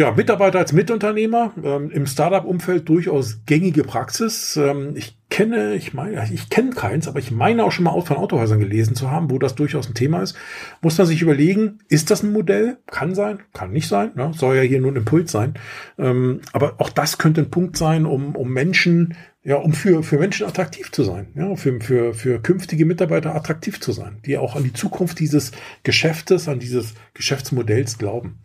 Ja, 0.00 0.12
Mitarbeiter 0.12 0.60
als 0.60 0.72
Mitunternehmer, 0.72 1.52
ähm, 1.60 1.90
im 1.90 2.06
Startup-Umfeld 2.06 2.88
durchaus 2.88 3.40
gängige 3.46 3.82
Praxis. 3.82 4.56
Ähm, 4.56 4.92
ich 4.94 5.18
kenne, 5.28 5.74
ich 5.74 5.92
meine, 5.92 6.24
ich 6.32 6.48
kenne 6.50 6.70
keins, 6.70 7.08
aber 7.08 7.18
ich 7.18 7.32
meine 7.32 7.64
auch 7.64 7.72
schon 7.72 7.84
mal 7.84 8.00
von 8.02 8.16
Autohäusern 8.16 8.60
gelesen 8.60 8.94
zu 8.94 9.10
haben, 9.10 9.28
wo 9.28 9.40
das 9.40 9.56
durchaus 9.56 9.88
ein 9.88 9.94
Thema 9.94 10.22
ist. 10.22 10.36
Muss 10.82 10.96
man 10.98 11.08
sich 11.08 11.20
überlegen, 11.20 11.80
ist 11.88 12.12
das 12.12 12.22
ein 12.22 12.32
Modell? 12.32 12.78
Kann 12.86 13.16
sein, 13.16 13.40
kann 13.52 13.72
nicht 13.72 13.88
sein, 13.88 14.12
ne? 14.14 14.30
soll 14.36 14.54
ja 14.54 14.62
hier 14.62 14.80
nur 14.80 14.92
ein 14.92 14.96
Impuls 14.98 15.32
sein. 15.32 15.54
Ähm, 15.98 16.42
aber 16.52 16.76
auch 16.78 16.90
das 16.90 17.18
könnte 17.18 17.40
ein 17.40 17.50
Punkt 17.50 17.76
sein, 17.76 18.06
um, 18.06 18.36
um 18.36 18.52
Menschen 18.52 19.16
ja, 19.48 19.56
um 19.56 19.72
für, 19.72 20.02
für 20.02 20.18
Menschen 20.18 20.46
attraktiv 20.46 20.92
zu 20.92 21.02
sein, 21.04 21.28
ja, 21.34 21.56
für, 21.56 21.80
für, 21.80 22.12
für 22.12 22.38
künftige 22.38 22.84
Mitarbeiter 22.84 23.34
attraktiv 23.34 23.80
zu 23.80 23.92
sein, 23.92 24.18
die 24.26 24.36
auch 24.36 24.56
an 24.56 24.62
die 24.62 24.74
Zukunft 24.74 25.18
dieses 25.20 25.52
Geschäftes, 25.84 26.48
an 26.48 26.58
dieses 26.58 26.92
Geschäftsmodells 27.14 27.96
glauben. 27.96 28.40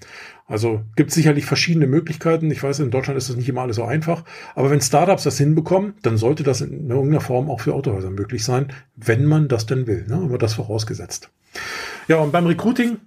Also 0.45 0.81
gibt 0.95 1.11
sicherlich 1.11 1.45
verschiedene 1.45 1.87
Möglichkeiten. 1.87 2.49
Ich 2.51 2.63
weiß, 2.63 2.79
in 2.79 2.89
Deutschland 2.89 3.17
ist 3.17 3.27
das 3.27 3.35
nicht 3.35 3.49
immer 3.49 3.63
alles 3.63 3.75
so 3.75 3.83
einfach. 3.83 4.23
Aber 4.55 4.71
wenn 4.71 4.79
Startups 4.79 5.23
das 5.23 5.37
hinbekommen, 5.37 5.95
dann 6.03 6.15
sollte 6.15 6.43
das 6.43 6.61
in 6.61 6.89
irgendeiner 6.89 7.19
Form 7.19 7.49
auch 7.49 7.59
für 7.59 7.73
Autohäuser 7.73 8.09
möglich 8.09 8.45
sein, 8.45 8.71
wenn 8.95 9.25
man 9.25 9.49
das 9.49 9.65
denn 9.65 9.87
will. 9.87 10.05
Ne? 10.07 10.15
Immer 10.15 10.37
das 10.37 10.53
vorausgesetzt. 10.53 11.29
Ja, 12.07 12.17
und 12.17 12.31
beim 12.31 12.45
Recruiting 12.45 12.99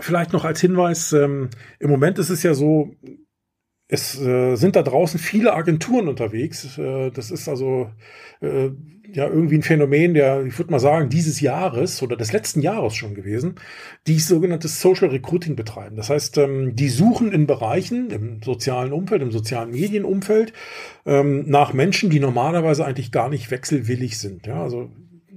vielleicht 0.00 0.32
noch 0.32 0.44
als 0.44 0.60
Hinweis, 0.60 1.12
ähm, 1.12 1.50
im 1.78 1.90
Moment 1.90 2.18
ist 2.18 2.30
es 2.30 2.42
ja 2.42 2.54
so, 2.54 2.96
es 3.88 4.20
äh, 4.20 4.54
sind 4.56 4.76
da 4.76 4.82
draußen 4.82 5.18
viele 5.18 5.54
Agenturen 5.54 6.08
unterwegs. 6.08 6.76
Äh, 6.76 7.10
das 7.10 7.30
ist 7.30 7.48
also 7.48 7.90
äh, 8.40 8.70
ja 9.10 9.26
irgendwie 9.26 9.56
ein 9.56 9.62
Phänomen, 9.62 10.12
der, 10.12 10.44
ich 10.44 10.58
würde 10.58 10.70
mal 10.70 10.78
sagen, 10.78 11.08
dieses 11.08 11.40
Jahres 11.40 12.02
oder 12.02 12.14
des 12.14 12.32
letzten 12.32 12.60
Jahres 12.60 12.94
schon 12.94 13.14
gewesen, 13.14 13.54
die 14.06 14.18
sogenanntes 14.18 14.82
Social 14.82 15.08
Recruiting 15.08 15.56
betreiben. 15.56 15.96
Das 15.96 16.10
heißt, 16.10 16.36
ähm, 16.36 16.76
die 16.76 16.90
suchen 16.90 17.32
in 17.32 17.46
Bereichen, 17.46 18.10
im 18.10 18.42
sozialen 18.42 18.92
Umfeld, 18.92 19.22
im 19.22 19.30
sozialen 19.30 19.70
Medienumfeld, 19.70 20.52
ähm, 21.06 21.48
nach 21.48 21.72
Menschen, 21.72 22.10
die 22.10 22.20
normalerweise 22.20 22.84
eigentlich 22.84 23.10
gar 23.10 23.30
nicht 23.30 23.50
wechselwillig 23.50 24.18
sind. 24.18 24.46
Ja, 24.46 24.62
also 24.62 24.90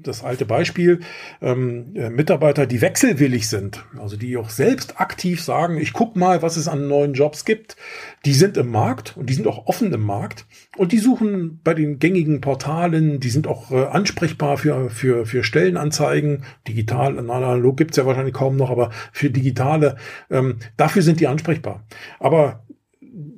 das 0.03 0.23
alte 0.23 0.45
Beispiel, 0.45 0.99
ähm, 1.41 1.95
äh, 1.95 2.09
Mitarbeiter, 2.09 2.65
die 2.65 2.81
wechselwillig 2.81 3.47
sind, 3.47 3.85
also 3.99 4.17
die 4.17 4.37
auch 4.37 4.49
selbst 4.49 4.99
aktiv 4.99 5.41
sagen, 5.41 5.77
ich 5.77 5.93
guck 5.93 6.15
mal, 6.15 6.41
was 6.41 6.57
es 6.57 6.67
an 6.67 6.87
neuen 6.87 7.13
Jobs 7.13 7.45
gibt, 7.45 7.77
die 8.25 8.33
sind 8.33 8.57
im 8.57 8.69
Markt 8.69 9.17
und 9.17 9.29
die 9.29 9.33
sind 9.33 9.47
auch 9.47 9.67
offen 9.67 9.93
im 9.93 10.01
Markt 10.01 10.45
und 10.77 10.91
die 10.91 10.99
suchen 10.99 11.59
bei 11.63 11.73
den 11.73 11.99
gängigen 11.99 12.41
Portalen, 12.41 13.19
die 13.19 13.29
sind 13.29 13.47
auch 13.47 13.71
äh, 13.71 13.85
ansprechbar 13.85 14.57
für, 14.57 14.89
für, 14.89 15.25
für 15.25 15.43
Stellenanzeigen, 15.43 16.43
digital, 16.67 17.17
analog 17.17 17.77
gibt's 17.77 17.97
ja 17.97 18.05
wahrscheinlich 18.05 18.33
kaum 18.33 18.55
noch, 18.57 18.69
aber 18.69 18.91
für 19.11 19.29
digitale, 19.29 19.97
ähm, 20.29 20.57
dafür 20.77 21.01
sind 21.01 21.19
die 21.19 21.27
ansprechbar. 21.27 21.85
Aber 22.19 22.63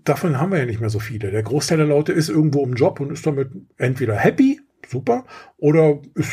davon 0.03 0.39
haben 0.39 0.51
wir 0.51 0.59
ja 0.59 0.65
nicht 0.65 0.81
mehr 0.81 0.89
so 0.89 0.99
viele. 0.99 1.31
Der 1.31 1.43
Großteil 1.43 1.77
der 1.77 1.87
Leute 1.87 2.11
ist 2.11 2.29
irgendwo 2.29 2.63
im 2.63 2.73
Job 2.73 2.99
und 2.99 3.11
ist 3.11 3.25
damit 3.25 3.49
entweder 3.77 4.15
happy 4.15 4.59
super 4.93 5.25
oder 5.57 5.99
ist 6.15 6.31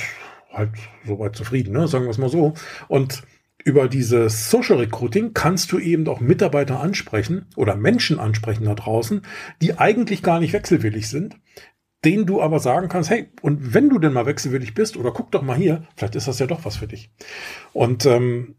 halt 0.53 0.71
soweit 1.05 1.35
zufrieden, 1.35 1.73
ne? 1.73 1.89
sagen 1.89 2.05
wir 2.05 2.11
es 2.11 2.19
mal 2.19 2.29
so. 2.29 2.55
Und 2.89 3.23
über 3.65 3.89
dieses 3.89 4.51
Social 4.51 4.79
Recruiting 4.79 5.35
kannst 5.35 5.73
du 5.73 5.79
eben 5.79 6.07
auch 6.09 6.21
Mitarbeiter 6.21 6.81
ansprechen 6.81 7.47
oder 7.57 7.77
Menschen 7.77 8.19
ansprechen 8.19 8.65
da 8.65 8.75
draußen, 8.75 9.23
die 9.61 9.79
eigentlich 9.79 10.23
gar 10.23 10.41
nicht 10.41 10.53
wechselwillig 10.53 11.09
sind, 11.09 11.37
denen 12.05 12.27
du 12.27 12.41
aber 12.41 12.59
sagen 12.61 12.89
kannst, 12.89 13.11
hey, 13.11 13.29
und 13.43 13.75
wenn 13.75 13.91
du 13.91 13.99
denn 13.99 14.15
mal 14.15 14.27
wechselwillig 14.27 14.75
bist 14.75 14.97
oder 14.97 15.13
guck 15.13 15.31
doch 15.31 15.43
mal 15.43 15.57
hier, 15.57 15.87
vielleicht 15.97 16.17
ist 16.17 16.29
das 16.29 16.39
ja 16.39 16.47
doch 16.47 16.65
was 16.65 16.77
für 16.77 16.87
dich. 16.87 17.11
Und 17.73 18.07
ähm, 18.07 18.57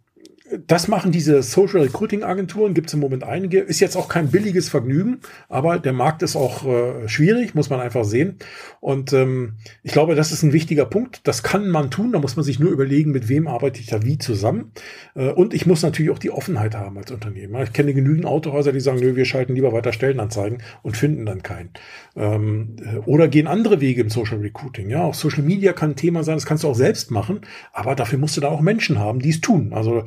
das 0.67 0.87
machen 0.87 1.11
diese 1.11 1.41
Social 1.43 1.81
Recruiting 1.81 2.23
Agenturen, 2.23 2.73
gibt 2.73 2.87
es 2.87 2.93
im 2.93 2.99
Moment 2.99 3.23
einige. 3.23 3.59
Ist 3.59 3.79
jetzt 3.79 3.95
auch 3.95 4.09
kein 4.09 4.29
billiges 4.29 4.69
Vergnügen, 4.69 5.19
aber 5.49 5.79
der 5.79 5.93
Markt 5.93 6.23
ist 6.23 6.35
auch 6.35 6.65
äh, 6.65 7.07
schwierig, 7.07 7.55
muss 7.55 7.69
man 7.69 7.79
einfach 7.79 8.03
sehen. 8.03 8.37
Und 8.79 9.13
ähm, 9.13 9.53
ich 9.83 9.91
glaube, 9.91 10.15
das 10.15 10.31
ist 10.31 10.43
ein 10.43 10.53
wichtiger 10.53 10.85
Punkt. 10.85 11.27
Das 11.27 11.43
kann 11.43 11.69
man 11.69 11.91
tun, 11.91 12.11
da 12.11 12.19
muss 12.19 12.35
man 12.35 12.43
sich 12.43 12.59
nur 12.59 12.71
überlegen, 12.71 13.11
mit 13.11 13.29
wem 13.29 13.47
arbeite 13.47 13.79
ich 13.79 13.87
da 13.87 14.03
wie 14.03 14.17
zusammen. 14.17 14.71
Äh, 15.15 15.29
und 15.29 15.53
ich 15.53 15.65
muss 15.65 15.83
natürlich 15.83 16.11
auch 16.11 16.19
die 16.19 16.31
Offenheit 16.31 16.75
haben 16.75 16.97
als 16.97 17.11
Unternehmen. 17.11 17.61
Ich 17.63 17.73
kenne 17.73 17.93
genügend 17.93 18.25
Autohäuser, 18.25 18.71
die 18.71 18.79
sagen, 18.79 18.99
nö, 18.99 19.15
wir 19.15 19.25
schalten 19.25 19.55
lieber 19.55 19.73
weiter 19.73 19.93
Stellenanzeigen 19.93 20.61
und 20.83 20.97
finden 20.97 21.25
dann 21.25 21.43
keinen. 21.43 21.69
Ähm, 22.15 22.75
äh, 22.83 22.97
oder 22.99 23.27
gehen 23.27 23.47
andere 23.47 23.81
Wege 23.81 24.01
im 24.01 24.09
Social 24.09 24.39
Recruiting. 24.39 24.89
Ja, 24.89 25.03
auch 25.03 25.13
Social 25.13 25.43
Media 25.43 25.73
kann 25.73 25.91
ein 25.91 25.95
Thema 25.95 26.23
sein, 26.23 26.35
das 26.35 26.45
kannst 26.45 26.63
du 26.63 26.67
auch 26.67 26.75
selbst 26.75 27.11
machen, 27.11 27.41
aber 27.73 27.95
dafür 27.95 28.19
musst 28.19 28.37
du 28.37 28.41
da 28.41 28.49
auch 28.49 28.61
Menschen 28.61 28.99
haben, 28.99 29.19
die 29.19 29.29
es 29.29 29.41
tun. 29.41 29.73
Also 29.73 30.03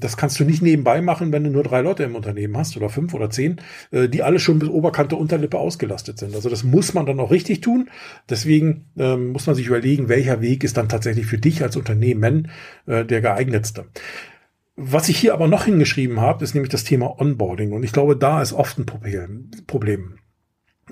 das 0.00 0.16
kannst 0.16 0.38
du 0.40 0.44
nicht 0.44 0.62
nebenbei 0.62 1.00
machen, 1.00 1.32
wenn 1.32 1.44
du 1.44 1.50
nur 1.50 1.62
drei 1.62 1.80
Leute 1.80 2.02
im 2.02 2.16
Unternehmen 2.16 2.56
hast 2.56 2.76
oder 2.76 2.88
fünf 2.88 3.14
oder 3.14 3.30
zehn, 3.30 3.60
äh, 3.90 4.08
die 4.08 4.22
alle 4.22 4.38
schon 4.38 4.58
bis 4.58 4.68
Oberkante 4.68 5.16
Unterlippe 5.16 5.58
ausgelastet 5.58 6.18
sind. 6.18 6.34
Also 6.34 6.48
das 6.48 6.64
muss 6.64 6.94
man 6.94 7.06
dann 7.06 7.20
auch 7.20 7.30
richtig 7.30 7.60
tun. 7.60 7.88
Deswegen 8.28 8.86
ähm, 8.98 9.28
muss 9.28 9.46
man 9.46 9.56
sich 9.56 9.66
überlegen, 9.66 10.08
welcher 10.08 10.40
Weg 10.40 10.64
ist 10.64 10.76
dann 10.76 10.88
tatsächlich 10.88 11.26
für 11.26 11.38
dich 11.38 11.62
als 11.62 11.76
Unternehmen 11.76 12.50
äh, 12.86 13.04
der 13.04 13.20
geeignetste. 13.20 13.86
Was 14.76 15.08
ich 15.08 15.18
hier 15.18 15.34
aber 15.34 15.48
noch 15.48 15.64
hingeschrieben 15.64 16.20
habe, 16.20 16.44
ist 16.44 16.54
nämlich 16.54 16.70
das 16.70 16.84
Thema 16.84 17.20
Onboarding. 17.20 17.72
Und 17.72 17.82
ich 17.82 17.92
glaube, 17.92 18.16
da 18.16 18.40
ist 18.40 18.52
oft 18.52 18.78
ein 18.78 18.86
Problem. 18.86 20.18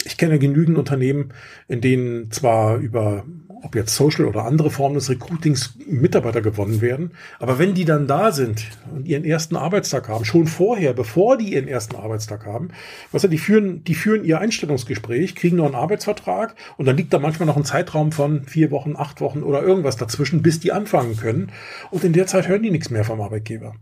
Ich 0.05 0.17
kenne 0.17 0.39
genügend 0.39 0.77
Unternehmen, 0.77 1.33
in 1.69 1.81
denen 1.81 2.31
zwar 2.31 2.79
über 2.79 3.25
ob 3.67 3.75
jetzt 3.75 3.97
Social 3.97 4.25
oder 4.27 4.45
andere 4.45 4.71
Formen 4.71 4.95
des 4.95 5.11
Recruitings 5.11 5.75
Mitarbeiter 5.87 6.41
gewonnen 6.41 6.81
werden. 6.81 7.11
Aber 7.41 7.59
wenn 7.59 7.75
die 7.75 7.85
dann 7.85 8.07
da 8.07 8.31
sind 8.31 8.71
und 8.95 9.07
ihren 9.07 9.25
ersten 9.25 9.57
Arbeitstag 9.57 10.09
haben, 10.09 10.25
schon 10.25 10.47
vorher, 10.47 10.93
bevor 10.93 11.37
die 11.37 11.53
ihren 11.53 11.67
ersten 11.67 11.97
Arbeitstag 11.97 12.47
haben, 12.47 12.69
was 13.11 13.25
weißt 13.25 13.33
die 13.33 13.39
führen, 13.39 13.83
die 13.83 13.95
führen 13.95 14.25
ihr 14.25 14.39
Einstellungsgespräch, 14.39 15.35
kriegen 15.35 15.57
noch 15.57 15.67
einen 15.67 15.75
Arbeitsvertrag 15.75 16.55
und 16.77 16.87
dann 16.87 16.97
liegt 16.97 17.13
da 17.13 17.19
manchmal 17.19 17.47
noch 17.47 17.57
ein 17.57 17.65
Zeitraum 17.65 18.13
von 18.13 18.45
vier 18.45 18.71
Wochen, 18.71 18.95
acht 18.97 19.21
Wochen 19.21 19.43
oder 19.43 19.63
irgendwas 19.63 19.97
dazwischen, 19.97 20.43
bis 20.43 20.61
die 20.61 20.73
anfangen 20.73 21.17
können. 21.17 21.51
Und 21.91 22.05
in 22.05 22.13
der 22.13 22.27
Zeit 22.27 22.47
hören 22.47 22.63
die 22.63 22.71
nichts 22.71 22.91
mehr 22.91 23.05
vom 23.05 23.21
Arbeitgeber. 23.21 23.75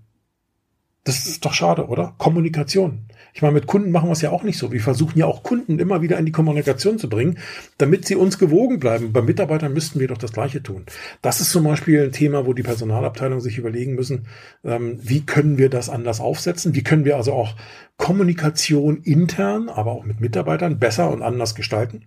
Das 1.05 1.27
ist 1.27 1.45
doch 1.45 1.53
schade, 1.53 1.87
oder? 1.89 2.15
Kommunikation. 2.17 3.07
Ich 3.35 3.43
meine, 3.43 3.53
mit 3.53 3.67
Kunden 3.67 3.91
machen 3.91 4.09
wir 4.09 4.13
es 4.13 4.23
ja 4.23 4.31
auch 4.31 4.43
nicht 4.43 4.57
so. 4.57 4.73
Wir 4.73 4.81
versuchen 4.81 5.19
ja 5.19 5.27
auch 5.27 5.43
Kunden 5.43 5.79
immer 5.79 6.01
wieder 6.01 6.19
in 6.19 6.25
die 6.25 6.33
Kommunikation 6.33 6.99
zu 6.99 7.11
bringen, 7.11 7.39
damit 7.77 8.07
sie 8.07 8.17
uns 8.17 8.39
gewogen 8.39 8.79
bleiben. 8.79 9.13
Bei 9.13 9.21
Mitarbeitern 9.21 9.75
müssten 9.75 10.01
wir 10.01 10.09
doch 10.09 10.17
das 10.17 10.33
Gleiche 10.33 10.63
tun. 10.63 10.87
Das 11.21 11.43
ist 11.43 11.51
zum 11.51 11.65
Beispiel 11.65 12.05
ein 12.05 12.13
Thema, 12.13 12.47
wo 12.47 12.55
die 12.55 12.63
Personalabteilung 12.63 13.41
sich 13.41 13.59
überlegen 13.59 13.95
müssen, 13.97 14.29
ähm, 14.65 14.99
wie 15.03 15.27
können 15.27 15.59
wir 15.59 15.69
das 15.69 15.91
anders 15.91 16.21
aufsetzen? 16.21 16.75
Wie 16.75 16.85
können 16.85 17.05
wir 17.05 17.17
also 17.17 17.35
auch 17.35 17.55
Kommunikation 17.99 19.03
intern, 19.03 19.69
aber 19.69 19.93
auch 19.93 20.05
mit 20.05 20.21
Mitarbeitern 20.21 20.79
besser 20.79 21.11
und 21.11 21.21
anders 21.21 21.55
gestalten? 21.55 22.07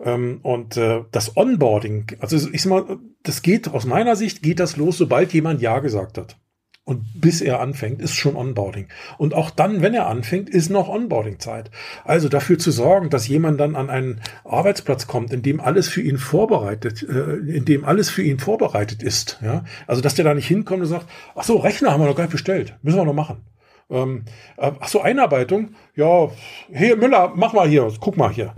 Ähm, 0.00 0.40
und 0.42 0.76
äh, 0.76 1.02
das 1.12 1.36
Onboarding, 1.36 2.06
also 2.18 2.36
ich 2.50 2.62
sag 2.62 2.70
mal, 2.70 2.98
das 3.22 3.42
geht 3.42 3.68
aus 3.68 3.86
meiner 3.86 4.16
Sicht, 4.16 4.42
geht 4.42 4.58
das 4.58 4.76
los, 4.76 4.98
sobald 4.98 5.32
jemand 5.32 5.60
Ja 5.60 5.78
gesagt 5.78 6.18
hat. 6.18 6.38
Und 6.84 7.20
bis 7.20 7.40
er 7.40 7.60
anfängt, 7.60 8.02
ist 8.02 8.16
schon 8.16 8.34
Onboarding. 8.34 8.88
Und 9.16 9.34
auch 9.34 9.50
dann, 9.50 9.82
wenn 9.82 9.94
er 9.94 10.08
anfängt, 10.08 10.50
ist 10.50 10.68
noch 10.68 10.88
Onboarding-Zeit. 10.88 11.70
Also 12.04 12.28
dafür 12.28 12.58
zu 12.58 12.72
sorgen, 12.72 13.08
dass 13.08 13.28
jemand 13.28 13.60
dann 13.60 13.76
an 13.76 13.88
einen 13.88 14.20
Arbeitsplatz 14.44 15.06
kommt, 15.06 15.32
in 15.32 15.42
dem 15.42 15.60
alles 15.60 15.88
für 15.88 16.02
ihn 16.02 16.18
vorbereitet, 16.18 17.04
äh, 17.08 17.34
in 17.34 17.64
dem 17.64 17.84
alles 17.84 18.10
für 18.10 18.22
ihn 18.22 18.40
vorbereitet 18.40 19.00
ist. 19.00 19.38
Ja? 19.42 19.64
Also 19.86 20.02
dass 20.02 20.16
der 20.16 20.24
da 20.24 20.34
nicht 20.34 20.48
hinkommt 20.48 20.82
und 20.82 20.88
sagt, 20.88 21.06
ach 21.36 21.44
so, 21.44 21.56
Rechner 21.58 21.92
haben 21.92 22.00
wir 22.00 22.08
noch 22.08 22.16
gar 22.16 22.24
nicht 22.24 22.32
bestellt, 22.32 22.74
müssen 22.82 22.98
wir 22.98 23.04
noch 23.04 23.12
machen. 23.12 23.42
Ähm, 23.88 24.24
äh, 24.56 24.72
ach 24.80 24.88
so, 24.88 25.02
Einarbeitung, 25.02 25.76
ja, 25.94 26.30
hier 26.72 26.96
Müller, 26.96 27.32
mach 27.36 27.52
mal 27.52 27.68
hier, 27.68 27.92
guck 28.00 28.16
mal 28.16 28.32
hier 28.32 28.54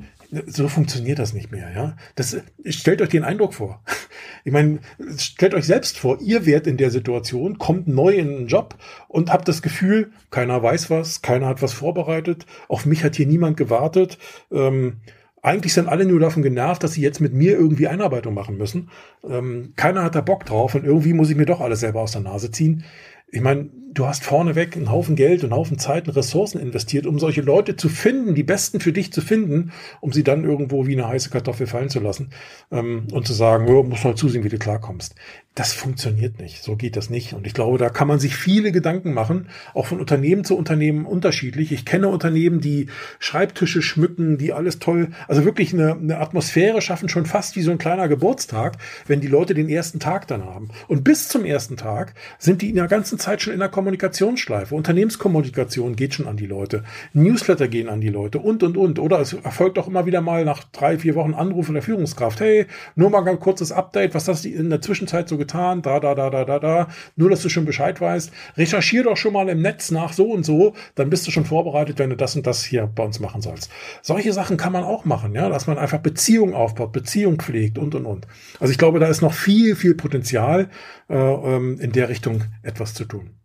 so 0.47 0.69
funktioniert 0.69 1.19
das 1.19 1.33
nicht 1.33 1.51
mehr, 1.51 1.71
ja. 1.75 1.97
Das 2.15 2.37
stellt 2.67 3.03
euch 3.03 3.09
den 3.09 3.25
Eindruck 3.25 3.55
vor. 3.55 3.83
Ich 4.45 4.53
meine, 4.53 4.81
stellt 5.17 5.55
euch 5.55 5.65
selbst 5.65 5.99
vor, 5.99 6.21
ihr 6.21 6.47
werdet 6.47 6.67
in 6.67 6.77
der 6.77 6.91
Situation, 6.91 7.59
kommt 7.59 7.89
neu 7.89 8.15
in 8.15 8.29
einen 8.29 8.47
Job 8.47 8.77
und 9.09 9.33
habt 9.33 9.49
das 9.49 9.63
Gefühl, 9.63 10.13
keiner 10.31 10.63
weiß 10.63 10.91
was, 10.91 11.23
keiner 11.23 11.47
hat 11.47 11.63
was 11.63 11.73
vorbereitet, 11.73 12.47
auf 12.69 12.87
mich 12.87 13.05
hat 13.05 13.17
hier 13.17 13.27
niemand 13.27 13.57
gewartet. 13.57 14.19
Ähm, 14.53 15.01
eigentlich 15.43 15.75
sind 15.75 15.89
alle 15.89 16.07
nur 16.07 16.21
davon 16.21 16.43
genervt, 16.43 16.83
dass 16.83 16.95
sie 16.95 17.03
jetzt 17.03 17.21
mit 17.21 17.35
mir 17.35 17.53
irgendwie 17.53 17.87
Einarbeitung 17.87 18.35
machen 18.35 18.57
müssen. 18.57 18.91
Ähm, 19.29 19.75
keiner 19.77 20.03
hat 20.03 20.15
da 20.15 20.21
Bock 20.21 20.47
drauf 20.47 20.75
und 20.75 20.85
irgendwie 20.85 21.13
muss 21.13 21.31
ich 21.31 21.37
mir 21.37 21.47
doch 21.47 21.61
alles 21.61 21.81
selber 21.81 22.01
aus 22.01 22.13
der 22.13 22.23
Nase 22.23 22.51
ziehen. 22.51 22.85
Ich 23.31 23.41
meine, 23.41 23.69
du 23.95 24.07
hast 24.07 24.25
vorneweg 24.25 24.77
einen 24.77 24.91
Haufen 24.91 25.17
Geld 25.17 25.45
und 25.45 25.53
einen 25.53 25.59
Haufen 25.59 25.79
Zeit 25.79 26.09
und 26.09 26.17
Ressourcen 26.17 26.61
investiert, 26.61 27.07
um 27.07 27.19
solche 27.19 27.41
Leute 27.41 27.77
zu 27.77 27.89
finden, 27.89 28.35
die 28.35 28.43
besten 28.43 28.81
für 28.81 28.93
dich 28.93 29.13
zu 29.13 29.21
finden, 29.21 29.73
um 30.01 30.13
sie 30.13 30.25
dann 30.25 30.45
irgendwo 30.45 30.87
wie 30.87 30.93
eine 30.93 31.09
heiße 31.09 31.31
Kartoffel 31.31 31.67
fallen 31.67 31.89
zu 31.89 32.01
lassen 32.01 32.31
ähm, 32.71 33.07
und 33.13 33.27
zu 33.27 33.33
sagen, 33.33 33.67
oh, 33.69 33.83
musst 33.83 34.05
mal 34.05 34.17
zusehen, 34.17 34.45
wie 34.45 34.49
du 34.49 34.59
klarkommst. 34.59 35.15
Das 35.55 35.73
funktioniert 35.73 36.41
nicht. 36.41 36.65
So 36.65 36.75
geht 36.75 36.97
das 36.97 37.11
nicht. 37.11 37.33
Und 37.33 37.47
ich 37.47 37.55
glaube, 37.55 37.79
da 37.79 37.89
kann 37.89 38.09
man 38.09 38.19
sich 38.19 38.35
viele 38.35 38.73
Gedanken 38.73 39.15
machen, 39.15 39.49
auch 39.73 39.87
von 39.87 40.01
Unternehmen 40.01 40.45
zu 40.45 40.57
Unternehmen 40.57 41.07
unterschiedlich. 41.07 41.71
Ich 41.71 41.85
kenne 41.85 42.09
Unternehmen, 42.09 42.61
die 42.61 42.89
Schreibtische 43.21 43.81
schmücken, 43.81 44.37
die 44.37 44.53
alles 44.53 44.81
toll, 44.81 45.11
also 45.29 45.45
wirklich 45.45 45.73
eine, 45.73 45.93
eine 45.93 46.19
Atmosphäre 46.19 46.83
schaffen, 46.83 47.09
schon 47.09 47.25
fast 47.25 47.55
wie 47.55 47.63
so 47.63 47.71
ein 47.71 47.79
kleiner 47.79 48.09
Geburtstag, 48.09 48.79
wenn 49.07 49.21
die 49.21 49.29
Leute 49.29 49.55
den 49.55 49.69
ersten 49.69 50.01
Tag 50.01 50.27
dann 50.27 50.45
haben. 50.45 50.71
Und 50.89 51.05
bis 51.05 51.29
zum 51.29 51.45
ersten 51.45 51.77
Tag 51.77 52.15
sind 52.41 52.61
die 52.61 52.71
in 52.71 52.77
der 52.77 52.89
ganzen 52.89 53.21
Zeit 53.21 53.41
schon 53.41 53.53
in 53.53 53.61
der 53.61 53.69
Kommunikationsschleife. 53.85 54.75
Unternehmenskommunikation 54.75 55.95
geht 55.95 56.15
schon 56.15 56.27
an 56.27 56.39
die 56.39 56.47
Leute. 56.47 56.85
Newsletter 57.13 57.69
gehen 57.69 57.91
an 57.91 58.01
die 58.01 58.09
Leute 58.09 58.39
und, 58.39 58.63
und, 58.63 58.79
und. 58.79 58.99
Oder 58.99 59.21
es 59.21 59.35
erfolgt 59.35 59.79
auch 59.79 59.87
immer 59.87 60.07
wieder 60.07 60.23
mal 60.23 60.47
nach 60.47 60.65
drei, 60.65 60.99
vier 60.99 61.15
Wochen 61.17 61.35
Anruf 61.35 61.67
von 61.67 61.75
der 61.75 61.83
Führungskraft. 61.83 62.41
Hey, 62.41 62.67
nur 62.95 63.11
mal 63.11 63.21
ganz 63.21 63.41
kurzes 63.41 63.73
Update. 63.73 64.15
Was 64.15 64.27
hast 64.27 64.47
du 64.47 64.49
in 64.49 64.71
der 64.71 64.81
Zwischenzeit 64.81 65.29
so 65.29 65.37
getan, 65.37 65.83
da, 65.83 66.01
da, 66.01 66.15
da, 66.15 66.31
da, 66.31 66.47
da, 66.47 66.59
da, 66.59 66.89
nur 67.17 67.29
dass 67.29 67.43
du 67.43 67.51
schon 67.51 67.67
Bescheid 67.67 68.01
weißt. 68.01 68.33
Recherchier 68.57 69.03
doch 69.03 69.19
schon 69.19 69.35
mal 69.35 69.51
im 69.51 69.61
Netz 69.61 69.91
nach 69.91 70.15
so 70.15 70.31
und 70.31 70.45
so, 70.45 70.73
dann 70.95 71.11
bist 71.11 71.27
du 71.27 71.31
schon 71.31 71.45
vorbereitet, 71.45 71.99
wenn 71.99 72.09
du 72.09 72.17
das 72.17 72.37
und 72.37 72.47
das 72.47 72.65
hier 72.65 72.87
bei 72.87 73.05
uns 73.05 73.21
machen 73.21 73.43
sollst. 73.43 73.71
Solche 74.01 74.33
Sachen 74.33 74.57
kann 74.57 74.73
man 74.73 74.85
auch 74.85 75.05
machen, 75.05 75.35
ja, 75.35 75.51
dass 75.51 75.67
man 75.67 75.77
einfach 75.77 75.99
Beziehungen 75.99 76.55
aufbaut, 76.55 76.93
Beziehung 76.93 77.37
pflegt 77.37 77.77
und 77.77 77.95
und 77.95 78.07
und. 78.07 78.27
Also 78.61 78.71
ich 78.71 78.79
glaube, 78.79 78.99
da 78.99 79.09
ist 79.09 79.21
noch 79.21 79.35
viel, 79.35 79.77
viel 79.77 79.95
Potenzial, 79.95 80.71
äh, 81.11 81.17
ähm, 81.17 81.79
in 81.81 81.93
der 81.93 82.09
Richtung 82.09 82.45
etwas 82.63 82.95
zu 82.95 83.05
tun. 83.05 83.44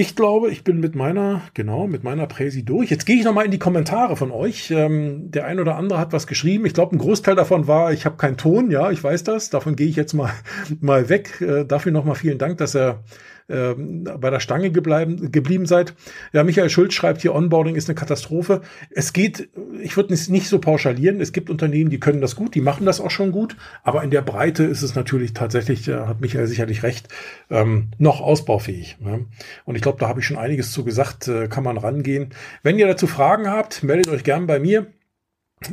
Ich 0.00 0.14
glaube, 0.14 0.52
ich 0.52 0.62
bin 0.62 0.78
mit 0.78 0.94
meiner, 0.94 1.42
genau, 1.54 1.88
mit 1.88 2.04
meiner 2.04 2.28
Präsi 2.28 2.64
durch. 2.64 2.88
Jetzt 2.88 3.04
gehe 3.04 3.16
ich 3.16 3.24
nochmal 3.24 3.46
in 3.46 3.50
die 3.50 3.58
Kommentare 3.58 4.16
von 4.16 4.30
euch. 4.30 4.70
Ähm, 4.70 5.32
der 5.32 5.44
ein 5.44 5.58
oder 5.58 5.74
andere 5.74 5.98
hat 5.98 6.12
was 6.12 6.28
geschrieben. 6.28 6.66
Ich 6.66 6.72
glaube, 6.72 6.94
ein 6.94 7.00
Großteil 7.00 7.34
davon 7.34 7.66
war, 7.66 7.92
ich 7.92 8.06
habe 8.06 8.16
keinen 8.16 8.36
Ton, 8.36 8.70
ja, 8.70 8.92
ich 8.92 9.02
weiß 9.02 9.24
das. 9.24 9.50
Davon 9.50 9.74
gehe 9.74 9.88
ich 9.88 9.96
jetzt 9.96 10.12
mal, 10.12 10.30
mal 10.80 11.08
weg. 11.08 11.40
Äh, 11.40 11.64
dafür 11.64 11.90
nochmal 11.90 12.14
vielen 12.14 12.38
Dank, 12.38 12.58
dass 12.58 12.76
er 12.76 13.02
ähm, 13.48 14.04
bei 14.04 14.30
der 14.30 14.40
Stange 14.40 14.70
gebleiben, 14.70 15.32
geblieben 15.32 15.66
seid. 15.66 15.94
Ja, 16.32 16.44
Michael 16.44 16.70
Schulz 16.70 16.94
schreibt 16.94 17.22
hier, 17.22 17.34
Onboarding 17.34 17.76
ist 17.76 17.88
eine 17.88 17.94
Katastrophe. 17.94 18.62
Es 18.90 19.12
geht, 19.12 19.48
ich 19.80 19.96
würde 19.96 20.12
es 20.12 20.28
nicht 20.28 20.48
so 20.48 20.58
pauschalieren. 20.58 21.20
Es 21.20 21.32
gibt 21.32 21.48
Unternehmen, 21.48 21.90
die 21.90 22.00
können 22.00 22.20
das 22.20 22.36
gut, 22.36 22.54
die 22.54 22.60
machen 22.60 22.86
das 22.86 23.00
auch 23.00 23.10
schon 23.10 23.32
gut, 23.32 23.56
aber 23.82 24.02
in 24.02 24.10
der 24.10 24.22
Breite 24.22 24.64
ist 24.64 24.82
es 24.82 24.94
natürlich 24.94 25.32
tatsächlich, 25.32 25.88
äh, 25.88 25.94
hat 25.94 26.20
Michael 26.20 26.46
sicherlich 26.46 26.82
recht, 26.82 27.08
ähm, 27.50 27.88
noch 27.98 28.20
ausbaufähig. 28.20 28.98
Ne? 29.00 29.26
Und 29.64 29.74
ich 29.76 29.82
glaube, 29.82 29.98
da 29.98 30.08
habe 30.08 30.20
ich 30.20 30.26
schon 30.26 30.38
einiges 30.38 30.72
zu 30.72 30.84
gesagt, 30.84 31.28
äh, 31.28 31.48
kann 31.48 31.64
man 31.64 31.78
rangehen. 31.78 32.30
Wenn 32.62 32.78
ihr 32.78 32.86
dazu 32.86 33.06
Fragen 33.06 33.48
habt, 33.48 33.82
meldet 33.82 34.08
euch 34.08 34.24
gern 34.24 34.46
bei 34.46 34.60
mir. 34.60 34.86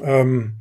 Ähm, 0.01 0.53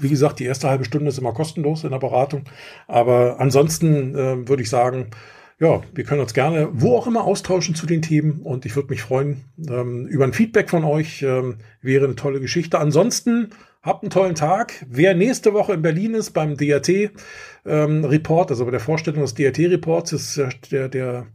wie 0.00 0.08
gesagt, 0.08 0.38
die 0.38 0.44
erste 0.44 0.68
halbe 0.68 0.84
Stunde 0.84 1.08
ist 1.08 1.18
immer 1.18 1.32
kostenlos 1.32 1.84
in 1.84 1.90
der 1.90 1.98
Beratung. 1.98 2.44
Aber 2.86 3.40
ansonsten 3.40 4.14
äh, 4.14 4.48
würde 4.48 4.62
ich 4.62 4.70
sagen, 4.70 5.10
ja, 5.60 5.82
wir 5.92 6.04
können 6.04 6.20
uns 6.20 6.34
gerne 6.34 6.68
wo 6.72 6.96
auch 6.96 7.06
immer 7.06 7.24
austauschen 7.24 7.74
zu 7.74 7.86
den 7.86 8.02
Themen 8.02 8.40
und 8.42 8.64
ich 8.64 8.76
würde 8.76 8.90
mich 8.90 9.02
freuen 9.02 9.44
ähm, 9.68 10.06
über 10.06 10.24
ein 10.24 10.32
Feedback 10.32 10.70
von 10.70 10.84
euch. 10.84 11.22
Ähm, 11.22 11.56
wäre 11.82 12.04
eine 12.04 12.14
tolle 12.14 12.40
Geschichte. 12.40 12.78
Ansonsten 12.78 13.50
habt 13.82 14.04
einen 14.04 14.10
tollen 14.10 14.36
Tag. 14.36 14.86
Wer 14.88 15.14
nächste 15.14 15.54
Woche 15.54 15.72
in 15.72 15.82
Berlin 15.82 16.14
ist 16.14 16.30
beim 16.30 16.56
DRT 16.56 17.10
ähm, 17.66 18.04
also 18.04 18.64
bei 18.64 18.70
der 18.70 18.80
Vorstellung 18.80 19.22
des 19.22 19.34
DRT 19.34 19.58
Reports, 19.70 20.12
ist 20.12 20.40
der, 20.70 20.88
der, 20.88 21.26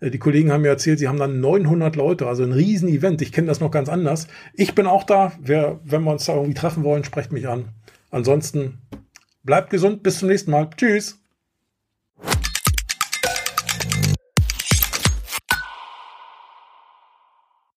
äh, 0.00 0.10
die 0.10 0.18
Kollegen 0.18 0.52
haben 0.52 0.62
mir 0.62 0.68
erzählt, 0.68 0.98
sie 0.98 1.08
haben 1.08 1.18
dann 1.18 1.40
900 1.40 1.96
Leute, 1.96 2.26
also 2.26 2.44
ein 2.44 2.52
Riesen-Event. 2.52 3.20
Ich 3.20 3.32
kenne 3.32 3.48
das 3.48 3.60
noch 3.60 3.70
ganz 3.70 3.88
anders. 3.88 4.28
Ich 4.54 4.74
bin 4.74 4.86
auch 4.86 5.04
da. 5.04 5.32
Wer, 5.40 5.80
wenn 5.84 6.04
wir 6.04 6.12
uns 6.12 6.26
da 6.26 6.34
irgendwie 6.34 6.54
treffen 6.54 6.84
wollen, 6.84 7.04
sprecht 7.04 7.32
mich 7.32 7.48
an. 7.48 7.70
Ansonsten 8.10 8.78
bleibt 9.42 9.70
gesund. 9.70 10.02
Bis 10.02 10.18
zum 10.18 10.28
nächsten 10.28 10.50
Mal. 10.50 10.70
Tschüss. 10.76 11.21